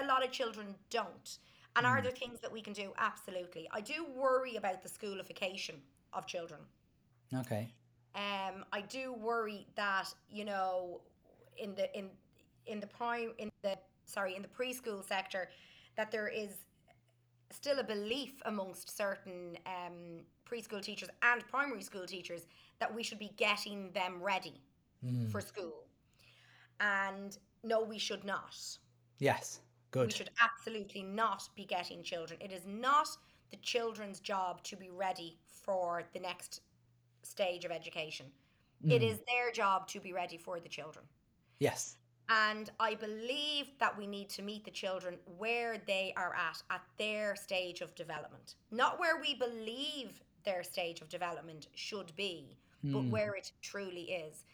a 0.00 0.06
lot 0.06 0.24
of 0.24 0.30
children 0.30 0.74
don't. 0.90 1.38
And 1.76 1.86
are 1.86 2.00
there 2.02 2.12
things 2.12 2.40
that 2.40 2.52
we 2.52 2.60
can 2.60 2.72
do? 2.72 2.92
Absolutely. 2.98 3.68
I 3.72 3.80
do 3.80 4.06
worry 4.16 4.56
about 4.56 4.82
the 4.82 4.88
schoolification 4.88 5.76
of 6.12 6.26
children. 6.26 6.60
Okay. 7.34 7.72
Um, 8.14 8.64
I 8.72 8.80
do 8.80 9.12
worry 9.12 9.66
that 9.76 10.12
you 10.30 10.44
know, 10.44 11.00
in 11.56 11.74
the 11.74 11.96
in 11.96 12.10
in 12.66 12.80
the 12.80 12.86
prime 12.86 13.32
in 13.38 13.50
the 13.62 13.76
sorry 14.04 14.34
in 14.36 14.42
the 14.42 14.48
preschool 14.48 15.06
sector, 15.06 15.48
that 15.96 16.10
there 16.10 16.28
is 16.28 16.50
still 17.50 17.78
a 17.78 17.84
belief 17.84 18.32
amongst 18.44 18.96
certain 18.96 19.56
um, 19.66 20.20
preschool 20.50 20.82
teachers 20.82 21.08
and 21.22 21.46
primary 21.48 21.82
school 21.82 22.06
teachers 22.06 22.46
that 22.78 22.94
we 22.94 23.02
should 23.02 23.18
be 23.18 23.30
getting 23.36 23.90
them 23.92 24.22
ready 24.22 24.60
for 25.30 25.40
school, 25.40 25.84
and 26.80 27.38
no, 27.62 27.82
we 27.82 27.98
should 27.98 28.24
not. 28.24 28.56
Yes. 29.18 29.60
Good. 29.90 30.08
We 30.08 30.12
should 30.12 30.30
absolutely 30.42 31.02
not 31.02 31.48
be 31.56 31.64
getting 31.64 32.02
children. 32.02 32.40
It 32.42 32.52
is 32.52 32.66
not 32.66 33.08
the 33.50 33.56
children's 33.58 34.20
job 34.20 34.62
to 34.64 34.76
be 34.76 34.90
ready 34.90 35.38
for 35.46 36.02
the 36.12 36.20
next 36.20 36.60
stage 37.28 37.64
of 37.64 37.70
education. 37.70 38.26
It 38.84 39.02
hmm. 39.02 39.08
is 39.08 39.18
their 39.26 39.50
job 39.52 39.88
to 39.88 40.00
be 40.00 40.12
ready 40.12 40.36
for 40.36 40.60
the 40.60 40.68
children. 40.68 41.04
Yes. 41.58 41.96
And 42.28 42.70
I 42.78 42.94
believe 42.94 43.70
that 43.80 43.96
we 43.96 44.06
need 44.06 44.28
to 44.30 44.42
meet 44.42 44.64
the 44.64 44.70
children 44.70 45.16
where 45.38 45.78
they 45.86 46.12
are 46.16 46.34
at, 46.34 46.62
at 46.70 46.82
their 46.98 47.34
stage 47.34 47.80
of 47.80 47.94
development. 47.94 48.56
Not 48.70 49.00
where 49.00 49.18
we 49.20 49.34
believe 49.34 50.20
their 50.44 50.62
stage 50.62 51.00
of 51.00 51.08
development 51.08 51.68
should 51.74 52.14
be, 52.16 52.58
but 52.84 53.00
hmm. 53.00 53.10
where 53.10 53.34
it 53.34 53.50
truly 53.62 54.02
is. 54.02 54.44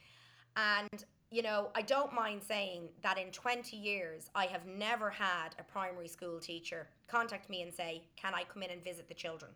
And, 0.57 1.05
you 1.31 1.43
know, 1.43 1.71
I 1.75 1.83
don't 1.83 2.15
mind 2.15 2.43
saying 2.43 2.89
that 3.03 3.19
in 3.19 3.31
20 3.33 3.77
years, 3.77 4.31
I 4.35 4.47
have 4.47 4.67
never 4.67 5.11
had 5.11 5.49
a 5.59 5.65
primary 5.65 6.09
school 6.09 6.39
teacher 6.39 6.89
contact 7.09 7.51
me 7.51 7.63
and 7.63 7.75
say, 7.75 8.05
Can 8.17 8.35
I 8.35 8.45
come 8.45 8.63
in 8.63 8.71
and 8.71 8.83
visit 8.85 9.09
the 9.09 9.15
children 9.15 9.51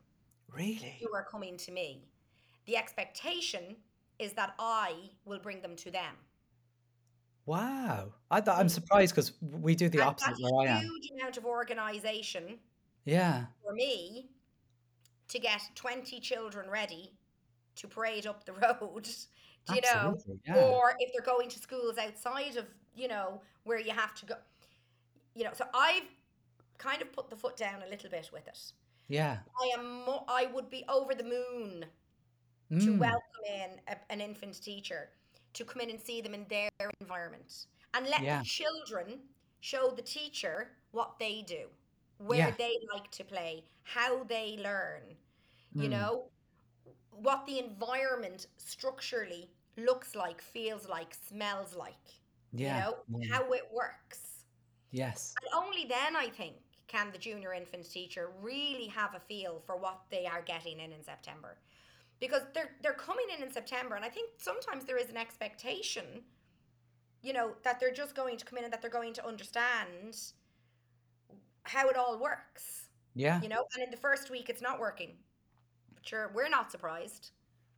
Really? 0.52 0.98
who 1.00 1.14
are 1.14 1.24
coming 1.24 1.56
to 1.58 1.70
me? 1.70 2.02
The 2.68 2.76
expectation 2.76 3.76
is 4.18 4.34
that 4.34 4.54
I 4.58 4.92
will 5.24 5.38
bring 5.38 5.62
them 5.62 5.74
to 5.76 5.90
them. 5.90 6.14
Wow. 7.46 8.12
I, 8.30 8.42
I'm 8.46 8.68
surprised 8.68 9.14
because 9.14 9.32
we 9.40 9.74
do 9.74 9.88
the 9.88 10.00
And 10.00 10.08
opposite 10.10 10.36
where 10.38 10.68
I 10.68 10.72
a 10.72 10.76
am. 10.76 10.82
huge 10.82 11.10
amount 11.18 11.38
of 11.38 11.46
organisation 11.46 12.58
Yeah. 13.06 13.46
for 13.64 13.72
me 13.72 14.28
to 15.28 15.38
get 15.38 15.62
20 15.76 16.20
children 16.20 16.68
ready 16.68 17.14
to 17.76 17.88
parade 17.88 18.26
up 18.26 18.44
the 18.44 18.52
road, 18.82 19.08
do 19.66 19.74
you 19.74 19.80
know? 19.80 20.18
Yeah. 20.46 20.56
Or 20.56 20.94
if 20.98 21.10
they're 21.14 21.24
going 21.24 21.48
to 21.48 21.58
schools 21.58 21.96
outside 21.96 22.58
of, 22.58 22.66
you 22.94 23.08
know, 23.08 23.40
where 23.64 23.80
you 23.80 23.92
have 23.92 24.14
to 24.16 24.26
go. 24.26 24.34
You 25.34 25.44
know, 25.44 25.52
so 25.54 25.64
I've 25.72 26.02
kind 26.76 27.00
of 27.00 27.10
put 27.14 27.30
the 27.30 27.36
foot 27.36 27.56
down 27.56 27.82
a 27.82 27.88
little 27.88 28.10
bit 28.10 28.28
with 28.30 28.46
it. 28.46 28.58
Yeah. 29.08 29.38
I 29.58 29.78
am 29.78 30.04
mo- 30.04 30.24
I 30.28 30.46
would 30.52 30.68
be 30.68 30.84
over 30.86 31.14
the 31.14 31.24
moon 31.24 31.86
to 32.70 32.76
Mm. 32.92 32.98
welcome 32.98 33.44
in 33.46 33.80
a, 33.88 33.96
an 34.12 34.20
infant 34.20 34.60
teacher 34.62 35.10
to 35.54 35.64
come 35.64 35.80
in 35.80 35.90
and 35.90 36.00
see 36.00 36.20
them 36.20 36.34
in 36.34 36.46
their 36.48 36.70
environment 37.00 37.66
and 37.94 38.06
let 38.06 38.20
Yeah. 38.22 38.40
the 38.40 38.44
children 38.44 39.20
show 39.60 39.90
the 39.90 40.02
teacher 40.02 40.76
what 40.90 41.18
they 41.18 41.42
do 41.42 41.70
where 42.18 42.48
Yeah. 42.48 42.54
they 42.56 42.78
like 42.92 43.10
to 43.12 43.24
play 43.24 43.64
how 43.84 44.24
they 44.24 44.56
learn 44.58 45.16
you 45.72 45.88
Mm. 45.88 45.90
know 45.90 46.30
what 47.10 47.46
the 47.46 47.58
environment 47.58 48.46
structurally 48.58 49.50
looks 49.76 50.14
like 50.14 50.40
feels 50.42 50.86
like 50.88 51.14
smells 51.14 51.74
like 51.74 52.06
Yeah. 52.52 52.74
you 52.76 52.80
know 52.82 53.04
Mm. 53.18 53.30
how 53.30 53.52
it 53.52 53.70
works 53.72 54.44
Yes. 54.90 55.34
and 55.42 55.50
only 55.54 55.84
then 55.86 56.16
i 56.16 56.28
think 56.28 56.56
can 56.86 57.10
the 57.12 57.18
junior 57.18 57.52
infant 57.52 57.90
teacher 57.90 58.30
really 58.40 58.86
have 58.88 59.14
a 59.14 59.20
feel 59.20 59.60
for 59.60 59.76
what 59.76 60.00
they 60.10 60.26
are 60.26 60.42
getting 60.42 60.80
in 60.80 60.92
in 60.92 61.02
september 61.02 61.58
because 62.20 62.42
they're 62.54 62.70
they're 62.82 62.92
coming 62.94 63.26
in 63.36 63.42
in 63.42 63.52
September, 63.52 63.94
and 63.94 64.04
I 64.04 64.08
think 64.08 64.30
sometimes 64.38 64.84
there 64.84 64.96
is 64.98 65.08
an 65.10 65.16
expectation, 65.16 66.04
you 67.22 67.32
know, 67.32 67.52
that 67.64 67.78
they're 67.80 67.92
just 67.92 68.14
going 68.14 68.36
to 68.38 68.44
come 68.44 68.58
in 68.58 68.64
and 68.64 68.72
that 68.72 68.80
they're 68.82 68.90
going 68.90 69.14
to 69.14 69.26
understand 69.26 70.16
how 71.64 71.88
it 71.88 71.96
all 71.96 72.18
works, 72.18 72.88
Yeah. 73.14 73.40
you 73.42 73.48
know. 73.48 73.64
And 73.74 73.82
in 73.84 73.90
the 73.90 73.96
first 73.96 74.30
week, 74.30 74.48
it's 74.48 74.62
not 74.62 74.80
working. 74.80 75.16
But 75.94 76.06
sure, 76.06 76.30
we're 76.34 76.48
not 76.48 76.70
surprised, 76.72 77.30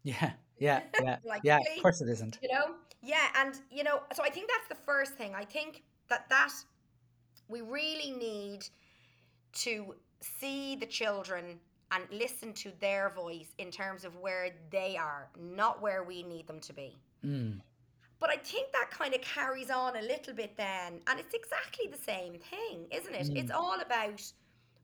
Yeah. 0.05 0.33
Yeah. 0.59 0.83
Yeah. 1.03 1.17
Like, 1.25 1.41
yeah. 1.45 1.57
really? 1.57 1.77
Of 1.79 1.83
course 1.83 2.01
it 2.01 2.09
isn't. 2.09 2.39
you 2.43 2.49
know. 2.53 2.75
Yeah, 3.03 3.27
and 3.37 3.59
you 3.71 3.83
know, 3.83 4.01
so 4.15 4.23
I 4.23 4.29
think 4.31 4.49
that's 4.51 4.69
the 4.69 4.85
first 4.85 5.15
thing. 5.15 5.35
I 5.35 5.45
think 5.45 5.83
that 6.09 6.29
that 6.29 6.53
we 7.49 7.63
really 7.63 8.11
need 8.13 8.69
to 9.55 9.95
see 10.21 10.77
the 10.77 10.87
children 10.87 11.59
and 11.93 12.05
listen 12.11 12.53
to 12.55 12.73
their 12.81 13.11
voice 13.11 13.55
in 13.59 13.71
terms 13.71 14.05
of 14.05 14.17
where 14.17 14.51
they 14.71 14.97
are, 14.97 15.29
not 15.39 15.83
where 15.83 16.05
we 16.05 16.23
need 16.23 16.47
them 16.47 16.61
to 16.61 16.73
be. 16.73 16.97
Mm. 17.25 17.61
But 18.19 18.31
I 18.31 18.37
think 18.37 18.71
that 18.73 18.91
kind 18.91 19.15
of 19.15 19.21
carries 19.23 19.71
on 19.71 19.97
a 19.97 20.03
little 20.03 20.35
bit 20.35 20.57
then, 20.57 21.01
and 21.07 21.19
it's 21.19 21.35
exactly 21.35 21.87
the 21.91 21.97
same 21.97 22.35
thing, 22.35 22.87
isn't 22.91 23.15
it? 23.15 23.31
It's 23.37 23.51
all 23.51 23.81
about 23.81 24.23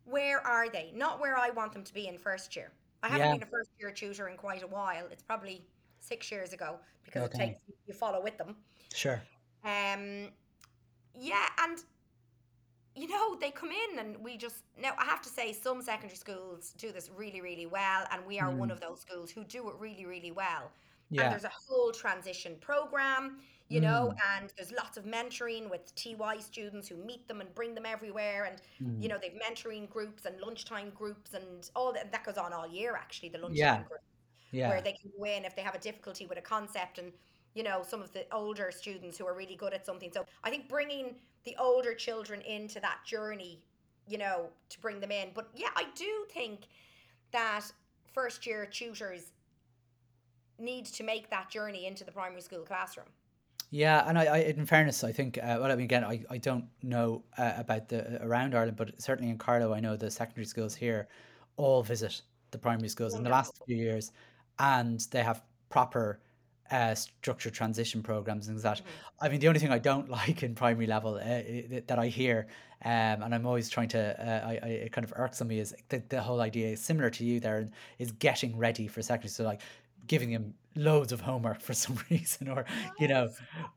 where 0.05 0.41
are 0.47 0.69
they, 0.69 0.91
not 0.95 1.21
where 1.21 1.37
I 1.37 1.51
want 1.51 1.73
them 1.73 1.85
to 1.85 1.95
be 1.95 2.09
in 2.09 2.19
first 2.19 2.57
year. 2.57 2.73
I 3.03 3.09
haven't 3.09 3.27
Yeah. 3.27 3.33
been 3.35 3.43
a 3.43 3.51
first 3.51 3.71
year 3.79 3.91
tutor 3.91 4.29
in 4.29 4.37
quite 4.37 4.63
a 4.63 4.67
while. 4.67 5.07
It's 5.11 5.23
probably 5.23 5.65
six 6.01 6.31
years 6.31 6.53
ago 6.53 6.79
because 7.05 7.25
Okay. 7.25 7.45
it 7.45 7.47
takes 7.49 7.63
you 7.87 7.95
follow 7.95 8.23
with 8.23 8.39
them. 8.39 8.57
Sure. 8.95 9.21
Um, 9.65 10.33
yeah, 11.15 11.49
and 11.59 11.85
you 12.97 13.09
know 13.09 13.37
they 13.41 13.51
come 13.51 13.71
in 13.71 13.99
and 13.99 14.17
we 14.19 14.37
just 14.37 14.65
now 14.81 14.93
I 14.99 15.05
have 15.05 15.21
to 15.23 15.29
say 15.29 15.53
some 15.53 15.83
secondary 15.83 16.17
schools 16.17 16.73
do 16.79 16.93
this 16.93 17.11
really 17.15 17.41
really 17.41 17.67
well, 17.67 18.05
and 18.11 18.25
we 18.27 18.41
are 18.41 18.51
one 18.51 18.71
mm. 18.71 18.73
of 18.73 18.81
those 18.81 19.01
schools 19.01 19.31
who 19.31 19.45
do 19.45 19.69
it 19.69 19.75
really 19.79 20.07
really 20.07 20.33
well. 20.33 20.71
Yeah. 21.11 21.23
And 21.23 21.33
there's 21.33 21.45
a 21.45 21.53
whole 21.69 21.93
transition 21.93 22.57
program, 22.61 23.39
you 23.69 23.81
know, 23.81 24.13
mm. 24.13 24.37
and 24.37 24.53
there's 24.57 24.73
lots 24.73 24.97
of 24.97 25.05
mentoring 25.05 25.71
with 25.71 25.95
TY 25.95 26.39
students 26.41 26.89
who 26.89 26.97
meet 26.97 27.29
them 27.29 27.41
and 27.41 27.55
bring 27.55 27.77
them 27.77 27.87
everywhere, 27.87 28.45
and 28.45 29.03
you 29.03 29.09
know 29.09 29.17
mm. 29.17 29.21
they've 29.21 29.39
mentoring 29.49 29.89
groups 29.91 30.25
and 30.25 30.41
lunchtime 30.41 30.91
groups 30.95 31.35
and 31.35 31.71
all 31.77 31.93
that. 31.93 32.11
That 32.13 32.25
goes 32.25 32.39
on 32.39 32.53
all 32.53 32.67
year 32.67 32.97
actually. 32.97 33.29
The 33.29 33.39
lunchtime 33.39 33.57
Yeah. 33.57 33.83
group 33.83 34.01
Yeah. 34.53 34.69
where 34.71 34.81
they 34.81 34.93
can 34.93 35.11
go 35.17 35.25
in 35.25 35.45
if 35.45 35.55
they 35.55 35.63
have 35.63 35.75
a 35.75 35.79
difficulty 35.79 36.27
with 36.27 36.39
a 36.39 36.43
concept 36.43 36.99
and 36.99 37.13
you 37.57 37.63
know 37.63 37.83
some 37.87 38.03
of 38.03 38.13
the 38.13 38.25
older 38.33 38.71
students 38.71 39.17
who 39.19 39.27
are 39.27 39.35
really 39.35 39.57
good 39.57 39.73
at 39.73 39.85
something. 39.85 40.11
So 40.13 40.25
i 40.45 40.51
think 40.51 40.69
bringing 40.69 41.17
the 41.45 41.57
older 41.59 41.95
children 41.95 42.41
into 42.43 42.79
that 42.81 42.99
journey 43.05 43.63
you 44.07 44.19
know 44.19 44.49
to 44.69 44.81
bring 44.81 45.01
them 45.01 45.11
in. 45.11 45.31
But 45.35 45.49
yeah 45.55 45.71
i 45.77 45.85
do 45.95 46.27
think 46.31 46.69
that 47.33 47.65
first 48.13 48.47
year 48.47 48.67
tutors 48.67 49.33
need 50.59 50.87
to 50.87 51.03
make 51.03 51.31
that 51.31 51.51
journey 51.51 51.87
into 51.87 52.05
the 52.05 52.13
primary 52.13 52.41
school 52.41 52.61
classroom. 52.61 53.07
Yeah, 53.71 54.09
and 54.09 54.17
I, 54.19 54.25
I 54.25 54.39
in 54.39 54.65
fairness, 54.65 55.03
I 55.03 55.13
think, 55.13 55.39
uh, 55.39 55.59
well, 55.61 55.73
I 55.73 55.75
mean, 55.75 55.85
again, 55.85 56.05
I, 56.05 56.25
I 56.31 56.39
don't 56.39 56.67
know 56.83 57.25
uh, 57.37 57.55
about 57.57 57.89
the 57.89 58.25
around 58.25 58.55
Ireland, 58.55 58.77
but 58.77 59.01
certainly 59.01 59.31
in 59.31 59.39
Carlow, 59.39 59.75
I 59.75 59.81
know 59.81 59.97
the 59.97 60.11
secondary 60.11 60.47
schools 60.47 60.75
here 60.75 61.09
all 61.57 61.83
visit 61.83 62.23
the 62.53 62.59
primary 62.59 62.89
schools 62.89 63.15
in 63.15 63.25
the 63.25 63.31
last 63.31 63.53
few 63.67 63.77
years, 63.77 64.13
and 64.59 65.01
they 65.11 65.23
have 65.23 65.43
proper 65.69 66.21
uh, 66.71 66.95
structured 66.95 67.55
transition 67.55 68.03
programs 68.03 68.49
and 68.49 68.59
that. 68.61 68.81
I 69.21 69.29
mean, 69.29 69.41
the 69.41 69.49
only 69.49 69.61
thing 69.61 69.71
I 69.71 69.79
don't 69.79 70.09
like 70.21 70.43
in 70.43 70.55
primary 70.55 70.87
level 70.87 71.15
uh, 71.15 71.81
that 71.87 71.99
I 71.99 72.09
hear, 72.09 72.47
um, 72.85 73.23
and 73.23 73.35
I'm 73.35 73.47
always 73.47 73.69
trying 73.69 73.89
to, 73.89 74.01
uh, 74.21 74.49
I, 74.49 74.59
I, 74.63 74.69
it 74.69 74.93
kind 74.93 75.05
of 75.05 75.13
irks 75.17 75.41
on 75.41 75.49
me, 75.49 75.61
is 75.61 75.75
the, 75.89 76.03
the 76.09 76.21
whole 76.21 76.41
idea 76.41 76.69
is 76.69 76.81
similar 76.81 77.11
to 77.11 77.25
you 77.25 77.41
there, 77.41 77.69
is 77.99 78.13
getting 78.13 78.57
ready 78.57 78.87
for 78.87 79.03
secondary. 79.03 79.31
So 79.31 79.45
like 79.45 79.61
giving 80.07 80.31
them 80.31 80.55
loads 80.75 81.11
of 81.13 81.23
homework 81.23 81.61
for 81.63 81.73
some 81.85 81.99
reason, 82.11 82.49
or 82.49 82.65
you 82.99 83.09
know, 83.09 83.31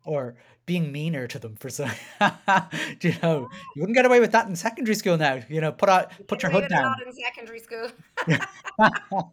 or 0.05 0.35
being 0.65 0.91
meaner 0.91 1.25
to 1.27 1.39
them 1.39 1.55
for 1.55 1.69
some. 1.69 1.91
You 3.01 3.13
know, 3.23 3.47
you 3.75 3.81
wouldn't 3.81 3.95
get 3.95 4.05
away 4.05 4.19
with 4.19 4.31
that 4.33 4.47
in 4.47 4.55
secondary 4.55 4.95
school 4.95 5.17
now. 5.17 5.39
You 5.49 5.61
know, 5.61 5.71
put 5.71 5.87
out, 5.89 6.11
put 6.27 6.43
your 6.43 6.51
hood 6.51 6.67
down. 6.69 6.95
in 7.05 7.13
secondary 7.13 7.59
school 7.59 7.89
And 8.27 8.41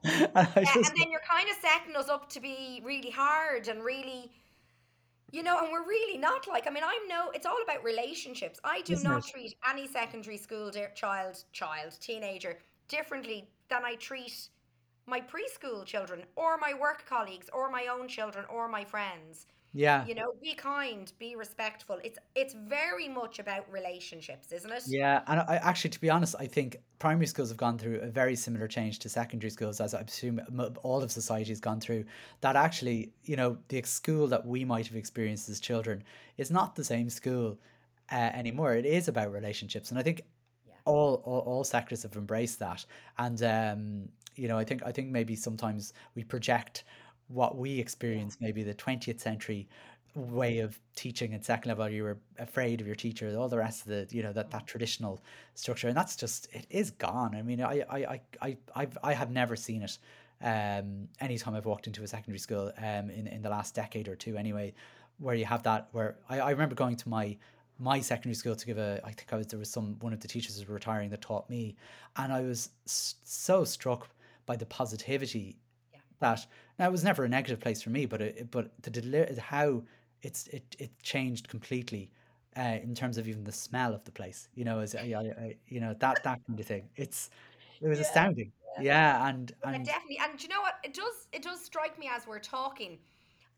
Yeah, 0.04 0.46
just- 0.54 0.90
and 0.90 0.98
then 0.98 1.10
you're 1.10 1.20
kind 1.28 1.48
of 1.48 1.56
setting 1.60 1.96
us 1.96 2.08
up 2.08 2.28
to 2.30 2.40
be 2.40 2.80
really 2.84 3.10
hard 3.10 3.68
and 3.68 3.82
really 3.82 4.30
you 5.32 5.42
know 5.42 5.58
and 5.58 5.72
we're 5.72 5.84
really 5.84 6.16
not 6.18 6.46
like 6.46 6.68
i 6.68 6.70
mean 6.70 6.84
i'm 6.84 7.08
no 7.08 7.30
it's 7.34 7.46
all 7.46 7.58
about 7.64 7.82
relationships 7.82 8.60
i 8.62 8.80
do 8.82 8.94
not 9.02 9.18
it? 9.26 9.32
treat 9.32 9.54
any 9.68 9.88
secondary 9.88 10.36
school 10.36 10.70
de- 10.70 10.88
child 10.94 11.42
child 11.52 11.92
teenager 12.00 12.56
differently 12.88 13.48
than 13.68 13.84
i 13.84 13.96
treat 13.96 14.48
my 15.06 15.20
preschool 15.20 15.84
children 15.84 16.24
or 16.36 16.58
my 16.58 16.74
work 16.74 17.04
colleagues 17.08 17.48
or 17.52 17.70
my 17.70 17.86
own 17.86 18.08
children 18.08 18.44
or 18.48 18.68
my 18.68 18.84
friends 18.84 19.46
Yeah. 19.72 20.06
You 20.06 20.14
know, 20.14 20.32
be 20.40 20.54
kind, 20.54 21.12
be 21.18 21.36
respectful. 21.36 21.98
It's 22.02 22.18
it's 22.34 22.54
very 22.54 23.08
much 23.08 23.38
about 23.38 23.70
relationships, 23.70 24.50
isn't 24.52 24.72
it? 24.72 24.84
Yeah, 24.86 25.22
and 25.26 25.40
I 25.40 25.56
actually, 25.56 25.90
to 25.90 26.00
be 26.00 26.08
honest, 26.08 26.34
I 26.38 26.46
think 26.46 26.78
primary 26.98 27.26
schools 27.26 27.50
have 27.50 27.58
gone 27.58 27.78
through 27.78 28.00
a 28.00 28.06
very 28.06 28.36
similar 28.36 28.68
change 28.68 28.98
to 29.00 29.08
secondary 29.10 29.50
schools, 29.50 29.80
as 29.80 29.92
I 29.94 30.00
assume 30.00 30.40
all 30.82 31.02
of 31.02 31.10
society 31.12 31.50
has 31.50 31.60
gone 31.60 31.80
through. 31.80 32.04
That 32.40 32.56
actually, 32.56 33.12
you 33.24 33.36
know, 33.36 33.58
the 33.68 33.82
school 33.82 34.28
that 34.28 34.46
we 34.46 34.64
might 34.64 34.86
have 34.86 34.96
experienced 34.96 35.48
as 35.50 35.60
children 35.60 36.04
is 36.38 36.50
not 36.50 36.74
the 36.74 36.84
same 36.84 37.10
school 37.10 37.58
uh, 38.10 38.14
anymore. 38.14 38.74
It 38.74 38.86
is 38.86 39.08
about 39.08 39.32
relationships, 39.32 39.90
and 39.90 39.98
I 39.98 40.02
think 40.02 40.22
all 40.86 41.22
all, 41.24 41.40
all 41.40 41.64
sectors 41.64 42.02
have 42.04 42.16
embraced 42.16 42.60
that. 42.60 42.84
And 43.18 43.42
um, 43.42 44.08
you 44.36 44.48
know, 44.48 44.58
I 44.58 44.64
think 44.64 44.82
I 44.84 44.92
think 44.92 45.10
maybe 45.10 45.36
sometimes 45.36 45.92
we 46.14 46.24
project 46.24 46.84
what 47.28 47.56
we 47.56 47.80
Yeah. 48.12 48.20
experienced, 48.20 48.40
maybe 48.40 48.62
the 48.62 48.74
20th 48.74 49.20
century 49.20 49.68
way 50.14 50.60
of 50.60 50.78
teaching 50.94 51.34
at 51.34 51.44
second 51.44 51.68
level 51.68 51.88
you 51.90 52.02
were 52.02 52.16
afraid 52.38 52.80
of 52.80 52.86
your 52.86 52.96
teacher 52.96 53.36
all 53.36 53.50
the 53.50 53.58
rest 53.58 53.82
of 53.82 53.88
the 53.88 54.06
you 54.16 54.22
know 54.22 54.32
that 54.32 54.50
that 54.50 54.66
traditional 54.66 55.22
structure 55.54 55.88
and 55.88 55.96
that's 55.96 56.16
just 56.16 56.48
it 56.54 56.66
is 56.70 56.90
gone 56.90 57.34
i 57.34 57.42
mean 57.42 57.60
i 57.60 57.84
i 57.90 57.98
i 57.98 58.20
i 58.40 58.56
I've, 58.74 58.96
i 59.04 59.12
have 59.12 59.30
never 59.30 59.56
seen 59.56 59.82
it 59.82 59.98
um 60.42 61.06
anytime 61.20 61.54
i've 61.54 61.66
walked 61.66 61.86
into 61.86 62.02
a 62.02 62.06
secondary 62.06 62.38
school 62.38 62.72
um 62.78 63.10
in 63.10 63.26
in 63.26 63.42
the 63.42 63.50
last 63.50 63.74
decade 63.74 64.08
or 64.08 64.16
two 64.16 64.38
anyway 64.38 64.72
where 65.18 65.34
you 65.34 65.44
have 65.44 65.62
that 65.64 65.88
where 65.92 66.16
i, 66.30 66.40
I 66.40 66.50
remember 66.50 66.74
going 66.74 66.96
to 66.96 67.08
my 67.10 67.36
my 67.78 68.00
secondary 68.00 68.34
school 68.34 68.56
to 68.56 68.66
give 68.66 68.78
a 68.78 69.00
i 69.04 69.12
think 69.12 69.32
i 69.34 69.36
was 69.36 69.48
there 69.48 69.58
was 69.58 69.70
some 69.70 69.98
one 70.00 70.14
of 70.14 70.20
the 70.20 70.28
teachers 70.28 70.56
was 70.56 70.66
retiring 70.66 71.10
that 71.10 71.20
taught 71.20 71.48
me 71.50 71.76
and 72.16 72.32
i 72.32 72.40
was 72.40 72.70
so 72.86 73.64
struck 73.64 74.08
by 74.46 74.56
the 74.56 74.66
positivity 74.66 75.56
Yeah. 75.92 76.00
that 76.20 76.46
now 76.78 76.86
it 76.88 76.92
was 76.92 77.04
never 77.04 77.24
a 77.24 77.28
negative 77.28 77.60
place 77.60 77.82
for 77.82 77.90
me, 77.90 78.06
but 78.06 78.20
it, 78.22 78.50
but 78.50 78.70
the 78.82 78.90
deli- 78.90 79.36
how 79.38 79.82
it's 80.22 80.46
it 80.48 80.76
it 80.78 80.90
changed 81.02 81.48
completely 81.48 82.10
uh, 82.56 82.78
in 82.82 82.94
terms 82.94 83.18
of 83.18 83.28
even 83.28 83.44
the 83.44 83.52
smell 83.52 83.92
of 83.94 84.02
the 84.04 84.12
place. 84.12 84.48
You 84.54 84.64
know, 84.64 84.78
as 84.80 84.94
I, 84.94 85.00
I, 85.00 85.20
I- 85.44 85.56
you 85.68 85.80
know 85.80 85.94
that 86.00 86.22
that 86.24 86.40
kind 86.46 86.58
of 86.60 86.66
thing. 86.66 86.88
It's 86.96 87.30
it 87.80 87.88
was 87.88 87.98
Yeah. 87.98 88.04
astounding. 88.06 88.52
Yeah, 88.80 89.28
and 89.28 89.52
Yeah, 89.64 89.70
and 89.72 89.84
definitely. 89.86 90.18
And 90.18 90.38
do 90.38 90.42
you 90.44 90.48
know 90.50 90.60
what? 90.60 90.74
It 90.84 90.94
does 90.94 91.28
it 91.32 91.42
does 91.42 91.60
strike 91.64 91.98
me 91.98 92.08
as 92.14 92.26
we're 92.26 92.38
talking. 92.40 92.98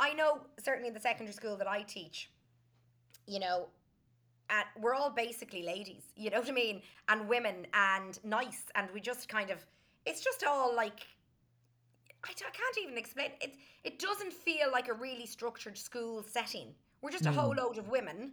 I 0.01 0.13
know 0.15 0.41
certainly 0.59 0.89
in 0.89 0.95
the 0.95 1.01
secondary 1.01 1.33
school 1.35 1.57
that 1.57 1.67
I 1.69 1.83
teach, 1.83 2.31
you 3.27 3.41
know, 3.41 3.69
at 4.51 4.67
we're 4.81 4.95
all 4.95 5.11
basically 5.11 5.63
ladies, 5.63 6.05
you 6.17 6.31
know 6.31 6.39
what 6.41 6.49
I 6.49 6.53
mean? 6.53 6.83
And 7.09 7.29
women 7.29 7.67
and 7.75 8.19
nice 8.25 8.65
and 8.77 8.89
we 8.95 9.01
just 9.01 9.29
kind 9.29 9.51
of 9.51 9.67
it's 10.09 10.23
just 10.23 10.45
all 10.45 10.75
like 10.75 11.07
I 12.25 12.33
can't 12.33 12.79
even 12.83 12.99
explain 12.99 13.31
it. 13.41 13.55
It 13.85 13.99
doesn't 13.99 14.33
feel 14.33 14.73
like 14.73 14.89
a 14.89 14.93
really 14.93 15.27
structured 15.27 15.79
school 15.79 16.23
setting. 16.23 16.75
We're 17.01 17.13
just 17.13 17.27
a 17.27 17.33
whole 17.33 17.55
mm, 17.55 17.59
load 17.59 17.79
of 17.79 17.89
women 17.89 18.33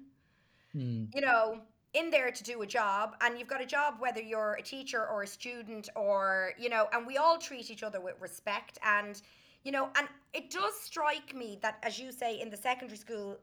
mm, 0.75 1.07
you 1.13 1.21
know, 1.21 1.59
in 1.93 2.09
there 2.09 2.31
to 2.31 2.43
do 2.43 2.61
a 2.61 2.67
job, 2.67 3.15
and 3.21 3.39
you've 3.39 3.47
got 3.47 3.61
a 3.61 3.65
job 3.65 3.95
whether 3.99 4.21
you're 4.21 4.53
a 4.59 4.61
teacher 4.61 5.07
or 5.07 5.23
a 5.23 5.27
student 5.27 5.89
or, 5.95 6.51
you 6.57 6.69
know, 6.69 6.87
and 6.93 7.07
we 7.07 7.17
all 7.17 7.37
treat 7.37 7.71
each 7.71 7.83
other 7.83 8.01
with 8.01 8.15
respect. 8.19 8.77
And, 8.83 9.21
you 9.63 9.71
know, 9.71 9.89
and 9.97 10.07
it 10.33 10.51
does 10.51 10.73
strike 10.79 11.33
me 11.33 11.57
that, 11.61 11.77
as 11.83 11.97
you 11.97 12.11
say, 12.11 12.41
in 12.41 12.49
the 12.49 12.57
secondary 12.57 12.97
school 12.97 13.37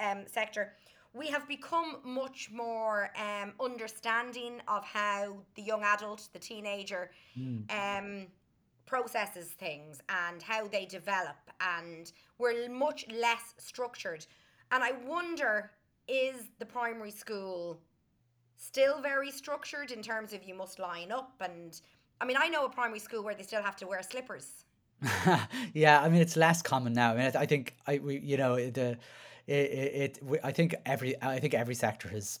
um, 0.00 0.22
sector, 0.26 0.74
we 1.12 1.26
have 1.28 1.48
become 1.48 1.96
much 2.04 2.50
more 2.52 3.10
um, 3.16 3.52
understanding 3.60 4.60
of 4.68 4.84
how 4.84 5.38
the 5.56 5.62
young 5.62 5.82
adult, 5.82 6.28
the 6.32 6.38
teenager, 6.38 7.10
mm. 7.38 7.64
um, 7.70 8.26
processes 8.86 9.48
things 9.48 10.00
and 10.08 10.42
how 10.42 10.66
they 10.66 10.84
develop, 10.84 11.36
and 11.60 12.12
we're 12.38 12.68
much 12.68 13.06
less 13.12 13.54
structured. 13.58 14.26
And 14.72 14.84
I 14.84 14.92
wonder, 15.06 15.70
is 16.06 16.48
the 16.58 16.66
primary 16.66 17.10
school 17.10 17.80
still 18.56 19.00
very 19.00 19.30
structured 19.30 19.90
in 19.90 20.02
terms 20.02 20.32
of 20.32 20.44
you 20.44 20.54
must 20.54 20.78
line 20.78 21.10
up? 21.10 21.34
And 21.40 21.80
I 22.20 22.24
mean, 22.24 22.36
I 22.38 22.48
know 22.48 22.66
a 22.66 22.68
primary 22.68 23.00
school 23.00 23.22
where 23.24 23.34
they 23.34 23.42
still 23.42 23.62
have 23.62 23.76
to 23.76 23.86
wear 23.86 24.02
slippers. 24.02 24.64
Yeah, 25.72 26.00
I 26.02 26.08
mean 26.08 26.20
it's 26.20 26.36
less 26.36 26.62
common 26.62 26.92
now. 26.92 27.12
I 27.12 27.16
mean, 27.16 27.32
I, 27.34 27.40
I 27.40 27.46
think 27.46 27.76
I 27.86 27.98
we 27.98 28.18
you 28.18 28.36
know 28.36 28.56
the 28.56 28.98
it, 29.50 30.18
it, 30.22 30.40
I 30.44 30.52
think 30.52 30.74
every 30.86 31.20
I 31.22 31.38
think 31.40 31.54
every 31.54 31.74
sector 31.74 32.08
has 32.08 32.40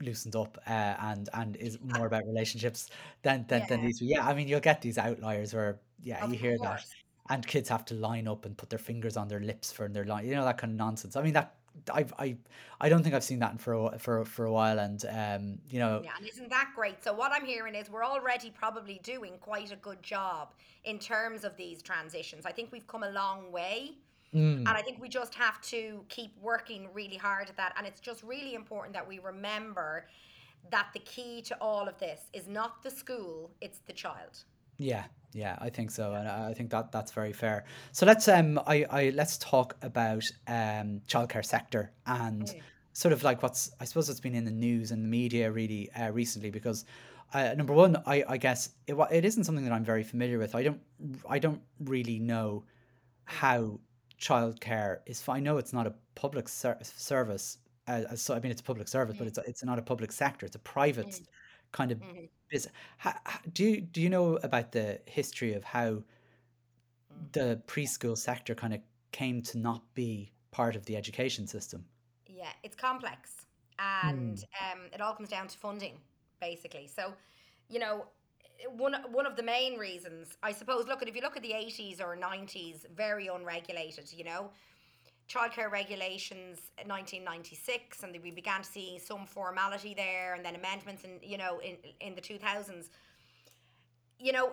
loosened 0.00 0.36
up 0.36 0.58
uh, 0.66 0.70
and 0.70 1.28
and 1.32 1.56
is 1.56 1.78
more 1.80 2.06
about 2.06 2.24
relationships 2.26 2.90
than 3.22 3.44
than 3.48 3.64
than 3.68 3.80
yeah, 3.80 3.86
these. 3.86 4.02
Yeah, 4.02 4.26
I 4.26 4.34
mean 4.34 4.48
you'll 4.48 4.60
get 4.60 4.80
these 4.80 4.98
outliers 4.98 5.54
where 5.54 5.80
yeah 6.02 6.24
of 6.24 6.30
you 6.32 6.38
hear 6.38 6.56
that, 6.62 6.84
and 7.28 7.46
kids 7.46 7.68
have 7.68 7.84
to 7.86 7.94
line 7.94 8.28
up 8.28 8.44
and 8.44 8.56
put 8.56 8.70
their 8.70 8.78
fingers 8.78 9.16
on 9.16 9.28
their 9.28 9.40
lips 9.40 9.72
for 9.72 9.88
their 9.88 10.04
line. 10.04 10.26
You 10.26 10.34
know 10.34 10.44
that 10.44 10.58
kind 10.58 10.72
of 10.72 10.78
nonsense. 10.78 11.16
I 11.16 11.22
mean 11.22 11.32
that 11.34 11.54
I've 11.92 12.14
I 12.18 12.36
I 12.80 12.88
don't 12.88 13.02
think 13.02 13.14
I've 13.16 13.24
seen 13.24 13.40
that 13.40 13.60
for 13.60 13.74
a, 13.74 13.98
for 13.98 14.24
for 14.24 14.44
a 14.44 14.52
while, 14.52 14.78
and 14.78 15.04
um 15.10 15.58
you 15.68 15.80
know 15.80 16.02
Yeah, 16.04 16.12
and 16.18 16.28
isn't 16.28 16.50
that 16.50 16.70
great? 16.76 17.02
So 17.02 17.12
what 17.12 17.32
I'm 17.32 17.44
hearing 17.44 17.74
is 17.74 17.90
we're 17.90 18.04
already 18.04 18.50
probably 18.50 19.00
doing 19.02 19.34
quite 19.40 19.72
a 19.72 19.76
good 19.76 20.02
job 20.02 20.54
in 20.84 20.98
terms 20.98 21.44
of 21.44 21.56
these 21.56 21.82
transitions. 21.82 22.46
I 22.46 22.52
think 22.52 22.70
we've 22.70 22.86
come 22.86 23.02
a 23.02 23.10
long 23.10 23.50
way. 23.50 23.96
And 24.66 24.76
mm, 24.76 24.78
I 24.78 24.82
think 24.82 25.00
we 25.00 25.08
just 25.08 25.34
have 25.34 25.60
to 25.62 26.04
keep 26.08 26.36
working 26.40 26.88
really 26.92 27.16
hard 27.16 27.48
at 27.48 27.56
that. 27.56 27.74
And 27.76 27.86
it's 27.86 28.00
just 28.00 28.22
really 28.22 28.54
important 28.54 28.94
that 28.94 29.06
we 29.06 29.18
remember 29.18 30.06
that 30.70 30.88
the 30.94 31.00
key 31.00 31.42
to 31.42 31.56
all 31.60 31.88
of 31.88 31.98
this 31.98 32.30
is 32.32 32.48
not 32.48 32.82
the 32.82 32.90
school, 32.90 33.50
it's 33.60 33.80
the 33.80 33.92
child. 33.92 34.44
Yeah, 34.78 35.04
yeah, 35.32 35.56
I 35.60 35.70
think 35.70 35.90
so, 35.90 36.14
and 36.14 36.28
I 36.28 36.50
I 36.50 36.54
think 36.54 36.70
that 36.70 36.90
that's 36.92 37.12
very 37.12 37.32
fair. 37.32 37.64
So 37.92 38.06
let's 38.06 38.26
um, 38.28 38.60
I, 38.66 38.84
I 38.90 39.10
let's 39.14 39.38
talk 39.38 39.76
about 39.82 40.24
um, 40.48 41.00
childcare 41.08 41.44
sector 41.44 41.92
and 42.06 42.52
Mm, 42.52 42.62
sort 42.92 43.12
of 43.12 43.22
like 43.22 43.42
what's 43.42 43.70
I 43.80 43.84
suppose 43.84 44.08
it's 44.10 44.20
been 44.20 44.34
in 44.34 44.44
the 44.44 44.50
news 44.50 44.90
and 44.90 45.04
the 45.04 45.08
media 45.08 45.50
really 45.50 45.90
uh, 45.92 46.10
recently 46.10 46.50
because 46.50 46.84
uh, 47.32 47.54
number 47.56 47.72
one, 47.72 48.02
I 48.06 48.24
I 48.28 48.36
guess 48.36 48.70
it 48.86 48.94
it 49.12 49.24
isn't 49.24 49.44
something 49.44 49.64
that 49.64 49.72
I'm 49.72 49.84
very 49.84 50.02
familiar 50.02 50.38
with. 50.38 50.54
I 50.54 50.62
don't 50.64 50.80
I 51.28 51.38
don't 51.38 51.62
really 51.80 52.18
know 52.18 52.64
mm, 53.30 53.40
how 53.40 53.78
childcare 54.24 54.98
is. 55.06 55.22
I 55.28 55.40
know 55.40 55.58
it's 55.58 55.72
not 55.72 55.86
a 55.86 55.94
public 56.14 56.48
ser 56.48 56.78
service. 56.82 57.58
Uh, 57.86 58.16
so 58.16 58.34
I 58.34 58.40
mean, 58.40 58.50
it's 58.52 58.60
a 58.62 58.64
public 58.64 58.88
service, 58.88 59.16
but 59.18 59.26
mm, 59.26 59.28
it's 59.28 59.38
it's 59.48 59.64
not 59.64 59.78
a 59.78 59.82
public 59.82 60.12
sector. 60.12 60.46
It's 60.46 60.56
a 60.56 60.60
private 60.76 61.10
mm, 61.10 61.26
kind 61.72 61.92
of 61.92 61.98
mm, 61.98 62.28
business. 62.50 62.72
Ha, 62.98 63.20
ha- 63.26 63.40
do 63.52 63.64
you 63.64 63.80
do 63.82 64.00
you 64.00 64.10
know 64.10 64.36
about 64.42 64.72
the 64.72 65.00
history 65.06 65.52
of 65.54 65.64
how 65.64 65.90
mm. 65.90 66.02
the 67.32 67.62
preschool 67.66 68.16
sector 68.16 68.54
kind 68.54 68.74
of 68.74 68.80
came 69.12 69.42
to 69.42 69.58
not 69.58 69.82
be 69.94 70.32
part 70.50 70.76
of 70.76 70.84
the 70.86 70.96
education 70.96 71.46
system? 71.46 71.84
Yeah, 72.26 72.52
it's 72.62 72.76
complex. 72.76 73.46
And 73.78 74.38
Mm, 74.38 74.72
um, 74.72 74.80
it 74.92 75.00
all 75.00 75.14
comes 75.14 75.28
down 75.28 75.48
to 75.48 75.58
funding, 75.58 75.98
basically. 76.40 76.86
So, 76.86 77.14
you 77.68 77.78
know, 77.80 78.06
one 78.76 78.94
one 79.10 79.26
of 79.26 79.36
the 79.36 79.42
main 79.42 79.78
reasons, 79.78 80.36
I 80.42 80.52
suppose, 80.52 80.86
look 80.86 81.02
at 81.02 81.08
if 81.08 81.16
you 81.16 81.22
look 81.22 81.36
at 81.36 81.42
the 81.42 81.52
80s 81.52 82.00
or 82.00 82.16
90s, 82.16 82.88
very 82.94 83.28
unregulated, 83.28 84.12
you 84.12 84.24
know. 84.24 84.50
childcare 85.26 85.70
regulations 85.70 86.58
1996 86.84 88.02
and 88.02 88.10
we 88.22 88.30
began 88.30 88.60
to 88.60 88.70
see 88.76 88.98
some 88.98 89.24
formality 89.26 89.94
there 89.94 90.34
and 90.34 90.44
then 90.44 90.54
amendments 90.54 91.02
in 91.04 91.12
you 91.22 91.38
know 91.38 91.60
in 91.68 91.76
in 92.06 92.14
the 92.14 92.20
2000s 92.20 92.90
you 94.18 94.32
know 94.32 94.52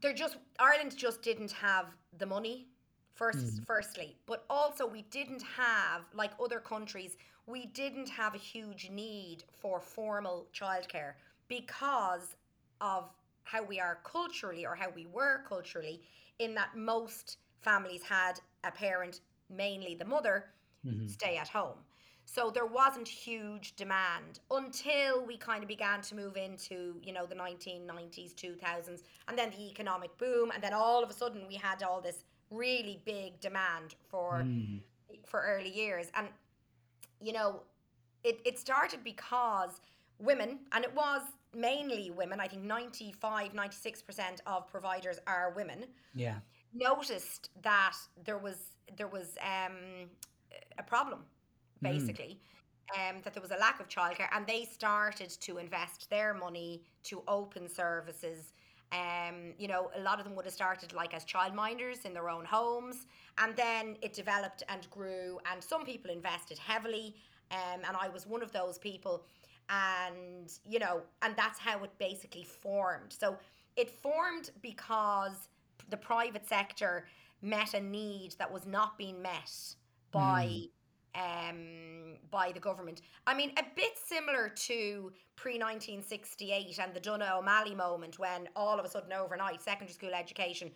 they're 0.00 0.14
just 0.14 0.36
Ireland 0.58 0.96
just 0.96 1.22
didn't 1.22 1.52
have 1.52 1.86
the 2.18 2.26
money 2.26 2.66
first 3.14 3.60
mm, 3.60 3.66
firstly. 3.66 4.16
But 4.26 4.44
also 4.48 4.86
we 4.86 5.02
didn't 5.02 5.42
have 5.56 6.02
like 6.14 6.32
other 6.42 6.60
countries 6.60 7.16
we 7.46 7.66
didn't 7.66 8.08
have 8.08 8.34
a 8.34 8.38
huge 8.38 8.90
need 8.90 9.44
for 9.60 9.80
formal 9.80 10.46
childcare 10.54 11.14
because 11.48 12.36
of 12.80 13.10
how 13.44 13.62
we 13.62 13.80
are 13.80 13.98
culturally 14.04 14.64
or 14.66 14.74
how 14.74 14.90
we 14.94 15.06
were 15.06 15.42
culturally 15.48 16.00
in 16.38 16.54
that 16.54 16.76
most 16.76 17.38
families 17.60 18.02
had 18.02 18.40
a 18.64 18.70
parent 18.70 19.20
mainly 19.48 19.94
the 19.94 20.04
mother 20.04 20.46
mhm, 20.84 21.08
stay 21.08 21.36
at 21.36 21.48
home. 21.48 21.78
So 22.24 22.50
there 22.50 22.66
wasn't 22.66 23.08
huge 23.08 23.74
demand 23.74 24.38
until 24.50 25.24
we 25.26 25.36
kind 25.36 25.62
of 25.62 25.68
began 25.68 26.00
to 26.02 26.14
move 26.14 26.36
into, 26.36 26.96
you 27.02 27.12
know, 27.12 27.26
the 27.26 27.34
1990s, 27.34 28.34
2000s, 28.34 29.02
and 29.28 29.36
then 29.36 29.50
the 29.50 29.68
economic 29.68 30.16
boom, 30.18 30.50
and 30.52 30.62
then 30.62 30.72
all 30.72 31.02
of 31.02 31.10
a 31.10 31.12
sudden 31.12 31.42
we 31.48 31.56
had 31.56 31.82
all 31.82 32.00
this 32.00 32.24
really 32.50 33.00
big 33.04 33.40
demand 33.40 33.94
for 34.08 34.42
mm, 34.44 34.80
for 35.26 35.40
early 35.42 35.70
years. 35.70 36.10
And 36.14 36.28
you 37.20 37.32
know, 37.32 37.62
it, 38.24 38.40
it 38.44 38.58
started 38.58 39.04
because 39.04 39.80
women, 40.18 40.60
and 40.72 40.84
it 40.84 40.94
was 40.94 41.22
mainly 41.54 42.10
women, 42.10 42.40
I 42.40 42.48
think 42.48 42.62
95, 42.62 43.52
96% 43.52 44.40
of 44.46 44.68
providers 44.68 45.18
are 45.26 45.52
women, 45.56 45.86
yeah. 46.14 46.36
noticed 46.74 47.50
that 47.62 47.96
there 48.24 48.38
was 48.38 48.56
there 48.96 49.08
was 49.08 49.36
um, 49.42 50.08
a 50.78 50.82
problem 50.82 51.20
Mm, 51.82 51.92
basically 51.92 52.40
um, 52.94 53.16
that 53.22 53.32
there 53.34 53.42
was 53.42 53.50
a 53.52 53.56
lack 53.56 53.80
of 53.80 53.88
childcare 53.88 54.28
and 54.34 54.46
they 54.46 54.64
started 54.64 55.30
to 55.40 55.58
invest 55.58 56.10
their 56.10 56.34
money 56.34 56.82
to 57.04 57.22
open 57.28 57.68
services 57.68 58.52
Um, 58.92 59.54
you 59.56 59.68
know, 59.68 59.82
a 59.94 60.00
lot 60.00 60.18
of 60.18 60.24
them 60.26 60.34
would 60.36 60.46
have 60.46 60.54
started 60.54 60.92
like 60.92 61.14
as 61.14 61.24
childminders 61.24 62.04
in 62.06 62.12
their 62.12 62.28
own 62.28 62.44
homes, 62.44 63.06
and 63.38 63.54
then 63.56 63.96
it 64.02 64.12
developed 64.22 64.62
and 64.68 64.82
grew. 64.90 65.38
And 65.48 65.62
some 65.62 65.84
people 65.84 66.10
invested 66.10 66.58
heavily, 66.58 67.14
um, 67.52 67.80
and 67.86 67.94
I 68.04 68.08
was 68.08 68.22
one 68.26 68.42
of 68.42 68.50
those 68.50 68.78
people. 68.78 69.14
And 69.70 70.50
you 70.68 70.78
know, 70.78 71.02
and 71.22 71.34
that's 71.36 71.58
how 71.58 71.82
it 71.84 71.90
basically 71.98 72.44
formed. 72.44 73.12
So 73.12 73.36
it 73.76 73.90
formed 73.90 74.50
because 74.62 75.48
the 75.88 75.96
private 75.96 76.46
sector 76.48 77.06
met 77.42 77.74
a 77.74 77.80
need 77.80 78.34
that 78.38 78.52
was 78.52 78.66
not 78.66 78.98
being 78.98 79.22
met 79.22 79.52
by 80.12 80.62
um, 81.14 82.16
by 82.30 82.52
the 82.52 82.60
government. 82.60 83.02
I 83.26 83.34
mean, 83.34 83.52
a 83.58 83.64
bit 83.74 83.92
similar 83.96 84.48
to 84.48 85.12
pre 85.36 85.52
1968 85.54 86.78
and 86.78 86.94
the 86.94 87.00
Donogh 87.00 87.38
O'Malley 87.38 87.74
moment 87.74 88.18
when 88.18 88.48
all 88.54 88.78
of 88.78 88.84
a 88.84 88.88
sudden 88.88 89.12
overnight 89.12 89.60
secondary 89.60 89.92
school 89.92 90.14
education 90.14 90.70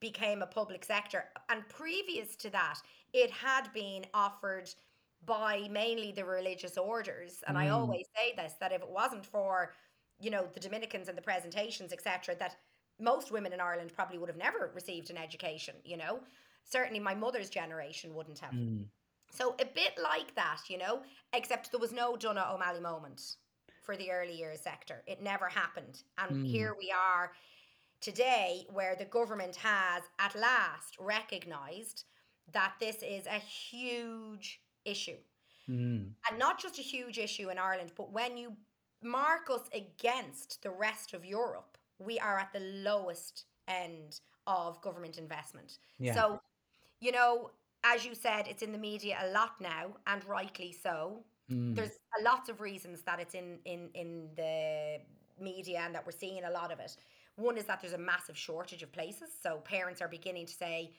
became 0.00 0.42
a 0.42 0.46
public 0.46 0.84
sector. 0.84 1.26
And 1.48 1.68
previous 1.68 2.36
to 2.36 2.50
that, 2.50 2.78
it 3.12 3.30
had 3.30 3.72
been 3.72 4.04
offered 4.14 4.70
by 5.26 5.68
mainly 5.70 6.12
the 6.12 6.24
religious 6.24 6.78
orders. 6.78 7.42
And 7.46 7.58
I 7.58 7.66
mm. 7.66 7.72
always 7.72 8.06
say 8.16 8.34
this 8.36 8.54
that 8.60 8.72
if 8.72 8.82
it 8.82 8.88
wasn't 8.88 9.26
for, 9.26 9.72
you 10.18 10.30
know, 10.30 10.46
the 10.52 10.60
Dominicans 10.60 11.08
and 11.08 11.16
the 11.16 11.22
presentations, 11.22 11.92
etc., 11.92 12.34
that 12.36 12.56
most 12.98 13.32
women 13.32 13.52
in 13.52 13.60
Ireland 13.60 13.92
probably 13.94 14.18
would 14.18 14.28
have 14.28 14.38
never 14.38 14.70
received 14.74 15.10
an 15.10 15.16
education, 15.16 15.74
you 15.84 15.96
know. 15.96 16.20
Certainly 16.64 17.00
my 17.00 17.14
mother's 17.14 17.50
generation 17.50 18.14
wouldn't 18.14 18.38
have. 18.38 18.52
Mm. 18.52 18.84
So 19.30 19.54
a 19.60 19.64
bit 19.64 19.92
like 20.02 20.34
that, 20.34 20.62
you 20.68 20.78
know, 20.78 21.02
except 21.32 21.70
there 21.70 21.80
was 21.80 21.92
no 21.92 22.16
Donogh 22.16 22.52
O'Malley 22.52 22.80
moment 22.80 23.36
for 23.82 23.96
the 23.96 24.10
early 24.10 24.36
years 24.36 24.60
sector. 24.60 25.02
It 25.06 25.22
never 25.22 25.46
happened. 25.46 26.02
And 26.18 26.44
mm. 26.44 26.46
here 26.46 26.74
we 26.78 26.92
are 26.92 27.32
today 28.00 28.66
where 28.72 28.96
the 28.96 29.04
government 29.04 29.56
has 29.56 30.02
at 30.18 30.34
last 30.34 30.96
recognized 30.98 32.04
that 32.52 32.74
this 32.80 32.96
is 33.02 33.26
a 33.26 33.38
huge 33.38 34.60
issue. 34.90 35.16
Mm. 35.68 36.10
And 36.28 36.38
not 36.38 36.60
just 36.60 36.78
a 36.78 36.82
huge 36.82 37.18
issue 37.18 37.50
in 37.50 37.58
Ireland, 37.58 37.92
but 37.96 38.12
when 38.12 38.36
you 38.36 38.56
mark 39.02 39.48
us 39.50 39.68
against 39.72 40.62
the 40.62 40.70
rest 40.70 41.14
of 41.14 41.24
Europe, 41.24 41.78
we 41.98 42.18
are 42.18 42.38
at 42.38 42.52
the 42.52 42.60
lowest 42.60 43.44
end 43.68 44.20
of 44.46 44.80
government 44.82 45.18
investment. 45.18 45.78
Yeah. 45.98 46.14
So, 46.14 46.40
you 47.00 47.12
know, 47.12 47.50
as 47.84 48.04
you 48.04 48.14
said, 48.14 48.46
it's 48.48 48.62
in 48.62 48.72
the 48.72 48.78
media 48.78 49.18
a 49.22 49.30
lot 49.30 49.60
now, 49.60 49.96
and 50.06 50.24
rightly 50.24 50.72
so. 50.72 51.24
Mm. 51.50 51.74
There's 51.74 51.98
a 52.18 52.22
lots 52.22 52.48
of 52.48 52.60
reasons 52.60 53.02
that 53.02 53.20
it's 53.20 53.34
in 53.34 53.58
in 53.64 53.90
in 53.94 54.28
the 54.36 54.98
media 55.40 55.80
and 55.84 55.94
that 55.94 56.04
we're 56.04 56.12
seeing 56.12 56.44
a 56.44 56.50
lot 56.50 56.72
of 56.72 56.80
it. 56.80 56.96
One 57.36 57.56
is 57.56 57.64
that 57.64 57.80
there's 57.80 57.94
a 57.94 57.98
massive 57.98 58.36
shortage 58.36 58.82
of 58.82 58.92
places, 58.92 59.30
so 59.42 59.58
parents 59.58 60.02
are 60.02 60.08
beginning 60.08 60.46
to 60.46 60.52
say, 60.52 60.92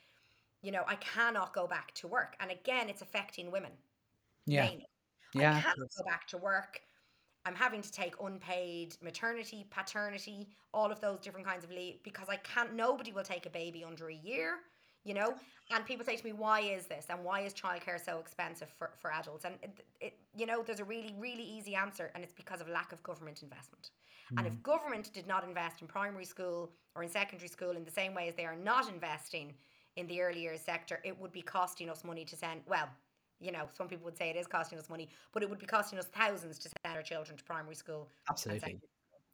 you 0.62 0.72
know, 0.72 0.84
I 0.88 0.96
cannot 0.96 1.54
go 1.54 1.68
back 1.68 1.94
to 1.96 2.08
work, 2.08 2.36
and 2.40 2.52
again, 2.52 2.90
it's 2.90 3.02
affecting 3.02 3.52
women 3.52 3.72
Yeah. 4.46 4.66
mainly. 4.66 4.88
Yeah. 5.34 5.58
I 5.58 5.62
cannot 5.62 5.90
go 5.98 6.04
back 6.06 6.28
to 6.28 6.38
work. 6.38 6.82
I'm 7.46 7.56
having 7.56 7.82
to 7.82 7.92
take 7.92 8.16
unpaid 8.22 8.98
maternity, 9.02 9.66
paternity, 9.72 10.50
all 10.74 10.92
of 10.92 11.02
those 11.02 11.20
different 11.20 11.48
kinds 11.48 11.64
of 11.64 11.72
leave 11.72 12.04
because 12.04 12.30
I 12.30 12.38
can't. 12.38 12.74
Nobody 12.76 13.12
will 13.12 13.24
take 13.24 13.46
a 13.46 13.50
baby 13.50 13.84
under 13.84 14.10
a 14.10 14.14
year, 14.14 14.60
you 15.04 15.14
know. 15.14 15.34
And 15.72 15.86
people 15.86 16.06
say 16.06 16.16
to 16.16 16.24
me, 16.24 16.34
"Why 16.34 16.60
is 16.62 16.86
this? 16.86 17.08
And 17.10 17.24
why 17.24 17.42
is 17.42 17.54
childcare 17.54 18.04
so 18.04 18.20
expensive 18.20 18.70
for, 18.78 18.92
for 19.00 19.12
adults?" 19.12 19.46
And 19.46 19.56
it, 19.64 19.86
it, 20.00 20.14
you 20.36 20.46
know, 20.46 20.62
there's 20.62 20.82
a 20.82 20.86
really, 20.86 21.16
really 21.18 21.44
easy 21.44 21.74
answer, 21.76 22.12
and 22.14 22.24
it's 22.24 22.34
because 22.34 22.62
of 22.62 22.70
lack 22.70 22.92
of 22.92 23.02
government 23.02 23.42
investment. 23.42 23.90
And 24.38 24.48
if 24.48 24.54
hmm. 24.54 24.62
government 24.62 25.12
did 25.14 25.28
not 25.28 25.44
invest 25.44 25.82
in 25.82 25.88
primary 25.88 26.26
school 26.26 26.72
or 26.96 27.04
in 27.04 27.10
secondary 27.10 27.50
school 27.50 27.72
in 27.72 27.84
the 27.84 27.92
same 27.92 28.14
way 28.14 28.28
as 28.30 28.36
they 28.36 28.46
are 28.46 28.56
not 28.56 28.88
investing 28.88 29.54
in 30.02 30.08
the 30.08 30.22
early 30.22 30.42
years 30.42 30.60
sector, 30.60 31.00
it 31.06 31.18
would 31.20 31.32
be 31.32 31.42
costing 31.42 31.90
us 31.90 32.04
money 32.04 32.26
to 32.26 32.36
send. 32.36 32.62
Well, 32.68 32.90
you 33.40 33.52
know, 33.52 33.68
some 33.74 33.88
people 33.88 34.06
would 34.06 34.18
say 34.18 34.30
it 34.30 34.36
is 34.36 34.48
costing 34.48 34.78
us 34.78 34.90
money, 34.90 35.10
but 35.32 35.42
it 35.44 35.50
would 35.50 35.60
be 35.60 35.66
costing 35.66 35.98
us 35.98 36.08
thousands 36.08 36.60
to 36.60 36.70
send 36.70 36.98
our 36.98 37.04
children 37.04 37.38
to 37.38 37.44
primary 37.44 37.76
school. 37.76 38.10
Absolutely. 38.30 38.80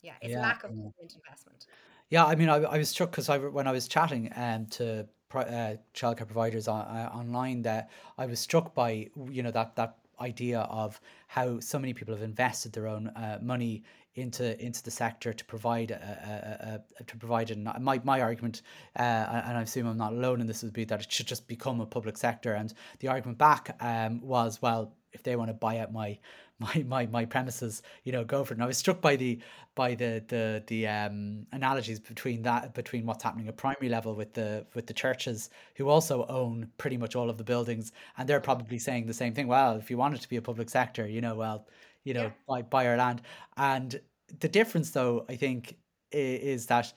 Yeah, 0.04 0.14
it's 0.22 0.36
Yeah. 0.36 0.42
lack 0.42 0.64
of 0.64 0.72
investment. 0.72 1.66
Yeah, 2.10 2.26
I 2.26 2.36
mean, 2.36 2.50
I, 2.50 2.58
I 2.58 2.78
was 2.78 2.90
struck 2.90 3.12
because 3.12 3.30
I, 3.30 3.38
when 3.38 3.68
I 3.68 3.72
was 3.72 3.88
chatting 3.88 4.32
um, 4.36 4.66
to 4.68 5.08
uh, 5.34 5.76
childcare 5.94 6.26
providers 6.26 6.68
on, 6.68 6.82
uh, 6.86 7.10
online, 7.14 7.64
that 7.64 7.90
I 8.18 8.26
was 8.26 8.40
struck 8.40 8.74
by 8.74 9.10
you 9.30 9.44
know 9.44 9.52
that 9.52 9.76
that 9.76 9.98
idea 10.22 10.62
of 10.62 11.00
how 11.28 11.60
so 11.60 11.78
many 11.78 11.94
people 11.94 12.14
have 12.14 12.24
invested 12.24 12.74
their 12.74 12.88
own 12.88 13.08
uh, 13.10 13.40
money 13.42 13.84
into 14.18 14.60
into 14.64 14.84
the 14.84 14.92
sector 14.92 15.32
to 15.32 15.46
provide 15.46 15.92
a, 15.92 16.82
a, 17.00 17.02
a, 17.02 17.04
to 17.04 17.18
provide 17.18 17.52
an, 17.52 17.72
my 17.80 18.02
my 18.04 18.20
argument, 18.22 18.64
uh, 18.98 19.02
and 19.02 19.58
I 19.58 19.62
assume 19.62 19.88
I'm 19.88 19.98
not 19.98 20.14
alone 20.14 20.42
in 20.42 20.48
this, 20.48 20.64
would 20.64 20.74
be 20.74 20.86
that 20.86 21.02
it 21.02 21.12
should 21.12 21.28
just 21.28 21.48
become 21.48 21.80
a 21.80 21.86
public 21.86 22.18
sector. 22.18 22.54
And 22.54 22.74
the 23.00 23.08
argument 23.10 23.38
back 23.38 23.78
um, 23.80 24.20
was, 24.22 24.62
well, 24.62 24.94
if 25.14 25.24
they 25.24 25.36
want 25.36 25.50
to 25.50 25.54
buy 25.54 25.78
out 25.80 25.94
my 25.94 26.18
my 26.60 26.84
my 26.88 27.06
my 27.06 27.26
premises, 27.26 27.84
you 28.04 28.12
know, 28.12 28.24
go 28.24 28.44
for 28.44 28.54
it. 28.54 28.58
And 28.58 28.64
I 28.64 28.68
was 28.68 28.80
struck 28.80 29.00
by 29.00 29.16
the 29.16 29.40
by 29.76 29.94
the 29.94 30.24
the 30.28 30.64
the 30.66 30.88
um, 30.88 31.46
analogies 31.52 32.00
between 32.00 32.42
that 32.42 32.74
between 32.74 33.06
what's 33.06 33.24
happening 33.24 33.48
at 33.48 33.58
primary 33.58 33.90
level 33.90 34.16
with 34.16 34.34
the 34.34 34.66
with 34.74 34.88
the 34.88 34.94
churches 34.94 35.52
who 35.76 35.90
also 35.90 36.26
own 36.26 36.68
pretty 36.80 36.98
much 36.98 37.16
all 37.16 37.30
of 37.30 37.38
the 37.38 37.44
buildings, 37.44 37.92
and 38.18 38.28
they're 38.28 38.40
probably 38.40 38.80
saying 38.80 39.06
the 39.06 39.14
same 39.14 39.36
thing. 39.36 39.48
Well, 39.48 39.76
if 39.76 39.92
you 39.92 39.98
want 39.98 40.16
it 40.16 40.22
to 40.22 40.30
be 40.30 40.38
a 40.38 40.42
public 40.42 40.70
sector, 40.70 41.08
you 41.08 41.22
know, 41.22 41.36
well, 41.36 41.68
you 42.08 42.14
know, 42.14 42.28
Yeah. 42.28 42.34
buy 42.48 42.62
buy 42.64 42.88
our 42.88 42.98
land. 42.98 43.22
And 43.58 44.00
the 44.40 44.50
difference, 44.50 44.92
though, 44.92 45.26
I 45.30 45.36
think, 45.36 45.78
is 46.12 46.66
that 46.68 46.94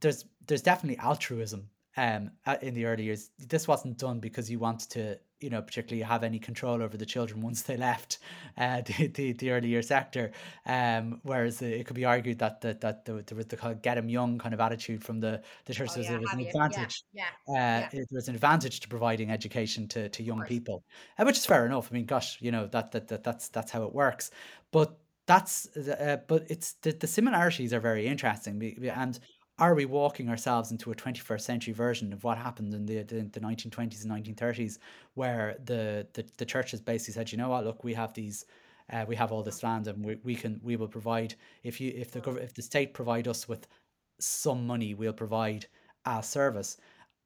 there's 0.00 0.24
there's 0.46 0.62
definitely 0.62 0.98
altruism 0.98 1.68
um 1.96 2.30
in 2.62 2.74
the 2.74 2.84
early 2.86 3.04
years 3.04 3.30
this 3.38 3.68
wasn't 3.68 3.98
done 3.98 4.20
because 4.20 4.50
you 4.50 4.58
wanted 4.58 4.90
to 4.90 5.18
you 5.40 5.50
know 5.50 5.60
particularly 5.62 6.02
have 6.02 6.22
any 6.24 6.38
control 6.38 6.82
over 6.82 6.96
the 6.96 7.06
children 7.06 7.40
once 7.40 7.62
they 7.62 7.76
left 7.76 8.18
uh 8.56 8.80
the 8.82 9.08
the, 9.08 9.32
the 9.32 9.50
early 9.50 9.68
year 9.68 9.82
sector 9.82 10.32
um 10.66 11.20
whereas 11.22 11.60
uh, 11.62 11.66
it 11.66 11.86
could 11.86 11.96
be 11.96 12.04
argued 12.04 12.38
that 12.38 12.60
that, 12.60 12.80
that 12.80 13.04
there, 13.04 13.14
was 13.36 13.46
the 13.46 13.56
kind 13.56 13.72
of 13.72 13.82
get 13.82 13.98
'em 13.98 14.08
young 14.08 14.38
kind 14.38 14.54
of 14.54 14.60
attitude 14.60 15.04
from 15.04 15.20
the 15.20 15.42
the 15.66 15.74
church 15.74 15.94
Oh 15.94 15.96
yeah, 15.96 16.10
there 16.10 16.20
was 16.20 16.32
an 16.32 16.40
you? 16.40 16.52
Advantage 16.52 17.04
yeah, 17.12 17.30
uh, 17.48 17.82
yeah. 17.82 17.90
it, 17.92 18.06
there 18.10 18.16
was 18.16 18.28
an 18.28 18.34
advantage 18.34 18.80
to 18.80 18.88
providing 18.88 19.30
education 19.30 19.86
to, 19.88 20.08
to 20.10 20.22
young 20.22 20.44
people, 20.44 20.82
uh, 21.18 21.24
which 21.24 21.36
is 21.36 21.44
fair 21.46 21.66
enough. 21.66 21.90
I 21.90 21.94
mean, 21.94 22.06
gosh, 22.06 22.40
you 22.40 22.50
know 22.50 22.66
that 22.68 22.92
that, 22.92 23.08
that 23.08 23.22
that's 23.22 23.48
that's 23.50 23.70
how 23.70 23.84
it 23.84 23.92
works. 23.94 24.30
But 24.72 24.98
that's 25.26 25.64
the- 25.74 26.00
uh, 26.14 26.16
but 26.28 26.50
it's 26.50 26.74
the, 26.82 26.92
the 26.92 27.06
similarities 27.06 27.72
are 27.72 27.80
very 27.80 28.06
interesting. 28.06 28.58
be- 28.58 28.78
be- 28.78 28.88
Yeah. 28.88 29.02
And 29.02 29.18
are 29.58 29.74
we 29.74 29.84
walking 29.84 30.28
ourselves 30.28 30.70
into 30.72 30.90
a 30.90 30.94
21st 30.94 31.44
century 31.44 31.72
version 31.74 32.12
of 32.12 32.24
what 32.24 32.38
happened 32.38 32.74
in 32.74 32.86
the 32.86 33.02
the, 33.02 33.22
the 33.22 33.40
1920s 33.40 34.02
and 34.02 34.10
1930s, 34.10 34.78
where 35.14 35.56
the, 35.64 36.06
the 36.14 36.24
the 36.38 36.44
churches 36.46 36.80
basically 36.80 37.14
said, 37.14 37.30
you 37.32 37.38
know 37.38 37.48
what, 37.48 37.64
look, 37.64 37.84
we 37.84 37.94
have 37.94 38.12
these. 38.14 38.46
Uh, 38.92 39.02
we 39.08 39.16
have 39.16 39.32
all 39.32 39.42
this 39.42 39.62
land, 39.62 39.86
and 39.86 40.04
we, 40.04 40.16
we 40.24 40.34
can 40.34 40.60
we 40.62 40.76
will 40.76 40.88
provide 40.88 41.34
if 41.62 41.80
you 41.80 41.90
if 41.96 42.10
the 42.10 42.20
if 42.36 42.52
the 42.54 42.60
state 42.62 42.92
provide 42.92 43.26
us 43.26 43.48
with 43.48 43.66
some 44.20 44.66
money, 44.66 44.94
we'll 44.94 45.12
provide 45.12 45.66
a 46.06 46.22
service. 46.22 46.76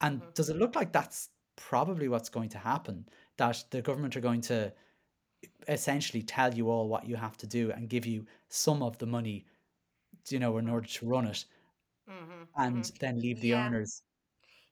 And 0.01 0.23
Mhm. 0.23 0.35
does 0.35 0.51
it 0.51 0.57
look 0.57 0.77
like 0.77 0.93
that's 0.93 1.31
probably 1.57 2.09
what's 2.09 2.29
going 2.29 2.49
to 2.51 2.59
happen? 2.59 3.09
That 3.39 3.65
the 3.71 3.83
government 3.83 4.17
are 4.17 4.21
going 4.21 4.41
to 4.43 4.73
essentially 5.69 6.23
tell 6.23 6.55
you 6.55 6.71
all 6.71 6.89
what 6.89 7.07
you 7.07 7.17
have 7.17 7.37
to 7.39 7.47
do 7.47 7.71
and 7.73 7.89
give 7.89 8.07
you 8.07 8.27
some 8.49 8.83
of 8.83 8.99
the 8.99 9.07
money, 9.07 9.47
you 10.29 10.39
know, 10.39 10.59
in 10.59 10.69
order 10.69 10.87
to 10.89 11.07
run 11.07 11.27
it, 11.27 11.45
Mm-hmm, 12.09 12.43
and 12.57 12.85
mm-hmm. 12.85 12.89
then 13.01 13.19
leave 13.21 13.41
the 13.41 13.53
Yeah. 13.53 13.55
owners. 13.55 14.03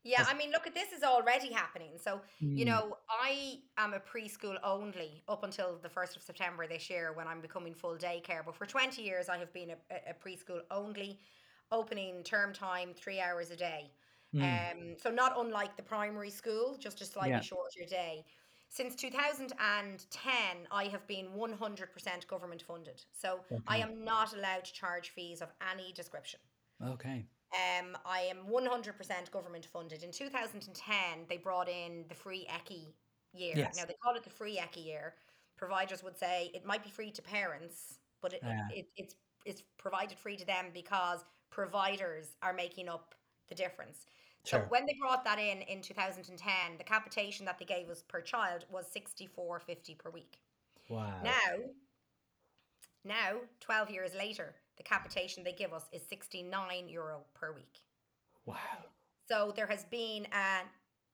Yeah, 0.05 0.22
as- 0.22 0.28
I 0.28 0.34
mean, 0.34 0.53
look 0.53 0.66
at 0.66 0.74
this 0.74 0.93
is 0.93 1.03
already 1.03 1.53
happening. 1.53 1.99
So, 1.99 2.20
you 2.55 2.64
Mm, 2.64 2.66
know, 2.66 2.97
I 3.11 3.61
am 3.76 3.93
a 3.93 3.99
preschool 4.01 4.57
only 4.62 5.24
up 5.28 5.43
until 5.43 5.78
the 5.82 5.89
1st 5.89 6.16
of 6.16 6.22
September 6.22 6.66
this 6.66 6.89
year 6.89 7.12
when 7.12 7.26
I'm 7.26 7.41
becoming 7.41 7.74
full 7.74 7.97
daycare. 7.97 8.45
But 8.45 8.55
for 8.55 8.66
20 8.66 9.03
years, 9.03 9.28
I 9.28 9.37
have 9.39 9.53
been 9.53 9.70
a, 9.70 9.76
a 10.11 10.14
preschool 10.14 10.61
only, 10.70 11.18
opening 11.72 12.22
term 12.22 12.53
time 12.53 12.95
three 12.95 13.20
hours 13.20 13.51
a 13.51 13.57
day. 13.57 13.91
mm, 14.32 14.41
Um, 14.41 14.97
so, 15.03 15.11
not 15.11 15.32
unlike 15.37 15.76
the 15.76 15.82
primary 15.82 16.30
school, 16.30 16.76
just 16.78 17.01
a 17.01 17.05
slightly 17.05 17.41
yeah. 17.41 17.41
shorter 17.43 17.84
day. 17.89 18.24
Since 18.68 18.95
2010, 18.97 20.68
I 20.70 20.84
have 20.84 21.07
been 21.09 21.34
100% 21.34 22.26
government 22.28 22.62
funded. 22.62 23.05
So, 23.12 23.41
I 23.66 23.78
am 23.78 24.05
not 24.05 24.34
allowed 24.34 24.64
to 24.66 24.72
charge 24.72 25.11
fees 25.11 25.41
of 25.43 25.53
any 25.72 25.93
description. 25.93 26.41
Okay. 26.85 27.24
Um, 27.53 27.97
I 28.05 28.20
am 28.20 28.39
100% 28.51 29.31
government 29.31 29.66
funded. 29.72 30.03
In 30.03 30.11
2010, 30.11 31.27
they 31.29 31.37
brought 31.37 31.68
in 31.68 32.05
the 32.09 32.14
free 32.14 32.47
ECCE 32.51 32.93
year. 33.33 33.55
Yes. 33.57 33.77
Now, 33.77 33.85
they 33.85 33.95
call 34.03 34.14
it 34.14 34.24
the 34.24 34.31
free 34.31 34.59
ECCE 34.59 34.85
year. 34.85 35.14
Providers 35.57 36.03
would 36.03 36.18
say 36.18 36.51
it 36.55 36.66
might 36.66 36.85
be 36.85 36.91
free 36.91 37.11
to 37.12 37.22
parents, 37.22 37.99
but 38.20 38.33
it, 38.35 38.41
Yeah. 38.43 38.68
it, 38.74 38.87
it's, 38.97 39.14
it's 39.45 39.62
provided 39.79 40.18
free 40.18 40.37
to 40.37 40.45
them 40.45 40.66
because 40.74 41.24
providers 41.51 42.37
are 42.43 42.53
making 42.53 42.89
up 42.89 43.14
the 43.49 43.55
difference. 43.55 44.07
Sure. 44.45 44.61
So 44.61 44.66
when 44.68 44.87
they 44.87 44.95
brought 45.01 45.24
that 45.24 45.39
in 45.39 45.62
in 45.62 45.83
2010, 45.83 46.79
the 46.79 46.85
capitation 46.85 47.47
that 47.47 47.59
they 47.59 47.64
gave 47.64 47.89
us 47.89 48.03
per 48.03 48.20
child 48.20 48.64
was 48.70 48.87
64.50 48.95 49.99
per 49.99 50.11
week. 50.11 50.39
Wow. 50.89 51.20
Now, 51.24 51.57
now 53.05 53.41
12 53.61 53.91
years 53.91 54.14
later, 54.14 54.55
the 54.77 54.83
capitation 54.83 55.45
they 55.45 55.53
give 55.53 55.72
us 55.72 55.85
is 55.93 56.03
69 56.09 56.89
euro 56.89 57.20
per 57.35 57.53
week. 57.53 57.81
Wow. 58.45 58.57
So 59.29 59.53
there 59.57 59.66
has 59.66 59.85
been 59.85 60.27
a 60.33 60.62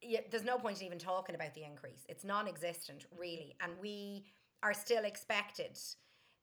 yeah, 0.04 0.20
there's 0.30 0.44
no 0.44 0.58
point 0.58 0.80
in 0.80 0.86
even 0.86 0.98
talking 0.98 1.36
about 1.36 1.54
the 1.54 1.62
increase. 1.62 2.04
It's 2.08 2.24
non-existent 2.24 3.06
really, 3.16 3.54
and 3.60 3.72
we 3.80 4.24
are 4.62 4.74
still 4.74 5.04
expected 5.04 5.78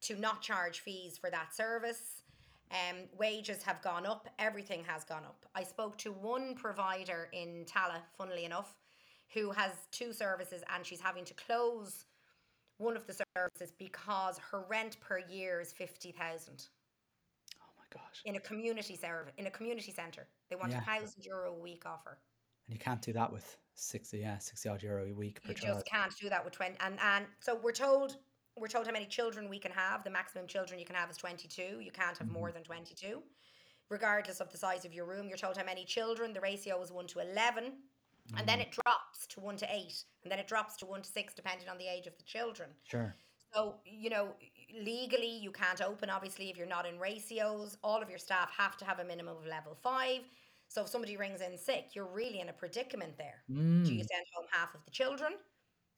to 0.02 0.16
not 0.16 0.42
charge 0.42 0.80
fees 0.80 1.18
for 1.18 1.30
that 1.30 1.54
service. 1.54 2.24
Um, 2.72 2.98
wages 3.18 3.64
have 3.64 3.82
gone 3.82 4.06
up. 4.06 4.30
Everything 4.40 4.84
has 4.86 5.04
gone 5.04 5.24
up. 5.26 5.46
I 5.56 5.64
spoke 5.64 5.98
to 6.00 6.12
one 6.12 6.56
provider 6.56 7.28
in 7.34 7.66
Tallaght, 7.66 8.04
funnily 8.18 8.46
enough, 8.46 8.76
who 9.34 9.52
has 9.52 9.72
two 9.92 10.14
services, 10.14 10.64
and 10.74 10.86
she's 10.86 11.02
having 11.02 11.26
to 11.26 11.34
close 11.34 12.06
one 12.78 12.96
of 12.96 13.06
the 13.08 13.26
services 13.36 13.74
because 13.78 14.40
her 14.52 14.64
rent 14.70 14.98
per 15.02 15.20
year 15.20 15.60
is 15.60 15.74
fifty 15.74 16.14
thousand 16.14 16.64
Oh 16.64 16.66
my 16.66 16.79
gosh. 17.94 18.22
in 18.26 18.36
a 18.36 18.40
community 18.40 18.96
service 18.96 19.34
in 19.38 19.48
a 19.48 19.52
community 19.52 19.92
centre. 19.92 20.28
They 20.50 20.56
want 20.56 20.72
Yeah. 20.72 20.80
a 20.82 20.86
thousand 20.86 21.26
euro 21.26 21.52
a 21.54 21.60
week 21.60 21.86
offer. 21.86 22.20
And 22.68 22.74
you 22.76 22.80
can't 22.80 23.02
do 23.02 23.14
that 23.14 23.32
with 23.32 23.58
sixty, 23.76 24.20
yeah, 24.20 24.38
sixty 24.38 24.70
odd 24.70 24.84
euro 24.84 25.06
a 25.06 25.14
week 25.14 25.42
per 25.42 25.50
You 25.50 25.56
child. 25.56 25.76
just 25.78 25.86
can't 25.88 26.16
do 26.18 26.30
that 26.30 26.44
with 26.44 26.54
twenty. 26.54 26.78
And 26.80 27.00
and 27.00 27.26
so 27.40 27.56
we're 27.56 27.72
told 27.72 28.18
we're 28.58 28.68
told 28.68 28.86
how 28.88 28.92
many 28.94 29.06
children 29.06 29.50
we 29.50 29.58
can 29.60 29.72
have. 29.72 30.04
The 30.04 30.10
maximum 30.10 30.46
children 30.48 30.80
you 30.80 30.86
can 30.86 30.96
have 30.96 31.10
is 31.10 31.18
twenty 31.18 31.48
two. 31.48 31.80
You 31.80 31.92
can't 31.92 32.18
have 32.18 32.28
Mm-hmm. 32.28 32.34
more 32.40 32.52
than 32.52 32.64
twenty 32.64 32.94
two, 32.94 33.24
regardless 33.90 34.40
of 34.42 34.52
the 34.52 34.58
size 34.58 34.86
of 34.86 34.94
your 34.94 35.06
room. 35.06 35.28
You're 35.28 35.38
told 35.38 35.58
how 35.58 35.64
many 35.64 35.86
children. 35.86 36.34
The 36.34 36.42
ratio 36.42 36.82
is 36.82 36.92
one 36.92 37.08
to 37.08 37.20
eleven, 37.20 37.74
and 38.38 38.48
then 38.48 38.60
Mm. 38.60 38.64
it 38.64 38.72
drops 38.72 39.26
to 39.28 39.40
one 39.40 39.58
to 39.58 39.74
eight, 39.74 40.04
and 40.24 40.32
then 40.32 40.40
it 40.40 40.48
drops 40.48 40.76
to 40.78 40.86
one 40.86 41.02
to 41.02 41.10
six, 41.10 41.34
depending 41.34 41.70
on 41.70 41.78
the 41.78 41.88
age 41.88 42.06
of 42.06 42.16
the 42.18 42.24
children. 42.24 42.70
Sure. 42.84 43.16
So, 43.54 43.82
you 43.86 44.10
know, 44.10 44.36
legally 44.74 45.38
you 45.38 45.52
can't 45.52 45.82
open, 45.82 46.10
obviously, 46.10 46.50
if 46.50 46.58
you're 46.58 46.68
not 46.68 46.86
in 46.86 47.00
ratios. 47.00 47.78
All 47.84 48.02
of 48.02 48.10
your 48.10 48.20
staff 48.20 48.52
have 48.52 48.78
to 48.78 48.86
have 48.86 49.00
a 49.00 49.04
minimum 49.04 49.38
of 49.38 49.46
level 49.46 49.76
five. 49.76 50.22
So 50.68 50.84
if 50.84 50.90
somebody 50.90 51.18
rings 51.18 51.42
in 51.42 51.58
sick, 51.58 51.96
you're 51.96 52.12
really 52.12 52.40
in 52.42 52.50
a 52.50 52.54
predicament 52.54 53.18
there. 53.18 53.46
Do 53.84 53.94
you 53.96 54.04
send 54.04 54.26
home 54.36 54.46
half 54.52 54.76
of 54.76 54.84
the 54.86 54.92
children? 54.92 55.34
Mm. 55.34 55.40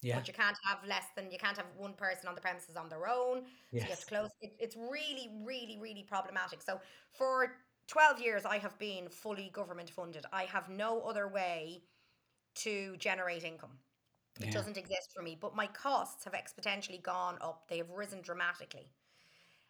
Yeah. 0.02 0.20
But 0.20 0.28
you 0.28 0.34
can't 0.34 0.58
have 0.66 0.84
less 0.86 1.06
than, 1.16 1.32
you 1.32 1.38
can't 1.38 1.58
have 1.58 1.68
one 1.76 1.94
person 1.96 2.28
on 2.28 2.36
the 2.36 2.42
premises 2.42 2.76
on 2.76 2.90
their 2.90 3.08
own. 3.08 3.46
So 3.76 3.86
you 3.88 3.92
have 3.92 4.00
Yes. 4.00 4.02
to 4.02 4.06
close. 4.08 4.30
It, 4.42 4.56
it's 4.60 4.76
really, 4.76 5.30
really, 5.46 5.78
really 5.80 6.04
problematic. 6.04 6.62
So 6.62 6.82
for 7.14 7.66
12 7.88 8.20
years, 8.20 8.46
I 8.46 8.58
have 8.60 8.78
been 8.80 9.10
fully 9.10 9.50
government 9.50 9.90
funded. 9.90 10.26
I 10.32 10.46
have 10.46 10.70
no 10.70 11.02
other 11.02 11.28
way 11.28 11.86
to 12.56 12.98
generate 12.98 13.44
income. 13.44 13.80
It 14.40 14.48
Yeah. 14.48 14.52
doesn't 14.52 14.78
exist 14.78 15.12
for 15.14 15.22
me. 15.22 15.36
But 15.40 15.56
my 15.56 15.68
costs 15.68 16.24
have 16.24 16.34
exponentially 16.34 17.02
gone 17.02 17.38
up. 17.42 17.68
They 17.68 17.78
have 17.78 17.90
risen 17.90 18.22
dramatically. 18.22 18.92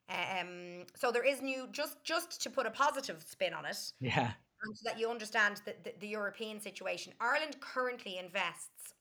Um, 0.10 0.86
so 0.96 1.12
there 1.12 1.24
is 1.26 1.42
new 1.42 1.68
just 1.72 2.04
just 2.04 2.42
to 2.42 2.50
put 2.50 2.66
a 2.66 2.72
positive 2.72 3.24
spin 3.24 3.54
on 3.54 3.66
it, 3.66 3.94
Yeah. 4.00 4.34
and 4.64 4.78
so 4.78 4.82
that 4.90 5.00
you 5.00 5.10
understand 5.10 5.62
the, 5.66 5.74
the, 5.84 5.94
the 6.00 6.08
European 6.08 6.60
situation. 6.60 7.14
Ireland 7.22 7.62
currently 7.62 8.18
invests. 8.18 8.94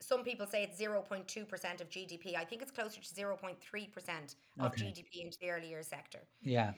Some 0.00 0.24
people 0.24 0.46
say 0.46 0.62
it's 0.62 0.76
zero 0.78 1.02
point 1.02 1.28
two 1.28 1.44
percent 1.44 1.80
of 1.82 1.90
GDP. 1.90 2.34
I 2.34 2.44
think 2.44 2.62
it's 2.62 2.70
closer 2.70 3.00
to 3.00 3.14
zero 3.14 3.36
point 3.36 3.60
three 3.60 3.88
percent 3.88 4.36
of 4.58 4.72
Okay. 4.72 4.84
GDP 4.86 5.22
into 5.24 5.38
the 5.38 5.50
earlier 5.50 5.82
sector. 5.82 6.26
Yeah. 6.40 6.72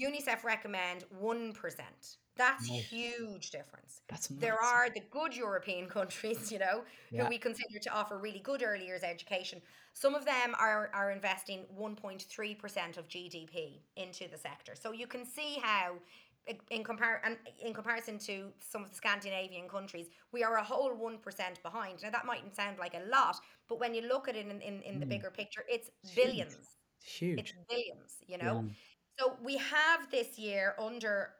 UNICEF 0.00 0.44
recommend 0.44 1.04
one 1.10 1.52
percent. 1.52 2.16
That's 2.36 2.68
Nice. 2.68 2.84
huge 2.86 3.50
difference. 3.50 4.00
That's 4.08 4.26
There 4.26 4.60
are 4.60 4.90
the 4.90 5.02
good 5.10 5.36
European 5.36 5.88
countries, 5.98 6.50
you 6.50 6.58
know, 6.58 6.84
Yeah. 7.10 7.22
who 7.24 7.28
we 7.28 7.38
consider 7.38 7.78
to 7.78 7.90
offer 7.90 8.18
really 8.18 8.40
good 8.40 8.62
early 8.62 8.86
years 8.86 9.04
education. 9.04 9.62
Some 9.92 10.14
of 10.16 10.24
them 10.24 10.54
are, 10.58 10.90
are 10.92 11.12
investing 11.12 11.66
1.3% 11.78 12.96
of 12.96 13.08
GDP 13.08 13.82
into 13.96 14.26
the 14.28 14.36
sector. 14.36 14.74
So 14.74 14.90
you 14.90 15.06
can 15.06 15.24
see 15.24 15.58
how, 15.62 15.94
in, 16.70 16.82
compar- 16.82 17.20
and 17.22 17.36
in 17.60 17.72
comparison 17.72 18.18
to 18.20 18.52
some 18.58 18.82
of 18.82 18.90
the 18.90 18.96
Scandinavian 18.96 19.68
countries, 19.68 20.08
we 20.32 20.42
are 20.42 20.56
a 20.56 20.64
whole 20.64 20.90
1% 20.90 21.62
behind. 21.62 22.02
Now, 22.02 22.10
that 22.10 22.26
mightn't 22.26 22.56
sound 22.56 22.78
like 22.80 22.94
a 22.94 23.08
lot, 23.08 23.36
but 23.68 23.78
when 23.78 23.94
you 23.94 24.02
look 24.08 24.26
at 24.28 24.34
it 24.34 24.46
in, 24.46 24.60
in, 24.60 24.82
in 24.82 24.98
the 24.98 25.06
hmm. 25.06 25.10
bigger 25.10 25.30
picture, 25.30 25.64
it's 25.68 25.90
billions. 26.16 26.56
Huge. 27.04 27.38
It's 27.38 27.52
billions, 27.68 28.16
you 28.26 28.38
know? 28.38 28.64
Yeah. 28.66 28.74
So 29.18 29.36
we 29.42 29.56
have 29.56 30.10
this 30.10 30.38
year 30.38 30.74
under 30.78 31.30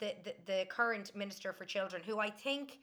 the, 0.00 0.14
the, 0.24 0.34
the 0.46 0.64
current 0.68 1.14
Minister 1.14 1.52
for 1.52 1.64
Children, 1.64 2.02
who 2.04 2.18
I 2.18 2.30
think 2.30 2.78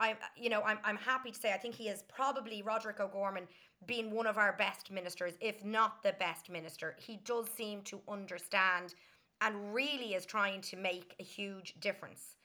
I'm 0.00 0.16
you 0.36 0.48
know, 0.48 0.62
I'm 0.62 0.78
I'm 0.84 0.96
happy 0.96 1.30
to 1.30 1.38
say 1.38 1.52
I 1.52 1.58
think 1.58 1.74
he 1.74 1.88
is 1.88 2.02
probably 2.02 2.62
Roderick 2.62 3.00
O'Gorman 3.00 3.46
being 3.86 4.10
one 4.12 4.26
of 4.26 4.38
our 4.38 4.54
best 4.54 4.90
ministers, 4.90 5.34
if 5.40 5.64
not 5.64 6.02
the 6.02 6.14
best 6.18 6.48
minister. 6.50 6.96
He 6.98 7.20
does 7.24 7.48
seem 7.50 7.82
to 7.82 8.00
understand 8.08 8.94
and 9.40 9.74
really 9.74 10.14
is 10.14 10.24
trying 10.24 10.60
to 10.62 10.76
make 10.76 11.14
a 11.18 11.22
huge 11.22 11.74
difference. 11.80 12.36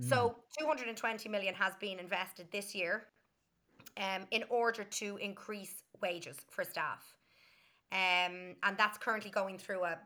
So 0.00 0.36
220 0.58 1.28
million 1.30 1.54
has 1.54 1.74
been 1.80 1.98
invested 1.98 2.46
this 2.52 2.74
year 2.74 3.04
um, 3.96 4.26
in 4.30 4.44
order 4.50 4.84
to 4.84 5.16
increase 5.16 5.82
wages 6.02 6.36
for 6.50 6.64
staff. 6.64 7.02
Um, 7.92 8.56
and 8.62 8.76
that's 8.76 8.98
currently 8.98 9.30
going 9.30 9.56
through 9.56 9.84
a, 9.84 9.98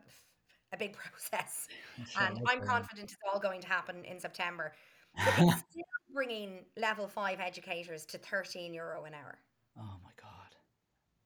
a 0.73 0.77
big 0.77 0.93
process. 1.03 1.67
Sure, 2.09 2.23
and 2.23 2.39
I'm 2.47 2.61
confident 2.61 3.11
it's 3.11 3.17
all 3.31 3.39
going 3.39 3.61
to 3.61 3.67
happen 3.67 4.03
in 4.05 4.19
September. 4.19 4.73
But 5.15 5.33
it's 5.37 5.63
still 5.71 5.83
bringing 6.13 6.65
level 6.77 7.07
five 7.07 7.39
educators 7.39 8.05
to 8.07 8.17
13 8.17 8.73
euro 8.73 9.03
an 9.05 9.13
hour. 9.13 9.39
Oh 9.77 9.97
my 10.03 10.11
god. 10.21 10.55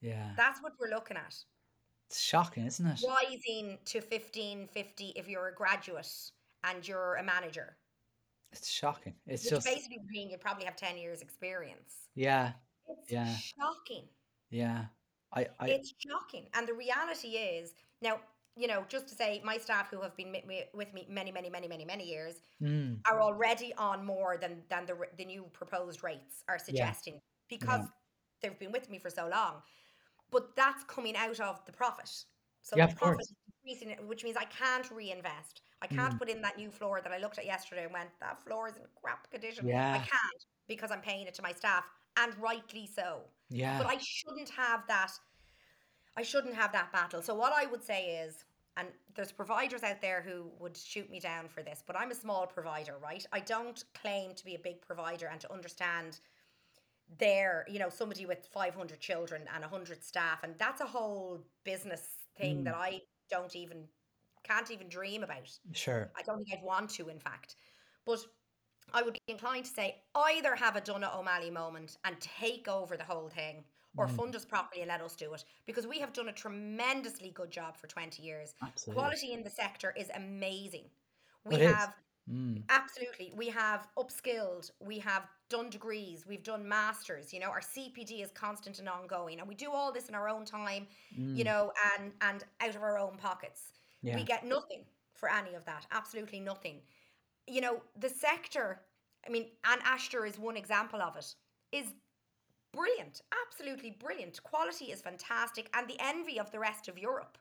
Yeah. 0.02 0.32
That's 0.38 0.62
what 0.62 0.74
we're 0.80 0.90
looking 0.90 1.18
at. 1.18 1.36
It's 2.08 2.20
shocking, 2.22 2.66
isn't 2.66 2.86
it? 2.86 3.02
Rising 3.08 3.80
to 3.86 4.00
1550 4.00 5.14
if 5.16 5.28
you're 5.28 5.48
a 5.48 5.54
graduate 5.56 6.08
and 6.64 6.88
you're 6.88 7.16
a 7.16 7.24
manager. 7.24 7.78
It's 8.52 8.70
shocking. 8.70 9.16
It's 9.26 9.44
Which 9.44 9.50
just 9.52 9.66
basically 9.66 10.00
mean 10.10 10.30
you 10.30 10.38
probably 10.38 10.66
have 10.66 10.76
10 10.76 10.98
years 10.98 11.22
experience. 11.22 12.10
yeah, 12.14 12.54
It's 12.88 13.12
Yeah. 13.12 13.36
shocking. 13.36 14.08
yeah. 14.50 14.86
I, 15.34 15.48
I 15.60 15.70
it's 15.70 15.94
shocking. 15.98 16.48
And 16.54 16.68
the 16.68 16.74
reality 16.74 17.30
is, 17.30 17.74
now, 18.02 18.20
you 18.58 18.68
know, 18.68 18.86
just 18.88 19.08
to 19.10 19.16
say, 19.16 19.42
my 19.44 19.58
staff 19.58 19.90
who 19.90 20.02
have 20.02 20.16
been 20.16 20.32
with 20.74 20.94
me 20.94 21.06
many, 21.10 21.32
many, 21.32 21.50
many, 21.50 21.68
many, 21.68 21.86
many 21.86 22.06
years 22.08 22.42
mm, 22.62 23.00
are 23.10 23.22
already 23.22 23.74
on 23.76 24.06
more 24.06 24.38
than 24.38 24.64
than 24.70 24.86
the 24.86 24.96
the 25.18 25.26
new 25.26 25.44
proposed 25.54 26.04
rates 26.04 26.44
are 26.48 26.58
suggesting 26.60 27.22
because 27.50 27.82
they've 28.42 28.58
been 28.60 28.72
with 28.72 28.90
me 28.90 29.00
for 29.00 29.10
so 29.10 29.28
long. 29.28 29.62
But 30.32 30.56
that's 30.56 30.84
coming 30.86 31.16
out 31.16 31.40
of 31.40 31.66
the 31.66 31.72
profit. 31.72 32.10
So 32.62 32.76
Yeah, 32.76 32.88
the 32.88 32.96
profit 32.96 33.18
course. 33.18 33.30
is 33.30 33.34
increasing, 33.64 34.08
which 34.08 34.24
means 34.24 34.38
I 34.38 34.46
can't 34.46 34.90
reinvest. 34.92 35.62
I 35.82 35.88
can't 35.88 36.16
Mm. 36.16 36.20
put 36.20 36.30
in 36.30 36.42
that 36.42 36.58
new 36.58 36.72
floor 36.72 37.02
that 37.02 37.12
I 37.12 37.18
looked 37.20 37.38
at 37.38 37.46
yesterday 37.46 37.84
and 37.84 37.94
went, 37.94 38.10
that 38.20 38.42
floor 38.44 38.68
is 38.68 38.78
in 38.78 38.84
crap 39.02 39.30
condition. 39.32 39.66
I 39.92 40.00
can't 40.00 40.46
because 40.68 40.92
I'm 40.92 41.02
paying 41.02 41.28
it 41.28 41.34
to 41.36 41.42
my 41.44 41.54
staff, 41.54 41.86
and 42.18 42.36
rightly 42.40 42.88
so 42.88 43.30
yeah. 43.50 43.78
but 43.78 43.88
I 43.88 43.98
shouldn't 43.98 44.50
have 44.50 44.88
that. 44.88 45.12
I 46.18 46.24
shouldn't 46.24 46.56
have 46.56 46.72
that 46.72 46.92
battle. 46.92 47.22
So 47.22 47.36
what 47.36 47.54
I 47.56 47.66
would 47.66 47.84
say 47.84 48.24
is, 48.26 48.46
and 48.78 48.88
there's 49.16 49.32
providers 49.32 49.84
out 49.84 50.02
there 50.02 50.22
who 50.22 50.52
would 50.60 50.76
shoot 50.76 51.10
me 51.10 51.20
down 51.20 51.48
for 51.48 51.64
this, 51.64 51.84
but 51.86 51.98
I'm 51.98 52.12
a 52.12 52.16
small 52.16 52.46
provider, 52.46 52.96
right? 53.02 53.26
I 53.32 53.40
don't 53.40 53.84
claim 53.94 54.34
to 54.34 54.46
be 54.46 54.56
a 54.56 54.60
big 54.60 54.82
provider 54.82 55.28
and 55.28 55.40
to 55.42 55.52
understand 55.52 56.20
their, 57.20 57.66
you 57.70 57.80
know, 57.80 57.90
somebody 57.90 58.26
with 58.26 58.48
500 58.52 59.00
children 59.00 59.44
and 59.54 59.62
100 59.62 60.04
staff, 60.04 60.44
and 60.44 60.56
that's 60.58 60.82
a 60.82 60.86
whole 60.86 61.42
business 61.64 62.02
thing 62.38 62.58
hmm. 62.58 62.64
that 62.66 62.76
I 62.76 63.02
don't 63.30 63.56
even 63.56 63.86
can't 64.44 64.70
even 64.72 64.88
dream 64.90 65.24
about. 65.24 65.50
sure. 65.74 66.12
I 66.16 66.22
don't 66.22 66.38
think 66.38 66.50
I'd 66.54 66.64
want 66.64 66.90
to, 66.92 67.10
in 67.10 67.20
fact. 67.20 67.56
But 68.06 68.20
I 68.94 69.02
would 69.02 69.14
be 69.14 69.22
inclined 69.28 69.66
to 69.66 69.72
say 69.72 70.04
either 70.14 70.56
have 70.56 70.76
a 70.76 70.82
Donogh 70.82 71.18
O'Malley 71.18 71.50
moment 71.50 71.98
and 72.04 72.20
take 72.20 72.68
over 72.68 72.96
the 72.96 73.04
whole 73.04 73.30
thing, 73.30 73.64
or 73.98 74.08
Mm. 74.08 74.16
fund 74.16 74.36
us 74.36 74.46
properly 74.46 74.82
and 74.82 74.90
let 74.90 75.02
us 75.02 75.16
do 75.16 75.34
it. 75.34 75.44
Because 75.66 75.88
we 75.88 76.00
have 76.00 76.14
done 76.14 76.30
a 76.30 76.34
tremendously 76.34 77.32
good 77.32 77.52
job 77.52 77.78
for 77.78 77.88
20 77.88 78.22
years. 78.22 78.54
Absolutely. 78.62 79.02
Quality 79.02 79.34
in 79.34 79.44
the 79.44 79.50
sector 79.50 79.92
is 79.98 80.10
amazing. 80.14 80.90
We 81.46 81.56
It 81.56 81.62
have 81.62 81.96
Mm, 82.28 82.64
absolutely 82.70 83.32
we 83.36 83.50
have 83.50 83.88
upskilled 84.00 84.72
we 84.80 84.98
have 84.98 85.28
done 85.48 85.70
degrees 85.70 86.26
we've 86.26 86.42
done 86.42 86.68
masters 86.68 87.32
you 87.32 87.40
know 87.40 87.50
our 87.52 87.60
cpd 87.62 88.24
is 88.24 88.32
constant 88.32 88.80
and 88.80 88.90
ongoing 88.90 89.40
and 89.40 89.48
we 89.48 89.54
do 89.54 89.70
all 89.72 89.92
this 89.92 90.10
in 90.10 90.16
our 90.16 90.28
own 90.28 90.44
time 90.44 90.88
you 91.12 91.44
know 91.44 91.72
and 92.00 92.12
and 92.22 92.44
out 92.62 92.76
of 92.76 92.82
our 92.82 92.98
own 92.98 93.16
pockets 93.18 93.74
Mm. 94.04 94.08
Yeah. 94.10 94.16
we 94.16 94.24
get 94.24 94.44
nothing 94.44 94.86
for 95.14 95.30
any 95.30 95.54
of 95.54 95.66
that 95.66 95.86
absolutely 95.92 96.40
nothing 96.40 96.82
you 97.46 97.62
know 97.62 97.84
the 97.96 98.10
sector 98.10 98.82
i 99.28 99.30
mean 99.30 99.52
and 99.66 99.82
Aistear 99.84 100.28
is 100.28 100.40
one 100.40 100.58
example 100.58 101.02
of 101.04 101.16
it 101.18 101.36
is 101.72 101.94
brilliant 102.76 103.22
absolutely 103.46 103.92
brilliant 103.92 104.42
quality 104.44 104.86
is 104.92 105.02
fantastic 105.02 105.70
and 105.74 105.88
the 105.90 105.98
envy 106.00 106.40
of 106.40 106.52
the 106.52 106.60
rest 106.60 106.88
of 106.88 106.98
europe 106.98 107.38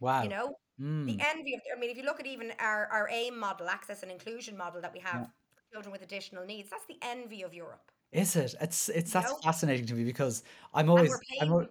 wow. 0.00 0.22
you 0.22 0.28
know 0.28 0.54
Mm, 0.78 1.06
the 1.06 1.16
envy 1.20 1.54
of 1.54 1.60
i 1.74 1.78
mean 1.78 1.90
if 1.90 1.96
you 1.96 2.02
look 2.04 2.20
at 2.20 2.26
even 2.26 2.52
our, 2.58 2.86
our 2.86 3.08
AIM 3.08 3.38
model 3.38 3.68
access 3.68 4.02
and 4.02 4.10
inclusion 4.12 4.56
model 4.56 4.80
that 4.80 4.92
we 4.92 5.00
have 5.00 5.22
for 5.54 5.62
children 5.72 5.92
with 5.92 6.02
additional 6.02 6.44
needs 6.44 6.70
that's 6.70 6.86
the 6.86 6.98
envy 7.02 7.42
of 7.42 7.54
europe 7.54 7.90
is 8.12 8.36
it? 8.36 8.54
It's 8.60 8.88
it's 8.88 9.12
that's 9.12 9.32
know? 9.32 9.38
fascinating 9.42 9.86
to 9.86 9.94
me 9.94 10.04
because 10.04 10.42
I'm 10.72 10.88
always 10.90 11.22
I'm 11.40 11.50
al- 11.52 11.68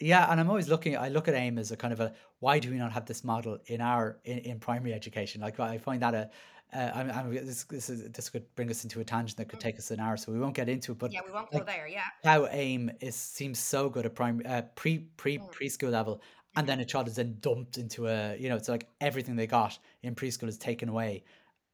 Yeah, 0.00 0.30
and 0.30 0.40
I'm 0.40 0.48
always 0.50 0.68
looking. 0.68 0.96
I 0.96 1.08
look 1.10 1.28
at 1.28 1.34
AIM 1.34 1.58
as 1.58 1.70
a 1.72 1.76
kind 1.76 1.92
of 1.92 2.00
a 2.00 2.14
why 2.40 2.58
do 2.58 2.70
we 2.70 2.78
not 2.78 2.92
have 2.92 3.06
this 3.06 3.24
model 3.24 3.58
in 3.66 3.80
our 3.82 4.20
in, 4.24 4.38
in 4.38 4.60
primary 4.60 4.94
education? 4.94 5.42
Like 5.42 5.60
I 5.60 5.78
find 5.78 6.02
that 6.02 6.14
a 6.14 6.30
uh, 6.72 6.90
I'm, 6.94 7.10
I'm, 7.10 7.34
this 7.34 7.64
this 7.64 7.90
is 7.90 8.10
this 8.10 8.28
could 8.30 8.44
bring 8.54 8.70
us 8.70 8.84
into 8.84 9.00
a 9.00 9.04
tangent 9.04 9.36
that 9.38 9.48
could 9.48 9.58
Mm. 9.58 9.62
take 9.62 9.78
us 9.78 9.90
an 9.90 10.00
hour, 10.00 10.16
so 10.16 10.32
we 10.32 10.38
won't 10.38 10.54
get 10.54 10.68
into 10.68 10.92
it. 10.92 10.98
But 10.98 11.12
Yeah, 11.12 11.20
we 11.26 11.32
won't 11.32 11.50
go 11.50 11.62
there. 11.64 11.88
Yeah. 11.88 12.02
how 12.24 12.46
AIM 12.46 12.90
is 13.00 13.14
seems 13.16 13.58
so 13.58 13.88
good 13.88 14.06
at 14.06 14.14
prime 14.14 14.42
uh, 14.46 14.62
pre 14.74 14.98
pre 15.16 15.38
Mm. 15.38 15.52
preschool 15.52 15.90
level, 15.90 16.20
and 16.56 16.66
then 16.66 16.80
a 16.80 16.84
child 16.84 17.08
is 17.08 17.16
then 17.16 17.36
dumped 17.40 17.78
into 17.78 18.06
a 18.08 18.36
you 18.36 18.48
know 18.48 18.56
it's 18.56 18.68
like 18.68 18.86
everything 19.00 19.36
they 19.36 19.46
got 19.46 19.78
in 20.02 20.14
preschool 20.14 20.48
is 20.48 20.58
taken 20.58 20.88
away, 20.88 21.24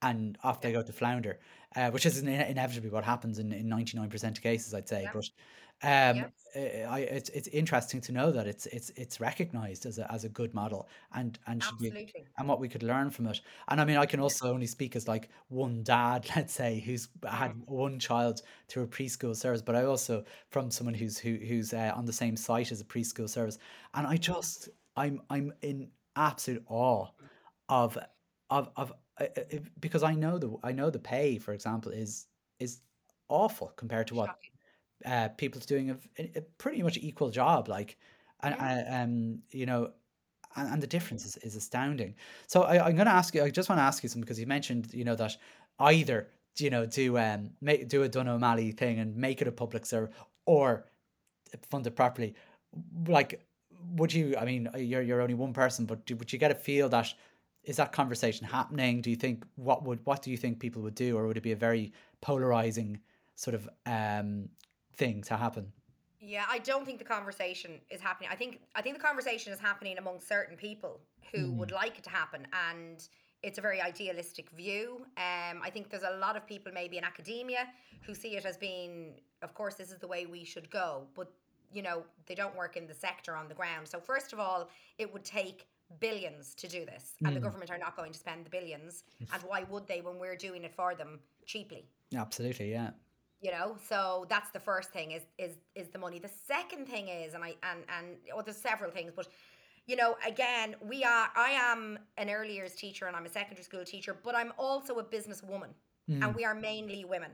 and 0.03 0.39
off 0.43 0.59
Yeah. 0.63 0.69
they 0.69 0.73
go 0.73 0.83
to 0.83 0.93
flounder, 0.93 1.39
uh, 1.77 1.91
which 1.91 2.07
is 2.07 2.23
ine- 2.23 2.29
inevitably 2.29 2.91
what 2.91 3.05
happens 3.05 3.39
in 3.39 3.53
in 3.53 3.69
ninety 3.69 3.97
nine 3.99 4.09
percent 4.11 4.37
of 4.39 4.43
cases, 4.43 4.73
I'd 4.75 4.89
say. 4.89 5.03
Yeah. 5.03 5.11
But 5.13 5.31
um, 5.83 6.25
Yep. 6.25 6.33
uh, 6.55 6.59
I 6.61 7.01
it's 7.01 7.29
it's 7.31 7.49
interesting 7.49 8.01
to 8.03 8.13
know 8.13 8.33
that 8.33 8.47
it's 8.47 8.67
it's 8.67 8.91
it's 8.91 9.21
recognized 9.21 9.87
as 9.87 9.99
a 9.99 10.11
as 10.13 10.25
a 10.25 10.29
good 10.29 10.55
model 10.55 10.89
and 11.13 11.39
and 11.47 11.63
should 11.63 11.79
be 11.79 11.97
and 12.39 12.49
what 12.49 12.61
we 12.61 12.69
could 12.69 12.83
learn 12.83 13.11
from 13.11 13.27
it. 13.29 13.41
And 13.69 13.81
I 13.81 13.85
mean, 13.87 13.97
I 13.97 14.05
can 14.07 14.21
also 14.21 14.53
only 14.53 14.67
speak 14.67 14.95
as 14.95 15.09
like 15.09 15.31
one 15.49 15.83
dad, 15.83 16.29
let's 16.37 16.53
say, 16.53 16.81
who's 16.81 17.09
had 17.27 17.55
Mm. 17.55 17.67
one 17.67 17.99
child 17.99 18.43
through 18.69 18.85
a 18.85 18.89
preschool 18.89 19.35
service, 19.35 19.63
but 19.63 19.75
I 19.77 19.85
also 19.85 20.25
from 20.51 20.71
someone 20.71 20.95
who's 20.95 21.19
who, 21.19 21.37
who's 21.37 21.73
uh, 21.73 21.93
on 21.97 22.05
the 22.07 22.13
same 22.13 22.37
site 22.37 22.73
as 22.73 22.81
a 22.81 22.85
preschool 22.85 23.29
service, 23.29 23.59
and 23.95 24.07
I 24.07 24.17
Mm. 24.19 24.19
just 24.19 24.69
I'm 24.97 25.23
I'm 25.31 25.53
in 25.63 25.93
absolute 26.17 26.65
awe 26.69 27.09
of 27.69 27.99
of 28.51 28.71
of 28.77 28.93
uh, 29.21 29.27
because 29.81 30.03
I 30.03 30.15
know 30.15 30.39
the 30.39 30.57
I 30.63 30.73
know 30.73 30.91
the 30.91 30.99
pay, 30.99 31.39
for 31.39 31.53
example, 31.55 31.93
is 31.93 32.29
is 32.59 32.83
awful 33.29 33.69
compared 33.77 34.07
to 34.09 34.15
what 34.15 34.35
Shocking. 34.35 34.56
Uh, 35.05 35.29
people's 35.29 35.67
doing 35.67 35.91
a 36.19 36.41
pretty 36.59 36.83
much 36.83 36.97
equal 36.97 37.31
job, 37.31 37.69
like, 37.69 37.99
and 38.43 38.55
uh, 38.59 38.95
um, 38.95 39.39
you 39.51 39.67
know, 39.67 39.91
and, 40.57 40.73
and 40.73 40.83
the 40.83 40.87
difference 40.87 41.25
is, 41.25 41.37
is 41.39 41.55
astounding. 41.55 42.15
So 42.47 42.63
I, 42.63 42.87
I'm 42.87 42.95
going 42.95 43.07
to 43.07 43.13
ask 43.13 43.35
you. 43.35 43.43
I 43.43 43.51
just 43.51 43.69
want 43.69 43.79
to 43.79 43.85
ask 43.85 44.03
you 44.03 44.09
something 44.09 44.23
because 44.23 44.41
you 44.41 44.47
mentioned, 44.47 44.93
you 44.95 45.05
know, 45.05 45.15
that 45.17 45.37
either 45.79 46.29
you 46.59 46.71
know 46.71 46.87
do 46.87 47.19
um 47.19 47.51
make 47.61 47.89
do 47.89 48.03
a 48.03 48.09
Donogh 48.09 48.37
O'Malley 48.37 48.73
thing 48.73 48.99
and 48.99 49.15
make 49.15 49.43
it 49.43 49.49
a 49.49 49.53
public 49.53 49.85
service 49.85 50.15
or 50.47 50.87
fund 51.71 51.87
it 51.87 51.97
properly. 51.97 52.35
Like, 53.07 53.47
would 53.93 54.13
you? 54.13 54.37
I 54.39 54.45
mean, 54.45 54.69
uh, 54.75 54.79
you're 54.79 55.03
you're 55.03 55.21
only 55.21 55.35
one 55.35 55.53
person, 55.53 55.87
but 55.87 56.07
do, 56.07 56.17
would 56.17 56.33
you 56.33 56.39
get 56.39 56.51
a 56.51 56.55
feel 56.55 56.89
that 56.89 57.13
is 57.65 57.77
that 57.77 57.93
conversation 57.93 58.47
happening? 58.47 59.01
Do 59.01 59.11
you 59.11 59.17
think 59.17 59.45
what 59.57 59.85
would 59.85 60.01
what 60.05 60.23
do 60.23 60.31
you 60.31 60.37
think 60.37 60.59
people 60.59 60.83
would 60.83 60.95
do, 60.95 61.17
or 61.17 61.27
would 61.27 61.37
it 61.37 61.43
be 61.43 61.53
a 61.53 61.57
very 61.57 61.93
polarizing 62.21 63.01
sort 63.35 63.55
of 63.55 63.69
um 63.85 64.49
thing 64.97 65.23
to 65.25 65.37
happen? 65.37 65.73
Yeah, 66.21 66.45
I 66.49 66.59
don't 66.59 66.87
think 66.87 66.99
the 66.99 67.05
conversation 67.05 67.73
is 67.91 68.01
happening. 68.01 68.31
I 68.33 68.37
think 68.37 68.61
I 68.75 68.81
think 68.83 68.97
the 68.97 69.03
conversation 69.03 69.53
is 69.53 69.61
happening 69.61 69.99
among 69.99 70.21
certain 70.21 70.57
people 70.57 71.01
who 71.33 71.53
would 71.53 71.71
Mm, 71.71 71.73
like 71.73 71.99
it 71.99 72.05
to 72.05 72.11
happen, 72.11 72.47
and 72.69 73.07
it's 73.43 73.59
a 73.59 73.61
very 73.61 73.81
idealistic 73.83 74.51
view. 74.51 75.03
Um, 75.19 75.61
I 75.63 75.71
think 75.71 75.91
there's 75.91 76.03
a 76.05 76.17
lot 76.17 76.37
of 76.37 76.47
people, 76.47 76.73
maybe 76.73 76.97
in 76.97 77.05
academia, 77.05 77.69
who 78.01 78.15
see 78.15 78.37
it 78.37 78.47
as 78.47 78.57
being, 78.57 79.21
of 79.43 79.53
course, 79.55 79.75
this 79.75 79.91
is 79.93 79.99
the 79.99 80.09
way 80.09 80.25
we 80.25 80.43
should 80.45 80.71
go, 80.71 81.07
but 81.15 81.31
you 81.73 81.83
know 81.83 82.03
they 82.27 82.35
don't 82.35 82.57
work 82.57 82.77
in 82.77 82.87
the 82.87 82.95
sector 82.95 83.37
on 83.37 83.47
the 83.49 83.55
ground. 83.55 83.87
So 83.87 84.01
first 84.01 84.33
of 84.33 84.41
all, 84.41 84.71
it 84.99 85.13
would 85.13 85.25
take 85.25 85.67
billions 86.01 86.55
to 86.57 86.67
do 86.67 86.87
this, 86.87 87.17
and 87.27 87.37
the 87.37 87.41
mm, 87.41 87.47
government 87.47 87.71
are 87.71 87.79
not 87.79 87.95
going 87.95 88.13
to 88.13 88.19
spend 88.19 88.47
the 88.47 88.51
billions. 88.51 89.05
And 89.33 89.43
why 89.43 89.65
would 89.65 89.87
they 89.87 90.01
when 90.01 90.19
we're 90.19 90.37
doing 90.37 90.65
it 90.65 90.75
for 90.75 90.95
them 90.95 91.21
cheaply? 91.45 91.85
absolutely, 92.17 92.71
yeah. 92.71 92.91
You 93.41 93.51
know 93.51 93.77
so 93.89 94.27
that's 94.29 94.51
the 94.51 94.61
first 94.61 94.91
thing 94.91 95.13
is 95.13 95.23
is 95.39 95.59
is 95.75 95.89
the 95.89 95.99
money. 95.99 96.19
The 96.19 96.31
second 96.47 96.87
thing 96.87 97.09
is 97.09 97.35
and 97.35 97.45
i 97.45 97.55
and 97.63 97.85
and 97.99 98.17
well 98.35 98.43
there's 98.45 98.57
several 98.57 98.91
things 98.91 99.13
but 99.15 99.29
you 99.87 99.97
know 99.97 100.17
again 100.27 100.75
we 100.83 101.05
are 101.05 101.29
i 101.37 101.51
am 101.51 101.99
an 102.17 102.31
early 102.31 102.55
years 102.55 102.75
teacher 102.75 103.07
and 103.07 103.17
i'm 103.17 103.27
a 103.27 103.29
secondary 103.29 103.65
school 103.65 103.85
teacher 103.85 104.17
but 104.25 104.35
i'm 104.35 104.53
also 104.59 104.99
a 104.99 105.05
businesswoman 105.05 105.71
and 106.23 106.35
Mm, 106.35 106.35
we 106.35 106.45
are 106.45 106.55
mainly 106.55 107.05
women. 107.05 107.31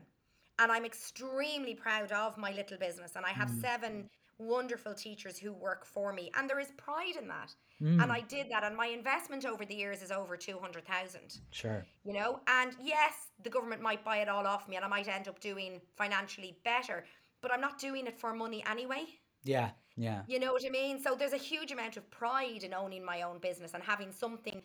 And 0.58 0.70
i'm 0.72 0.84
extremely 0.84 1.74
proud 1.74 2.12
of 2.12 2.36
my 2.38 2.52
little 2.52 2.78
business. 2.78 3.12
And 3.16 3.24
i 3.24 3.30
have 3.30 3.50
mm, 3.50 3.60
seven 3.60 4.08
wonderful 4.42 4.94
teachers 4.94 5.38
who 5.38 5.52
work 5.52 5.84
for 5.84 6.12
me 6.12 6.30
and 6.36 6.48
there 6.48 6.60
is 6.60 6.72
pride 6.76 7.16
in 7.20 7.28
that. 7.28 7.54
And 7.80 8.12
i 8.12 8.20
mm, 8.20 8.28
did 8.28 8.46
that 8.50 8.62
and 8.62 8.76
my 8.76 8.86
investment 8.86 9.44
over 9.44 9.64
the 9.64 9.74
years 9.74 10.02
is 10.02 10.12
over 10.12 10.36
200000 10.36 11.40
sure. 11.50 11.84
you 12.04 12.12
know 12.12 12.38
and 12.46 12.76
yes 12.80 13.14
the 13.42 13.50
government 13.50 13.82
might 13.82 14.04
buy 14.04 14.18
it 14.18 14.28
all 14.28 14.46
off 14.46 14.68
me 14.68 14.76
and 14.76 14.84
i 14.84 14.88
might 14.88 15.08
end 15.08 15.26
up 15.26 15.40
doing 15.40 15.80
financially 15.96 16.56
better 16.64 17.04
but 17.40 17.52
i'm 17.52 17.60
not 17.60 17.78
doing 17.80 18.06
it 18.06 18.16
for 18.20 18.32
money 18.34 18.62
anyway. 18.70 19.04
Yeah, 19.44 19.70
yeah. 19.96 20.22
you 20.28 20.38
know 20.38 20.52
what 20.52 20.64
i 20.64 20.70
mean? 20.70 21.02
So 21.02 21.16
there's 21.16 21.32
a 21.32 21.44
huge 21.52 21.72
amount 21.72 21.96
of 21.96 22.08
pride 22.10 22.62
in 22.62 22.72
owning 22.72 23.04
my 23.04 23.22
own 23.22 23.38
business 23.38 23.74
and 23.74 23.82
having 23.82 24.12
something 24.12 24.62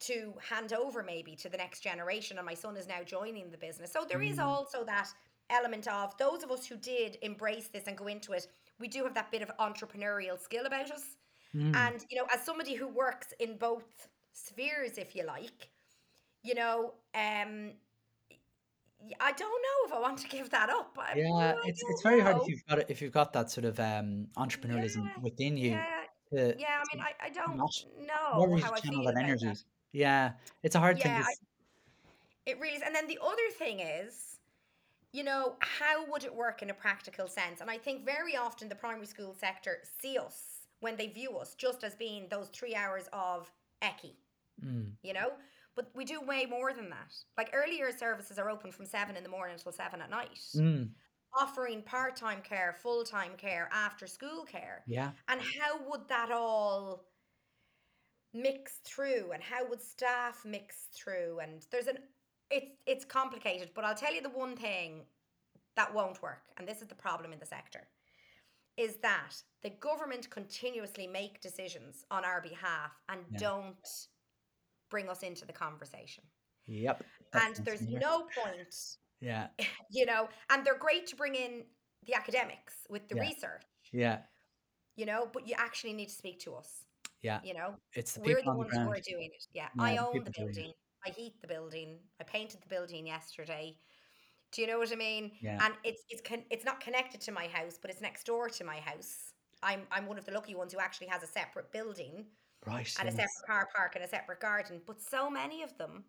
to 0.00 0.34
hand 0.50 0.72
over 0.72 1.02
maybe 1.02 1.36
to 1.36 1.48
the 1.48 1.56
next 1.56 1.80
generation 1.80 2.36
and 2.38 2.46
my 2.46 2.54
son 2.54 2.76
is 2.76 2.86
now 2.88 3.02
joining 3.04 3.50
the 3.50 3.56
business. 3.58 3.92
So 3.92 4.04
there 4.08 4.22
is 4.22 4.38
Mm, 4.38 4.44
also 4.44 4.84
that 4.84 5.08
element 5.50 5.86
of 5.88 6.16
those 6.18 6.42
of 6.42 6.50
us 6.50 6.66
who 6.66 6.76
did 6.76 7.18
embrace 7.22 7.68
this 7.68 7.86
and 7.86 7.96
go 7.96 8.08
into 8.08 8.32
it 8.32 8.48
we 8.78 8.88
do 8.88 9.04
have 9.04 9.14
that 9.14 9.30
bit 9.30 9.42
of 9.42 9.50
entrepreneurial 9.58 10.38
skill 10.38 10.66
about 10.66 10.90
us 10.90 11.16
mm. 11.54 11.74
and 11.74 12.04
you 12.10 12.16
know 12.16 12.26
as 12.32 12.42
somebody 12.42 12.74
who 12.74 12.88
works 12.88 13.32
in 13.40 13.56
both 13.56 14.08
spheres 14.32 14.98
if 14.98 15.16
you 15.16 15.24
like 15.24 15.70
you 16.42 16.54
know 16.54 16.94
um 17.14 17.72
I 19.20 19.32
don't 19.32 19.62
know 19.66 19.86
if 19.86 19.92
I 19.92 20.00
want 20.00 20.18
to 20.18 20.28
give 20.28 20.50
that 20.50 20.70
up. 20.70 20.96
I, 20.98 21.16
Yeah, 21.16 21.54
it's 21.64 21.82
it's 21.88 22.02
very 22.02 22.20
hard 22.20 22.38
if 22.38 22.48
you've 22.48 22.66
got 22.66 22.78
it 22.78 22.86
if 22.88 23.02
you've 23.02 23.12
got 23.12 23.32
that 23.34 23.50
sort 23.50 23.64
of 23.64 23.78
um 23.78 24.26
entrepreneurialism 24.36 25.04
Yeah, 25.04 25.22
within 25.22 25.56
you 25.56 25.70
yeah, 25.72 25.84
to 26.32 26.54
yeah. 26.58 26.80
I 26.80 26.96
mean, 26.96 27.04
I, 27.04 27.26
I 27.26 27.30
don't 27.30 27.56
not 27.56 27.70
know 28.00 28.56
how 28.56 28.72
I 28.72 28.80
feel 28.80 29.04
that 29.04 29.10
about 29.10 29.40
that. 29.40 29.62
Yeah, 29.92 30.32
it's 30.62 30.74
a 30.74 30.80
hard 30.80 31.00
thing 31.00 31.12
Yeah, 31.12 31.24
I, 31.24 31.34
it 32.50 32.58
really 32.58 32.76
is. 32.76 32.82
And 32.84 32.94
then 32.94 33.06
the 33.06 33.18
other 33.22 33.48
thing 33.58 33.80
is, 33.80 34.35
you 35.16 35.24
know, 35.24 35.56
how 35.60 36.04
would 36.10 36.24
it 36.24 36.34
work 36.34 36.60
in 36.62 36.68
a 36.68 36.74
practical 36.74 37.26
sense? 37.26 37.62
And 37.62 37.70
I 37.70 37.78
think 37.78 38.04
very 38.04 38.36
often 38.36 38.68
the 38.68 38.74
primary 38.74 39.06
school 39.06 39.34
sector 39.34 39.78
see 40.00 40.18
us 40.18 40.38
when 40.80 40.96
they 40.96 41.06
view 41.06 41.38
us 41.38 41.54
just 41.54 41.82
as 41.84 41.94
being 41.94 42.28
those 42.28 42.48
three 42.50 42.74
hours 42.74 43.08
of 43.14 43.50
ECCE. 43.82 44.16
mm, 44.62 44.92
you 45.02 45.14
know? 45.14 45.30
But 45.74 45.90
we 45.94 46.04
do 46.04 46.20
way 46.20 46.44
more 46.44 46.74
than 46.74 46.90
that. 46.90 47.14
Like 47.38 47.50
earlier 47.54 47.90
services 47.92 48.38
are 48.38 48.50
open 48.50 48.72
from 48.72 48.84
7 48.84 49.16
in 49.16 49.22
the 49.22 49.30
morning 49.30 49.54
until 49.54 49.72
7 49.72 50.02
at 50.02 50.10
night. 50.10 50.38
Mm, 50.54 50.90
offering 51.38 51.82
part-time 51.82 52.40
care 52.42 52.74
full-time 52.82 53.32
care 53.36 53.68
after 53.72 54.06
school 54.06 54.44
care. 54.44 54.84
Yeah, 54.86 55.12
and 55.28 55.40
how 55.40 55.80
would 55.88 56.08
that 56.08 56.30
all 56.30 57.06
mix 58.34 58.80
through? 58.84 59.32
And 59.32 59.42
how 59.42 59.68
would 59.68 59.80
staff 59.80 60.44
mix 60.44 60.88
through? 60.94 61.40
And 61.40 61.64
there's 61.70 61.86
an 61.86 61.98
it's 62.50 62.72
it's 62.86 63.04
complicated 63.04 63.70
but 63.74 63.84
i'll 63.84 63.94
tell 63.94 64.14
you 64.14 64.22
the 64.22 64.28
one 64.28 64.56
thing 64.56 65.02
that 65.76 65.92
won't 65.94 66.22
work 66.22 66.42
and 66.56 66.66
this 66.66 66.80
is 66.80 66.88
the 66.88 66.94
problem 66.94 67.32
in 67.32 67.38
the 67.38 67.46
sector 67.46 67.88
is 68.76 68.96
that 68.96 69.32
the 69.62 69.70
government 69.70 70.28
continuously 70.30 71.06
make 71.06 71.40
decisions 71.40 72.04
on 72.10 72.24
our 72.24 72.40
behalf 72.42 72.92
and 73.08 73.20
yeah, 73.30 73.38
don't 73.38 73.88
bring 74.90 75.08
us 75.08 75.22
into 75.22 75.46
the 75.46 75.52
conversation. 75.52 76.24
yep. 76.66 77.02
And 77.32 77.56
there's 77.64 77.88
no 77.88 78.26
point, 78.36 78.74
Yeah, 79.20 79.48
you 79.90 80.06
know, 80.06 80.28
and 80.50 80.64
they're 80.64 80.78
great 80.78 81.06
to 81.08 81.16
bring 81.16 81.34
in 81.34 81.64
the 82.06 82.14
academics 82.14 82.74
with 82.88 83.08
the 83.08 83.16
yeah, 83.16 83.22
research, 83.22 83.62
yeah, 83.92 84.18
you 84.96 85.06
know, 85.06 85.28
but 85.32 85.48
you 85.48 85.54
actually 85.56 85.92
need 85.92 86.08
to 86.08 86.14
speak 86.14 86.38
to 86.40 86.54
us, 86.54 86.84
yeah. 87.22 87.40
you 87.42 87.54
know. 87.54 87.76
It's 87.94 88.14
the 88.14 88.20
We're 88.20 88.42
the 88.42 88.50
on 88.50 88.56
the 88.56 88.58
ones 88.58 88.72
who 88.72 88.90
are 88.90 89.00
doing 89.00 89.30
it. 89.34 89.46
Yeah. 89.52 89.68
Yeah, 89.74 89.82
I 89.82 89.96
own 89.96 90.22
the 90.24 90.30
people 90.30 90.48
it. 90.48 90.54
building. 90.54 90.72
I 91.06 91.10
heat 91.10 91.40
the 91.40 91.46
building. 91.46 91.98
I 92.20 92.24
painted 92.24 92.60
the 92.62 92.68
building 92.68 93.06
yesterday. 93.06 93.76
Do 94.52 94.62
you 94.62 94.68
know 94.68 94.78
what 94.78 94.92
I 94.92 94.96
mean? 94.96 95.32
Yeah, 95.40 95.58
And 95.64 95.74
it's 95.84 96.02
it's 96.08 96.22
con- 96.22 96.44
it's 96.50 96.64
not 96.64 96.80
connected 96.80 97.20
to 97.22 97.32
my 97.32 97.46
house, 97.46 97.78
but 97.80 97.90
it's 97.90 98.00
next 98.00 98.24
door 98.24 98.48
to 98.48 98.64
my 98.64 98.76
house. 98.76 99.32
I'm 99.62 99.82
I'm 99.90 100.06
one 100.06 100.18
of 100.18 100.24
the 100.24 100.32
lucky 100.32 100.54
ones 100.54 100.72
who 100.72 100.80
actually 100.80 101.08
has 101.08 101.22
a 101.22 101.26
separate 101.26 101.72
building 101.72 102.26
right. 102.66 102.92
and 102.98 103.08
a 103.08 103.12
separate 103.12 103.46
car 103.46 103.68
park 103.74 103.96
and 103.96 104.04
a 104.04 104.08
separate 104.08 104.40
garden. 104.40 104.80
But 104.86 105.00
so 105.00 105.30
many 105.30 105.62
of 105.62 105.76
them 105.78 106.04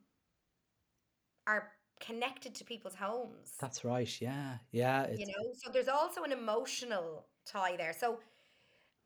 are 1.46 1.72
connected 2.00 2.56
to 2.56 2.64
people's 2.64 2.96
homes, 2.96 3.54
that's 3.60 3.84
right. 3.84 4.22
Yeah, 4.22 4.58
yeah. 4.72 5.08
you 5.12 5.26
know? 5.28 5.52
So 5.64 5.72
there's 5.72 5.88
also 5.88 6.24
an 6.24 6.32
emotional 6.32 7.26
tie 7.46 7.76
there. 7.76 7.94
So 7.98 8.20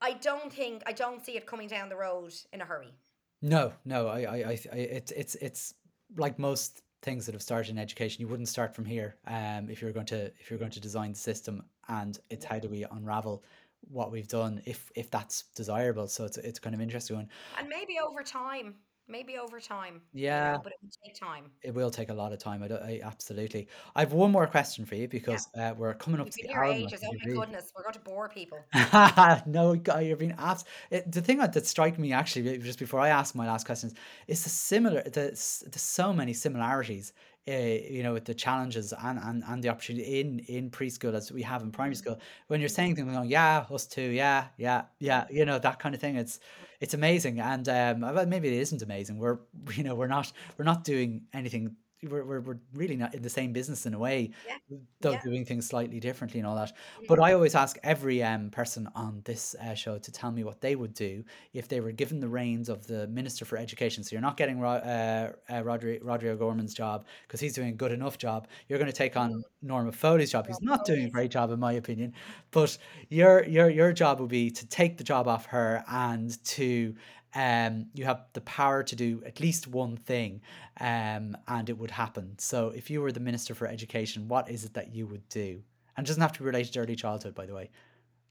I 0.01 0.13
don't 0.13 0.51
think, 0.51 0.83
I 0.85 0.91
don't 0.91 1.23
see 1.23 1.37
it 1.37 1.45
coming 1.45 1.67
down 1.67 1.89
the 1.89 1.95
road 1.95 2.33
in 2.51 2.61
a 2.61 2.65
hurry. 2.65 2.93
no, 3.41 3.73
no. 3.85 4.07
I, 4.07 4.21
I, 4.21 4.35
I, 4.35 4.59
I 4.73 4.77
it's 4.77 5.11
it's 5.11 5.35
it's 5.35 5.73
like 6.17 6.39
most 6.39 6.83
things 7.01 7.25
that 7.25 7.33
have 7.33 7.41
started 7.41 7.71
in 7.71 7.79
education. 7.79 8.21
You 8.21 8.27
wouldn't 8.27 8.49
start 8.49 8.75
from 8.75 8.85
here. 8.85 9.15
Um, 9.27 9.69
if 9.69 9.81
you're 9.81 9.91
going 9.91 10.05
to 10.07 10.25
if 10.39 10.49
you're 10.49 10.59
going 10.59 10.71
to 10.71 10.79
design 10.79 11.13
the 11.13 11.19
system, 11.19 11.63
and 11.87 12.19
it's 12.29 12.45
how 12.45 12.59
do 12.59 12.69
we 12.69 12.85
unravel 12.91 13.43
what 13.89 14.11
we've 14.11 14.27
done 14.27 14.61
if 14.65 14.91
if 14.95 15.09
that's 15.09 15.43
desirable. 15.55 16.07
So 16.07 16.25
it's 16.25 16.37
it's 16.37 16.59
kind 16.59 16.75
of 16.75 16.81
interesting. 16.81 17.27
And 17.57 17.69
maybe 17.69 17.97
over 17.99 18.23
time, 18.23 18.75
maybe 19.07 19.37
over 19.37 19.59
time. 19.59 20.01
you 20.13 20.23
Yeah. 20.23 20.53
know, 20.53 20.61
but 20.63 20.73
it 20.73 20.79
would 20.81 20.91
take 21.03 21.15
time. 21.15 21.51
It 21.63 21.73
will 21.73 21.91
take 21.91 22.09
a 22.09 22.13
lot 22.13 22.33
of 22.33 22.39
time. 22.39 22.63
I, 22.63 22.67
don't, 22.67 22.81
I 22.81 23.01
absolutely. 23.03 23.67
I 23.95 24.01
have 24.01 24.13
one 24.13 24.31
more 24.31 24.47
question 24.47 24.85
for 24.85 24.95
you 24.95 25.07
because 25.07 25.47
uh, 25.57 25.73
we're 25.77 25.93
coming 25.93 26.19
up 26.21 26.29
to 26.29 26.37
the 26.41 26.53
hour 26.53 26.65
ages. 26.65 27.01
Oh 27.05 27.13
my 27.13 27.33
goodness, 27.33 27.71
we're 27.75 27.83
going 27.83 27.93
to 27.93 27.99
bore 27.99 28.29
people. 28.29 28.59
no, 29.45 29.75
guy, 29.75 30.01
you're 30.01 30.17
being 30.17 30.35
abs. 30.37 30.65
It, 30.89 31.11
the 31.11 31.21
thing 31.21 31.37
that, 31.37 31.65
strike 31.65 31.99
me 31.99 32.13
actually, 32.13 32.57
just 32.59 32.79
before 32.79 32.99
I 32.99 33.09
ask 33.09 33.35
my 33.35 33.47
last 33.47 33.65
questions, 33.65 33.93
is 34.27 34.43
the 34.43 34.49
similar. 34.49 35.03
The, 35.03 35.11
there's 35.11 35.63
so 35.75 36.13
many 36.13 36.33
similarities. 36.33 37.13
Uh, 37.47 37.53
you 37.53 38.03
know, 38.03 38.13
with 38.13 38.25
the 38.25 38.35
challenges 38.35 38.93
and, 38.93 39.17
and, 39.17 39.43
and 39.47 39.63
the 39.63 39.69
opportunity 39.69 40.19
in 40.19 40.39
in 40.41 40.69
preschool 40.69 41.15
as 41.15 41.31
we 41.31 41.41
have 41.41 41.63
in 41.63 41.71
primary 41.71 41.95
Mhm, 41.95 41.95
school. 41.95 42.19
When 42.47 42.59
you're 42.59 42.69
saying 42.69 42.95
things, 42.95 43.11
going, 43.11 43.29
yeah, 43.29 43.65
us 43.71 43.87
too, 43.87 44.03
yeah, 44.11 44.49
yeah, 44.57 44.85
yeah, 44.99 45.25
you 45.31 45.43
know, 45.45 45.57
that 45.57 45.79
kind 45.79 45.95
of 45.95 46.01
thing. 46.01 46.17
It's 46.17 46.39
it's 46.79 46.93
amazing, 46.93 47.39
and 47.39 47.67
um, 47.67 48.29
maybe 48.29 48.47
it 48.49 48.61
isn't 48.61 48.83
amazing. 48.83 49.17
We're 49.17 49.39
you 49.73 49.83
know 49.83 49.95
we're 49.95 50.05
not 50.07 50.31
we're 50.57 50.65
not 50.65 50.83
doing 50.83 51.27
anything. 51.33 51.77
We're, 52.03 52.25
we're, 52.25 52.41
we're 52.41 52.59
really 52.73 52.95
not 52.95 53.13
in 53.13 53.21
the 53.21 53.29
same 53.29 53.53
business 53.53 53.85
in 53.85 53.93
a 53.93 53.99
way, 53.99 54.31
Yeah, 54.43 54.57
though 55.01 55.13
yeah. 55.13 55.21
doing 55.23 55.45
things 55.45 55.67
slightly 55.67 55.99
differently 55.99 56.39
and 56.39 56.47
all 56.47 56.55
that. 56.55 56.73
mhm, 56.97 57.07
But 57.07 57.19
I 57.19 57.33
always 57.33 57.53
ask 57.53 57.77
every 57.83 58.23
um, 58.23 58.49
person 58.49 58.89
on 58.95 59.21
this 59.23 59.55
uh, 59.61 59.75
show 59.75 59.99
to 59.99 60.11
tell 60.11 60.31
me 60.31 60.43
what 60.43 60.61
they 60.61 60.75
would 60.75 60.93
do 60.95 61.23
if 61.53 61.67
they 61.67 61.79
were 61.79 61.91
given 61.91 62.19
the 62.19 62.27
reins 62.27 62.69
of 62.69 62.87
the 62.87 63.07
Minister 63.07 63.45
for 63.45 63.57
Education. 63.57 64.03
So 64.03 64.15
you're 64.15 64.21
not 64.21 64.35
getting 64.37 64.59
Ro- 64.59 64.71
uh, 64.71 65.31
uh, 65.49 65.61
Rodri- 65.61 65.99
Rodrigo 66.01 66.37
Gorman's 66.37 66.73
job 66.73 67.05
because 67.27 67.39
he's 67.39 67.53
doing 67.53 67.69
a 67.69 67.73
good 67.73 67.91
enough 67.91 68.17
job. 68.17 68.47
You're 68.67 68.79
going 68.79 68.91
to 68.91 68.97
take 68.97 69.15
on 69.15 69.31
mhm. 69.31 69.43
Norma 69.61 69.91
Foley's 69.91 70.31
job. 70.31 70.47
He's 70.47 70.61
not 70.61 70.85
doing 70.85 71.03
a 71.05 71.09
great 71.09 71.29
job, 71.31 71.51
in 71.51 71.59
my 71.59 71.73
opinion. 71.73 72.13
But 72.51 72.77
your 73.09 73.43
your 73.45 73.69
your 73.69 73.93
job 73.93 74.19
would 74.19 74.29
be 74.29 74.49
to 74.51 74.65
take 74.67 74.97
the 74.97 75.03
job 75.03 75.27
off 75.27 75.45
her 75.47 75.83
and 75.87 76.43
to 76.45 76.95
um 77.35 77.85
you 77.93 78.03
have 78.05 78.25
the 78.33 78.41
power 78.41 78.83
to 78.83 78.95
do 78.95 79.21
at 79.25 79.39
least 79.39 79.67
one 79.67 79.95
thing 79.95 80.41
um 80.79 81.37
and 81.47 81.69
it 81.69 81.77
would 81.77 81.91
happen 81.91 82.35
so 82.37 82.69
if 82.69 82.89
you 82.89 83.01
were 83.01 83.11
the 83.11 83.19
minister 83.19 83.53
for 83.55 83.67
education 83.67 84.27
what 84.27 84.49
is 84.49 84.65
it 84.65 84.73
that 84.73 84.93
you 84.93 85.05
would 85.07 85.27
do 85.29 85.61
and 85.95 86.05
it 86.05 86.07
doesn't 86.07 86.21
have 86.21 86.33
to 86.33 86.39
be 86.39 86.45
related 86.45 86.73
to 86.73 86.79
early 86.79 86.95
childhood 86.95 87.33
by 87.35 87.45
the 87.45 87.53
way 87.53 87.69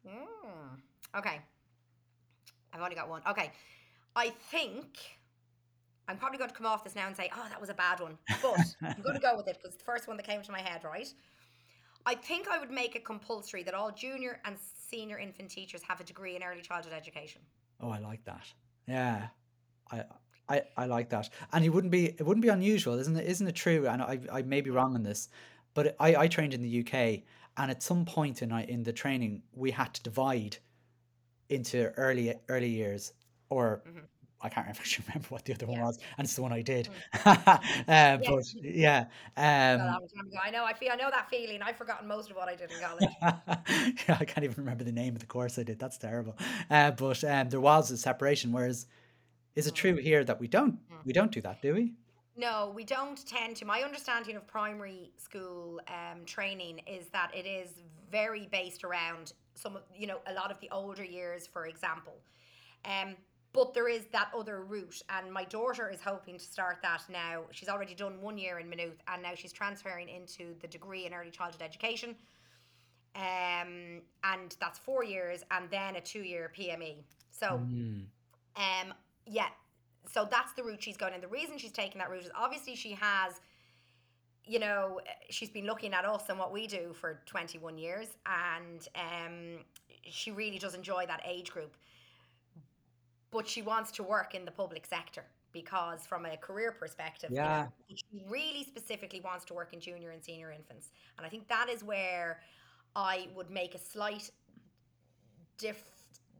Mm. 0.06 0.78
Okay, 1.18 1.40
I've 2.72 2.80
only 2.80 2.94
got 2.94 3.08
one. 3.08 3.22
Okay, 3.28 3.50
I 4.16 4.30
think 4.50 4.86
I'm 6.08 6.16
probably 6.16 6.38
going 6.38 6.50
to 6.50 6.56
come 6.56 6.66
off 6.66 6.84
this 6.84 6.94
now 6.94 7.06
and 7.06 7.16
say, 7.16 7.30
oh, 7.36 7.46
that 7.48 7.60
was 7.60 7.68
a 7.68 7.74
bad 7.74 8.00
one. 8.00 8.16
But 8.42 8.58
I'm 8.82 9.02
going 9.02 9.14
to 9.16 9.20
go 9.20 9.36
with 9.36 9.48
it 9.48 9.56
because 9.58 9.74
it's 9.74 9.76
the 9.76 9.84
first 9.84 10.08
one 10.08 10.16
that 10.18 10.26
came 10.26 10.40
to 10.42 10.52
my 10.52 10.60
head, 10.60 10.82
right? 10.84 11.12
I 12.06 12.14
think 12.14 12.48
I 12.48 12.58
would 12.58 12.70
make 12.70 12.96
it 12.96 13.04
compulsory 13.04 13.62
that 13.64 13.74
all 13.74 13.90
junior 13.90 14.40
and 14.44 14.56
senior 14.88 15.18
infant 15.18 15.50
teachers 15.50 15.82
have 15.82 16.00
a 16.00 16.04
degree 16.04 16.36
in 16.36 16.42
early 16.42 16.62
childhood 16.62 16.94
education. 16.94 17.42
oh 17.80 17.90
i 17.90 17.98
like 17.98 18.24
that 18.24 18.46
yeah 18.90 19.28
i 19.90 20.04
I, 20.50 20.62
I 20.76 20.86
like 20.86 21.10
that, 21.10 21.30
and 21.52 21.64
it 21.64 21.68
wouldn't 21.68 21.92
be 21.92 22.06
it 22.06 22.26
wouldn't 22.26 22.42
be 22.42 22.48
unusual, 22.48 22.98
isn't 22.98 23.16
it? 23.16 23.24
Isn't 23.24 23.46
it 23.46 23.54
true? 23.54 23.86
And 23.86 24.02
I, 24.02 24.18
I 24.32 24.42
may 24.42 24.60
be 24.60 24.70
wrong 24.70 24.96
on 24.96 25.04
this, 25.04 25.28
but 25.74 25.94
I, 26.00 26.16
I 26.16 26.26
trained 26.26 26.54
in 26.54 26.60
the 26.60 26.80
UK, 26.80 27.22
and 27.56 27.70
at 27.70 27.84
some 27.84 28.04
point 28.04 28.42
in 28.42 28.50
I, 28.50 28.64
in 28.64 28.82
the 28.82 28.92
training, 28.92 29.42
we 29.52 29.70
had 29.70 29.94
to 29.94 30.02
divide 30.02 30.56
into 31.48 31.92
early 31.96 32.34
early 32.48 32.68
years, 32.68 33.12
or 33.48 33.82
hmm 33.86 34.00
I 34.42 34.48
can't 34.48 34.66
actually 34.68 35.04
remember 35.08 35.28
what 35.28 35.44
the 35.44 35.54
other 35.54 35.66
one 35.66 35.80
was, 35.80 35.98
and 36.18 36.24
it's 36.24 36.34
the 36.34 36.42
one 36.42 36.52
I 36.52 36.62
did. 36.62 36.88
Mm. 37.12 37.26
uh, 37.88 38.18
Yeah. 38.18 38.30
but 38.30 38.44
yeah, 38.62 39.00
um, 39.36 39.78
that 39.78 40.02
was 40.02 40.12
time 40.12 40.26
ago. 40.26 40.38
I 40.42 40.50
know. 40.50 40.64
I 40.64 40.72
feel. 40.72 40.90
I 40.92 40.96
know 40.96 41.10
that 41.10 41.28
feeling. 41.30 41.62
I've 41.62 41.76
forgotten 41.76 42.08
most 42.08 42.30
of 42.30 42.36
what 42.36 42.48
I 42.48 42.54
did 42.56 42.70
in 42.70 42.78
college. 42.80 43.10
yeah, 43.22 44.16
I 44.20 44.24
can't 44.24 44.44
even 44.44 44.56
remember 44.58 44.84
the 44.84 44.92
name 44.92 45.14
of 45.14 45.20
the 45.20 45.26
course 45.26 45.58
I 45.58 45.62
did. 45.62 45.78
That's 45.78 45.98
terrible. 45.98 46.36
Uh, 46.70 46.90
but 46.92 47.22
um, 47.24 47.48
there 47.50 47.60
was 47.60 47.90
a 47.90 47.96
separation. 47.96 48.52
Whereas, 48.52 48.86
is 49.56 49.66
it 49.66 49.74
true 49.74 49.96
Mm, 49.96 50.02
here 50.02 50.24
that 50.24 50.40
we 50.40 50.48
don't 50.48 50.74
mm. 50.90 51.04
we 51.04 51.12
don't 51.12 51.32
do 51.32 51.40
that, 51.42 51.62
do 51.62 51.74
we? 51.74 51.94
No, 52.36 52.72
we 52.74 52.84
don't 52.84 53.24
tend 53.26 53.56
to. 53.56 53.64
My 53.64 53.82
understanding 53.82 54.36
of 54.36 54.46
primary 54.46 55.10
school 55.18 55.80
um, 55.88 56.24
training 56.24 56.80
is 56.86 57.08
that 57.08 57.30
it 57.34 57.46
is 57.46 57.70
very 58.10 58.46
based 58.50 58.84
around 58.84 59.32
some, 59.54 59.76
of 59.76 59.82
you 59.94 60.06
know, 60.06 60.20
a 60.26 60.32
lot 60.32 60.50
of 60.50 60.58
the 60.60 60.68
older 60.70 61.04
years, 61.04 61.46
for 61.46 61.66
example. 61.66 62.14
Um, 62.84 63.16
but 63.52 63.74
there 63.74 63.88
is 63.88 64.06
that 64.12 64.28
other 64.36 64.62
route, 64.62 65.02
and 65.08 65.32
my 65.32 65.44
daughter 65.44 65.90
is 65.90 66.00
hoping 66.00 66.38
to 66.38 66.44
start 66.44 66.78
that 66.82 67.02
now. 67.10 67.42
She's 67.50 67.68
already 67.68 67.94
done 67.94 68.20
one 68.20 68.38
year 68.38 68.58
in 68.60 68.68
Maynooth, 68.68 69.02
and 69.08 69.22
now 69.22 69.32
she's 69.34 69.52
transferring 69.52 70.08
into 70.08 70.54
the 70.60 70.68
degree 70.68 71.06
in 71.06 71.12
early 71.14 71.30
childhood 71.30 71.62
education. 71.62 72.14
Um, 73.16 74.02
and 74.22 74.56
that's 74.60 74.78
four 74.78 75.02
years, 75.02 75.42
and 75.50 75.68
then 75.70 75.96
a 75.96 76.00
two-year 76.00 76.52
PME. 76.56 77.02
So 77.32 77.58
Mm, 77.58 78.04
um, 78.56 78.94
yeah, 79.26 79.48
so 80.12 80.26
that's 80.30 80.52
the 80.54 80.62
route 80.62 80.82
she's 80.82 80.96
going. 80.96 81.14
And 81.14 81.22
the 81.22 81.28
reason 81.28 81.58
she's 81.58 81.72
taking 81.72 81.98
that 81.98 82.10
route 82.10 82.24
is 82.24 82.30
obviously 82.36 82.74
she 82.76 82.92
has, 82.92 83.40
you 84.44 84.58
know, 84.58 85.00
she's 85.28 85.50
been 85.50 85.66
looking 85.66 85.92
at 85.92 86.04
us 86.04 86.28
and 86.28 86.38
what 86.38 86.52
we 86.52 86.66
do 86.66 86.92
for 86.92 87.20
21 87.26 87.78
years, 87.78 88.08
and 88.26 88.88
um, 88.94 89.64
she 90.08 90.30
really 90.30 90.58
does 90.58 90.74
enjoy 90.74 91.04
that 91.06 91.20
age 91.26 91.50
group. 91.50 91.76
But 93.30 93.46
she 93.46 93.62
wants 93.62 93.90
to 93.92 94.02
work 94.02 94.34
in 94.34 94.44
the 94.44 94.50
public 94.50 94.86
sector 94.86 95.24
because, 95.52 96.06
from 96.06 96.26
a 96.26 96.36
career 96.36 96.72
perspective, 96.72 97.30
you 97.30 97.36
yeah, 97.36 97.66
know, 97.88 97.96
she 97.96 98.24
really 98.28 98.64
specifically 98.64 99.20
wants 99.20 99.44
to 99.46 99.54
work 99.54 99.72
in 99.72 99.80
junior 99.80 100.10
and 100.10 100.22
senior 100.22 100.50
infants. 100.50 100.90
And 101.16 101.26
I 101.26 101.30
think 101.30 101.48
that 101.48 101.68
is 101.68 101.82
where 101.84 102.40
I 102.96 103.28
would 103.34 103.50
make 103.50 103.74
a 103.74 103.78
slight 103.78 104.30
dif- 105.58 105.84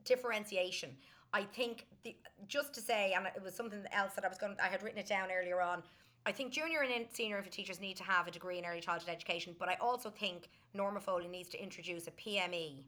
differentiation. 0.05 0.91
I 1.33 1.43
think 1.43 1.87
the 2.03 2.17
just 2.49 2.75
to 2.75 2.81
say, 2.81 3.13
and 3.17 3.27
it 3.27 3.43
was 3.43 3.55
something 3.55 3.85
else 3.93 4.15
that 4.15 4.25
I 4.25 4.29
was 4.29 4.39
going. 4.39 4.57
I 4.63 4.67
had 4.67 4.83
written 4.83 4.99
it 4.99 5.07
down 5.07 5.29
earlier 5.31 5.61
on. 5.61 5.83
I 6.27 6.33
think 6.33 6.53
junior 6.53 6.81
and 6.81 6.93
in- 6.93 7.07
senior 7.13 7.37
infant 7.37 7.55
teachers 7.55 7.81
need 7.81 7.97
to 7.97 8.05
have 8.05 8.27
a 8.27 8.31
degree 8.31 8.59
in 8.59 8.65
early 8.65 8.81
childhood 8.81 9.11
education, 9.11 9.55
but 9.59 9.69
I 9.69 9.77
also 9.81 10.11
think 10.11 10.49
Norma 10.75 11.01
Foley 11.01 11.29
needs 11.29 11.49
to 11.51 11.63
introduce 11.63 12.07
a 12.09 12.11
PME 12.11 12.85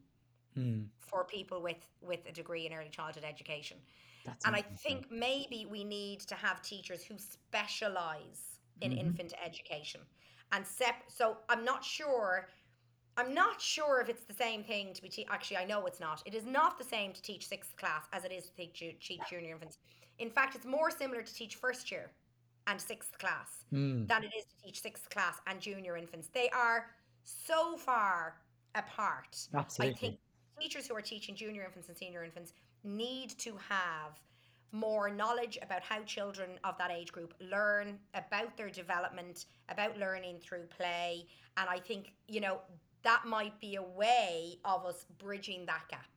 mm, 0.57 0.89
for 0.99 1.23
people 1.25 1.61
with 1.61 1.85
with 2.01 2.25
a 2.27 2.31
degree 2.31 2.65
in 2.65 2.73
early 2.73 2.89
childhood 2.89 3.23
education. 3.23 3.77
that's 4.23 4.45
And 4.45 4.55
I 4.55 4.61
think 4.61 5.11
maybe 5.11 5.65
we 5.69 5.83
need 5.83 6.21
to 6.21 6.35
have 6.35 6.61
teachers 6.61 7.03
who 7.03 7.15
specialize 7.17 8.59
in 8.81 8.91
hmm 8.91 8.93
infant 8.93 9.33
education 9.43 10.01
and 10.51 10.65
sep. 10.65 10.95
So 11.07 11.37
I'm 11.49 11.63
not 11.65 11.83
sure. 11.83 12.49
I'm 13.17 13.33
not 13.33 13.61
sure 13.61 14.01
if 14.01 14.09
it's 14.09 14.23
the 14.25 14.33
same 14.33 14.63
thing 14.63 14.93
to 14.93 15.01
be. 15.01 15.09
Te- 15.09 15.27
Actually, 15.29 15.57
I 15.57 15.65
know 15.65 15.85
it's 15.85 15.99
not. 15.99 16.23
It 16.25 16.33
is 16.33 16.45
not 16.45 16.77
the 16.77 16.83
same 16.83 17.13
to 17.13 17.21
teach 17.21 17.47
sixth 17.47 17.75
class 17.77 18.05
as 18.11 18.23
it 18.25 18.31
is 18.31 18.49
to 18.49 18.55
teach, 18.55 18.73
ju- 18.73 18.93
teach 18.99 19.29
junior 19.29 19.53
infants. 19.53 19.77
In 20.19 20.29
fact, 20.31 20.55
it's 20.55 20.65
more 20.65 20.89
similar 20.89 21.21
to 21.21 21.33
teach 21.33 21.55
first 21.55 21.91
year 21.91 22.11
and 22.67 22.81
sixth 22.81 23.17
class 23.19 23.65
Mm, 23.71 24.07
than 24.07 24.23
it 24.23 24.31
is 24.37 24.45
to 24.45 24.57
teach 24.65 24.81
sixth 24.81 25.09
class 25.09 25.39
and 25.47 25.61
junior 25.61 25.95
infants. 25.95 26.27
They 26.29 26.49
are 26.49 26.95
so 27.23 27.77
far 27.77 28.41
apart. 28.75 29.47
I 29.79 29.89
absolutely. 29.89 29.99
think 29.99 30.19
teachers 30.59 30.87
who 30.87 30.95
are 30.95 31.01
teaching 31.01 31.35
junior 31.35 31.63
infants 31.63 31.89
and 31.89 31.97
senior 31.97 32.23
infants 32.23 32.53
need 32.83 33.29
to 33.39 33.51
have 33.69 34.19
more 34.71 35.09
knowledge 35.09 35.57
about 35.61 35.83
how 35.83 36.01
children 36.03 36.49
of 36.63 36.77
that 36.79 36.89
age 36.89 37.11
group 37.11 37.33
learn, 37.39 37.99
about 38.15 38.57
their 38.57 38.69
development, 38.69 39.45
about 39.69 39.97
learning 39.97 40.39
through 40.39 40.65
play. 40.77 41.25
And 41.57 41.69
I 41.69 41.79
think, 41.79 42.13
you 42.27 42.41
know, 42.41 42.59
that 43.03 43.23
might 43.25 43.59
be 43.59 43.75
a 43.75 43.83
way 43.83 44.57
of 44.65 44.85
us 44.85 45.05
bridging 45.19 45.65
that 45.67 45.83
gap. 45.89 46.07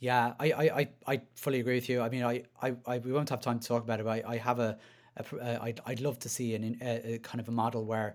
Yeah, 0.00 0.34
I, 0.38 0.52
I, 0.52 0.62
I, 0.62 0.88
I 1.08 1.20
fully 1.34 1.58
agree 1.58 1.74
with 1.74 1.88
you. 1.88 2.00
I 2.00 2.08
mean, 2.08 2.22
I, 2.22 2.44
I, 2.62 2.74
I 2.86 2.98
we 2.98 3.10
won't 3.10 3.28
have 3.30 3.40
time 3.40 3.58
to 3.58 3.66
talk 3.66 3.82
about 3.82 3.98
it. 3.98 4.04
But 4.04 4.24
I, 4.24 4.34
I 4.34 4.36
have 4.36 4.60
a, 4.60 4.78
a 5.16 5.22
pr- 5.24 5.40
uh, 5.40 5.58
I'd, 5.60 5.80
I'd 5.86 6.00
love 6.00 6.20
to 6.20 6.28
see 6.28 6.54
an 6.54 6.78
a, 6.80 7.14
a 7.14 7.18
kind 7.18 7.40
of 7.40 7.48
a 7.48 7.52
model 7.52 7.84
where, 7.84 8.14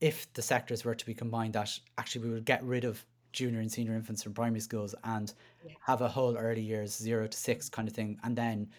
if 0.00 0.32
the 0.34 0.42
sectors 0.42 0.84
were 0.84 0.94
to 0.94 1.06
be 1.06 1.14
combined, 1.14 1.54
that 1.54 1.76
actually 1.98 2.28
we 2.28 2.34
would 2.34 2.44
get 2.44 2.62
rid 2.62 2.84
of 2.84 3.04
junior 3.34 3.60
and 3.60 3.70
senior 3.72 3.94
infants 3.94 4.22
from 4.22 4.34
primary 4.34 4.60
schools 4.60 4.94
and 5.04 5.34
Yeah. 5.62 5.74
have 5.80 6.00
a 6.02 6.08
whole 6.08 6.36
early 6.38 6.62
years 6.62 6.96
zero 6.96 7.26
to 7.28 7.36
six 7.36 7.68
kind 7.70 7.88
of 7.88 7.94
thing, 7.94 8.18
and 8.24 8.36
then 8.36 8.70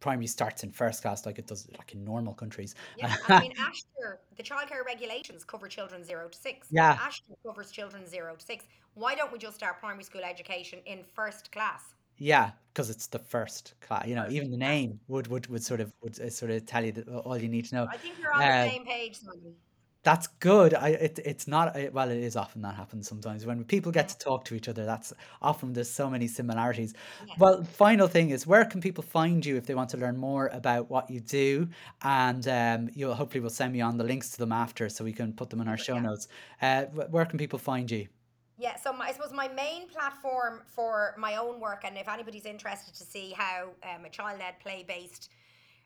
primary 0.00 0.26
starts 0.28 0.64
in 0.64 0.72
first 0.72 1.02
class 1.02 1.26
like 1.26 1.38
it 1.38 1.46
does 1.48 1.68
like 1.78 1.92
in 1.94 2.04
normal 2.04 2.34
countries. 2.34 2.74
Yeah, 2.94 3.08
I 3.24 3.34
mean, 3.36 3.52
Aistear, 3.56 4.18
the 4.36 4.42
childcare 4.42 4.84
regulations 4.84 5.44
cover 5.44 5.68
children 5.68 6.04
zero 6.04 6.28
to 6.28 6.36
six. 6.38 6.70
yeah, 6.70 6.98
Aistear 6.98 7.34
covers 7.46 7.70
children 7.70 8.06
zero 8.06 8.36
to 8.36 8.44
six. 8.44 8.66
Why 8.94 9.14
don't 9.14 9.32
we 9.32 9.38
just 9.38 9.56
start 9.56 9.80
primary 9.80 10.04
school 10.04 10.22
education 10.24 10.80
in 10.86 11.04
first 11.04 11.52
class? 11.52 11.94
yeah, 12.18 12.52
because 12.72 12.90
it's 12.90 13.06
the 13.08 13.18
first 13.18 13.74
class. 13.80 14.06
You 14.06 14.14
know, 14.14 14.28
even 14.28 14.50
the 14.50 14.56
name 14.56 15.00
would 15.08 15.26
would 15.28 15.46
would 15.48 15.62
sort 15.64 15.80
of 15.80 15.92
would 16.02 16.20
uh, 16.20 16.30
sort 16.30 16.50
of 16.50 16.66
tell 16.66 16.84
you 16.84 16.92
that 16.92 17.08
all 17.08 17.38
you 17.38 17.48
need 17.48 17.66
to 17.66 17.74
know. 17.74 17.88
I 17.92 17.98
think 17.98 18.18
you're 18.18 18.32
on 18.34 18.46
the 18.46 18.52
Uh, 18.52 18.70
same 18.70 18.84
page, 18.84 19.16
Simon. 19.16 19.56
That's 20.02 20.28
good. 20.38 20.72
I 20.72 20.88
it, 20.90 21.18
it's 21.24 21.46
not 21.46 21.76
uh, 21.76 21.90
well. 21.92 22.10
It 22.10 22.22
is 22.22 22.34
often 22.34 22.62
that 22.62 22.74
happens 22.74 23.06
sometimes 23.06 23.44
when 23.44 23.64
people 23.64 23.92
get 23.92 24.08
to 24.08 24.18
talk 24.18 24.46
to 24.46 24.54
each 24.54 24.66
other. 24.66 24.86
That's 24.86 25.12
often 25.42 25.74
there's 25.74 25.90
so 25.90 26.08
many 26.08 26.26
similarities. 26.26 26.94
yeah. 27.26 27.34
Well, 27.38 27.64
final 27.64 28.08
thing 28.08 28.30
is 28.30 28.46
where 28.46 28.64
can 28.64 28.80
people 28.80 29.04
find 29.04 29.44
you 29.44 29.56
if 29.56 29.66
they 29.66 29.74
want 29.74 29.90
to 29.90 29.98
learn 29.98 30.16
more 30.16 30.48
about 30.54 30.88
what 30.88 31.10
you 31.10 31.20
do? 31.20 31.68
And 32.00 32.48
um, 32.48 32.88
you'll 32.94 33.14
hopefully 33.14 33.40
will 33.40 33.50
send 33.50 33.74
me 33.74 33.82
on 33.82 33.98
the 33.98 34.04
links 34.04 34.30
to 34.30 34.38
them 34.38 34.52
after 34.52 34.88
so 34.88 35.04
we 35.04 35.12
can 35.12 35.34
put 35.34 35.50
them 35.50 35.60
in 35.60 35.68
our 35.68 35.76
show 35.76 35.96
yeah. 35.96 36.00
notes. 36.00 36.28
Uh, 36.62 36.84
where 36.84 37.26
can 37.26 37.38
people 37.38 37.58
find 37.58 37.90
you? 37.90 38.08
Yeah, 38.56 38.76
so 38.76 38.92
my, 38.92 39.06
I 39.06 39.12
suppose 39.12 39.32
my 39.32 39.48
main 39.48 39.88
platform 39.88 40.62
for 40.66 41.14
my 41.18 41.36
own 41.36 41.60
work, 41.60 41.84
and 41.84 41.96
if 41.96 42.08
anybody's 42.08 42.44
interested 42.44 42.94
to 42.94 43.04
see 43.04 43.34
how 43.34 43.70
um, 43.82 44.04
a 44.04 44.10
child 44.10 44.38
led 44.38 44.60
play 44.60 44.84
based 44.86 45.30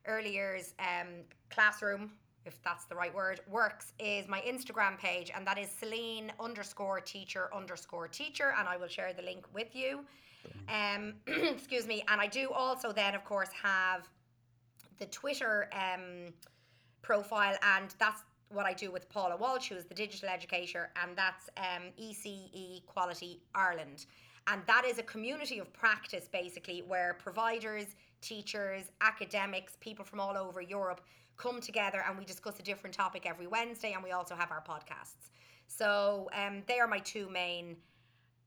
early 0.07 0.33
years 0.33 0.75
um, 0.81 1.09
classroom, 1.51 2.11
if 2.47 2.63
that's 2.63 2.85
the 2.85 2.95
right 2.95 3.15
word, 3.15 3.41
works 3.49 3.93
is 3.99 4.29
my 4.29 4.41
Instagram 4.41 4.99
page, 4.99 5.31
and 5.35 5.47
that 5.47 5.59
is 5.59 5.71
Celine 5.71 6.33
underscore 6.39 7.01
teacher 7.01 7.49
underscore 7.55 8.09
teacher, 8.09 8.55
and 8.59 8.69
I 8.69 8.77
will 8.77 8.89
share 8.89 9.13
the 9.13 9.23
link 9.23 9.47
with 9.55 9.75
you. 9.75 10.01
Um, 10.69 11.15
excuse 11.27 11.87
me, 11.87 12.05
and 12.09 12.21
I 12.21 12.27
do 12.27 12.51
also 12.51 12.93
then, 12.93 13.15
of 13.15 13.25
course, 13.25 13.51
have 13.63 14.09
the 14.99 15.07
Twitter 15.07 15.69
um, 15.73 16.33
profile, 17.03 17.57
and 17.63 17.95
that's 17.99 18.23
what 18.51 18.67
I 18.67 18.73
do 18.73 18.91
with 18.93 19.09
Paula 19.09 19.37
Walsh, 19.37 19.69
who 19.69 19.77
is 19.77 19.85
the 19.85 19.95
digital 19.95 20.29
educator, 20.29 20.91
and 21.03 21.17
that's 21.17 21.49
um, 21.57 21.85
ECE 22.01 22.85
Quality 22.87 23.41
Ireland. 23.55 24.07
And 24.47 24.61
that 24.67 24.85
is 24.85 24.99
a 24.99 25.03
community 25.03 25.59
of 25.59 25.73
practice 25.73 26.29
basically 26.31 26.83
where 26.83 27.15
providers, 27.15 27.97
teachers, 28.21 28.85
academics, 29.01 29.77
people 29.81 30.05
from 30.05 30.21
all 30.21 30.37
over 30.37 30.61
Europe 30.61 31.01
come 31.37 31.61
together 31.61 32.03
and 32.07 32.19
we 32.19 32.25
discuss 32.25 32.59
a 32.59 32.63
different 32.63 32.95
topic 32.95 33.27
every 33.27 33.47
Wednesday 33.47 33.93
and 33.93 34.03
we 34.03 34.13
also 34.13 34.35
have 34.35 34.51
our 34.51 34.63
podcasts. 34.63 35.31
So 35.67 36.29
um, 36.33 36.63
they 36.67 36.79
are 36.79 36.87
my 36.87 36.99
two 36.99 37.29
main 37.31 37.77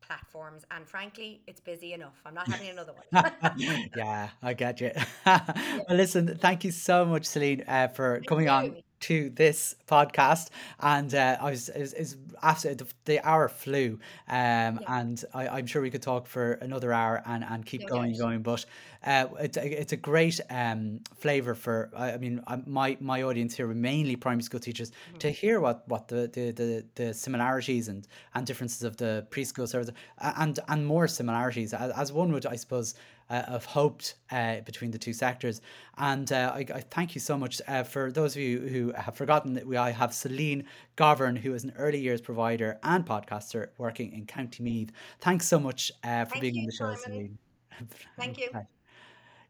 platforms 0.01 0.63
and 0.71 0.87
frankly 0.87 1.41
it's 1.47 1.59
busy 1.59 1.93
enough. 1.93 2.21
I'm 2.25 2.33
not 2.33 2.47
having 2.47 2.69
another 2.69 2.93
one. 2.93 3.31
Yeah 3.95 4.29
i 4.41 4.53
get 4.53 4.79
you. 4.79 4.91
Well 5.25 5.97
listen 5.97 6.37
thank 6.37 6.63
you 6.63 6.71
so 6.71 7.05
much 7.05 7.25
celine 7.25 7.63
uh, 7.67 7.89
for 7.89 8.21
coming 8.27 8.47
on 8.47 8.77
to 9.01 9.29
this 9.29 9.75
podcast, 9.87 10.49
and 10.79 11.13
uh, 11.13 11.37
I 11.39 11.51
was 11.51 11.69
is, 11.69 12.17
after 12.41 12.73
the, 12.75 12.87
the 13.05 13.27
hour 13.27 13.47
flew, 13.47 13.99
um, 14.27 14.37
yeah. 14.37 14.77
and 14.87 15.23
I, 15.33 15.59
am 15.59 15.67
sure 15.67 15.81
we 15.81 15.89
could 15.89 16.01
talk 16.01 16.27
for 16.27 16.53
another 16.53 16.93
hour 16.93 17.21
and, 17.25 17.43
and 17.43 17.65
keep 17.65 17.81
no 17.81 17.87
going, 17.87 18.17
going. 18.17 18.41
But 18.41 18.65
uh, 19.05 19.27
it's 19.39 19.57
a, 19.57 19.81
it's 19.81 19.93
a 19.93 19.97
great 19.97 20.39
um, 20.49 21.01
flavor 21.15 21.55
for. 21.55 21.89
I 21.95 22.17
mean, 22.17 22.41
my 22.65 22.97
my 22.99 23.23
audience 23.23 23.55
here 23.55 23.69
are 23.69 23.75
mainly 23.75 24.15
primary 24.15 24.43
school 24.43 24.59
teachers 24.59 24.91
mm-hmm. 24.91 25.17
to 25.19 25.31
hear 25.31 25.59
what 25.59 25.87
what 25.87 26.07
the, 26.07 26.29
the 26.33 26.51
the, 26.51 26.85
the 26.95 27.13
similarities 27.13 27.87
and 27.87 28.07
and 28.33 28.45
differences 28.45 28.83
of 28.83 28.97
the 28.97 29.25
preschool 29.29 29.67
service 29.67 29.91
and 30.19 30.59
and 30.67 30.85
more 30.85 31.07
similarities 31.07 31.73
as, 31.73 31.91
as 31.91 32.11
one 32.11 32.31
would, 32.31 32.45
I 32.45 32.55
suppose 32.55 32.95
uh, 33.29 33.51
have 33.51 33.65
hoped 33.65 34.15
uh, 34.31 34.61
between 34.61 34.91
the 34.91 34.97
two 34.97 35.13
sectors. 35.13 35.61
And 35.97 36.31
uh, 36.31 36.51
I, 36.53 36.65
I, 36.73 36.81
thank 36.81 37.15
you 37.15 37.21
so 37.21 37.37
much 37.37 37.61
uh, 37.67 37.83
for 37.83 38.11
those 38.11 38.35
of 38.35 38.41
you 38.41 38.59
who 38.59 38.91
have 38.93 39.15
forgotten 39.15 39.53
that 39.53 39.65
we 39.65 39.77
I 39.77 39.91
have 39.91 40.13
Celine 40.13 40.65
Govern, 40.95 41.35
who 41.35 41.53
is 41.53 41.63
an 41.63 41.73
early 41.77 41.99
years 41.99 42.21
provider 42.21 42.79
and 42.83 43.05
podcaster 43.05 43.69
working 43.77 44.13
in 44.13 44.25
County 44.25 44.63
Meath. 44.63 44.91
Thanks 45.19 45.47
so 45.47 45.59
much 45.59 45.91
uh, 46.03 46.25
for 46.25 46.31
thank 46.31 46.41
being 46.41 46.55
you, 46.55 46.61
on 46.61 46.65
the 46.65 46.71
show, 46.71 47.01
Simon. 47.01 47.37
Celine. 47.77 47.89
Thank 48.17 48.39
you. 48.39 48.49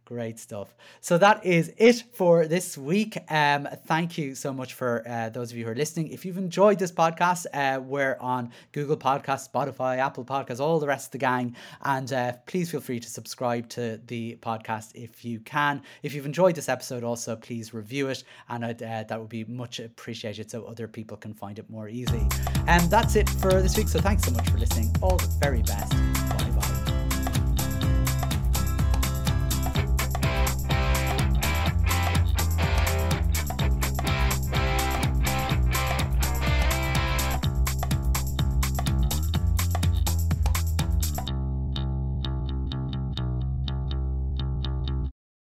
Great 0.08 0.40
stuff. 0.40 0.74
So 1.02 1.18
that 1.18 1.46
is 1.46 1.74
it 1.76 2.02
for 2.14 2.48
this 2.48 2.78
week. 2.78 3.18
Um, 3.30 3.68
thank 3.88 4.18
you 4.18 4.36
so 4.36 4.54
much 4.54 4.74
for 4.74 5.04
uh, 5.06 5.28
those 5.28 5.52
of 5.52 5.58
you 5.58 5.66
who 5.66 5.72
are 5.72 5.76
listening. 5.76 6.08
If 6.08 6.24
you've 6.24 6.38
enjoyed 6.38 6.80
this 6.80 6.94
podcast, 6.94 7.46
uh, 7.54 7.82
we're 7.82 8.16
on 8.22 8.54
Google 8.72 8.96
Podcasts, 8.96 9.52
Spotify, 9.52 9.98
Apple 9.98 10.24
Podcasts, 10.24 10.62
all 10.62 10.80
the 10.80 10.88
rest 10.88 11.08
of 11.08 11.12
the 11.12 11.18
gang. 11.18 11.58
And 11.82 12.14
uh, 12.14 12.32
please 12.46 12.72
feel 12.72 12.80
free 12.80 13.02
to 13.02 13.10
subscribe 13.10 13.68
to 13.72 14.00
the 14.08 14.38
podcast 14.42 14.96
if 14.96 15.26
you 15.26 15.42
can. 15.42 15.82
If 16.04 16.14
you've 16.14 16.26
enjoyed 16.26 16.56
this 16.56 16.70
episode, 16.70 17.04
also 17.04 17.36
please 17.36 17.74
review 17.74 18.08
it, 18.08 18.24
and 18.48 18.64
uh, 18.64 19.04
that 19.04 19.20
would 19.20 19.28
be 19.28 19.44
much 19.44 19.82
appreciated 19.82 20.50
so 20.50 20.64
other 20.64 20.88
people 20.88 21.18
can 21.18 21.34
find 21.34 21.60
it 21.60 21.70
more 21.70 21.90
easily. 21.90 22.26
And 22.68 22.90
that's 22.90 23.18
it 23.18 23.30
for 23.30 23.62
this 23.62 23.76
week. 23.76 23.90
So 23.90 24.00
thanks 24.00 24.24
so 24.24 24.32
much 24.32 24.50
for 24.50 24.58
listening. 24.58 24.96
All 25.02 25.18
the 25.18 25.28
very 25.42 25.64
best. 25.64 25.92
Bye. 26.38 26.57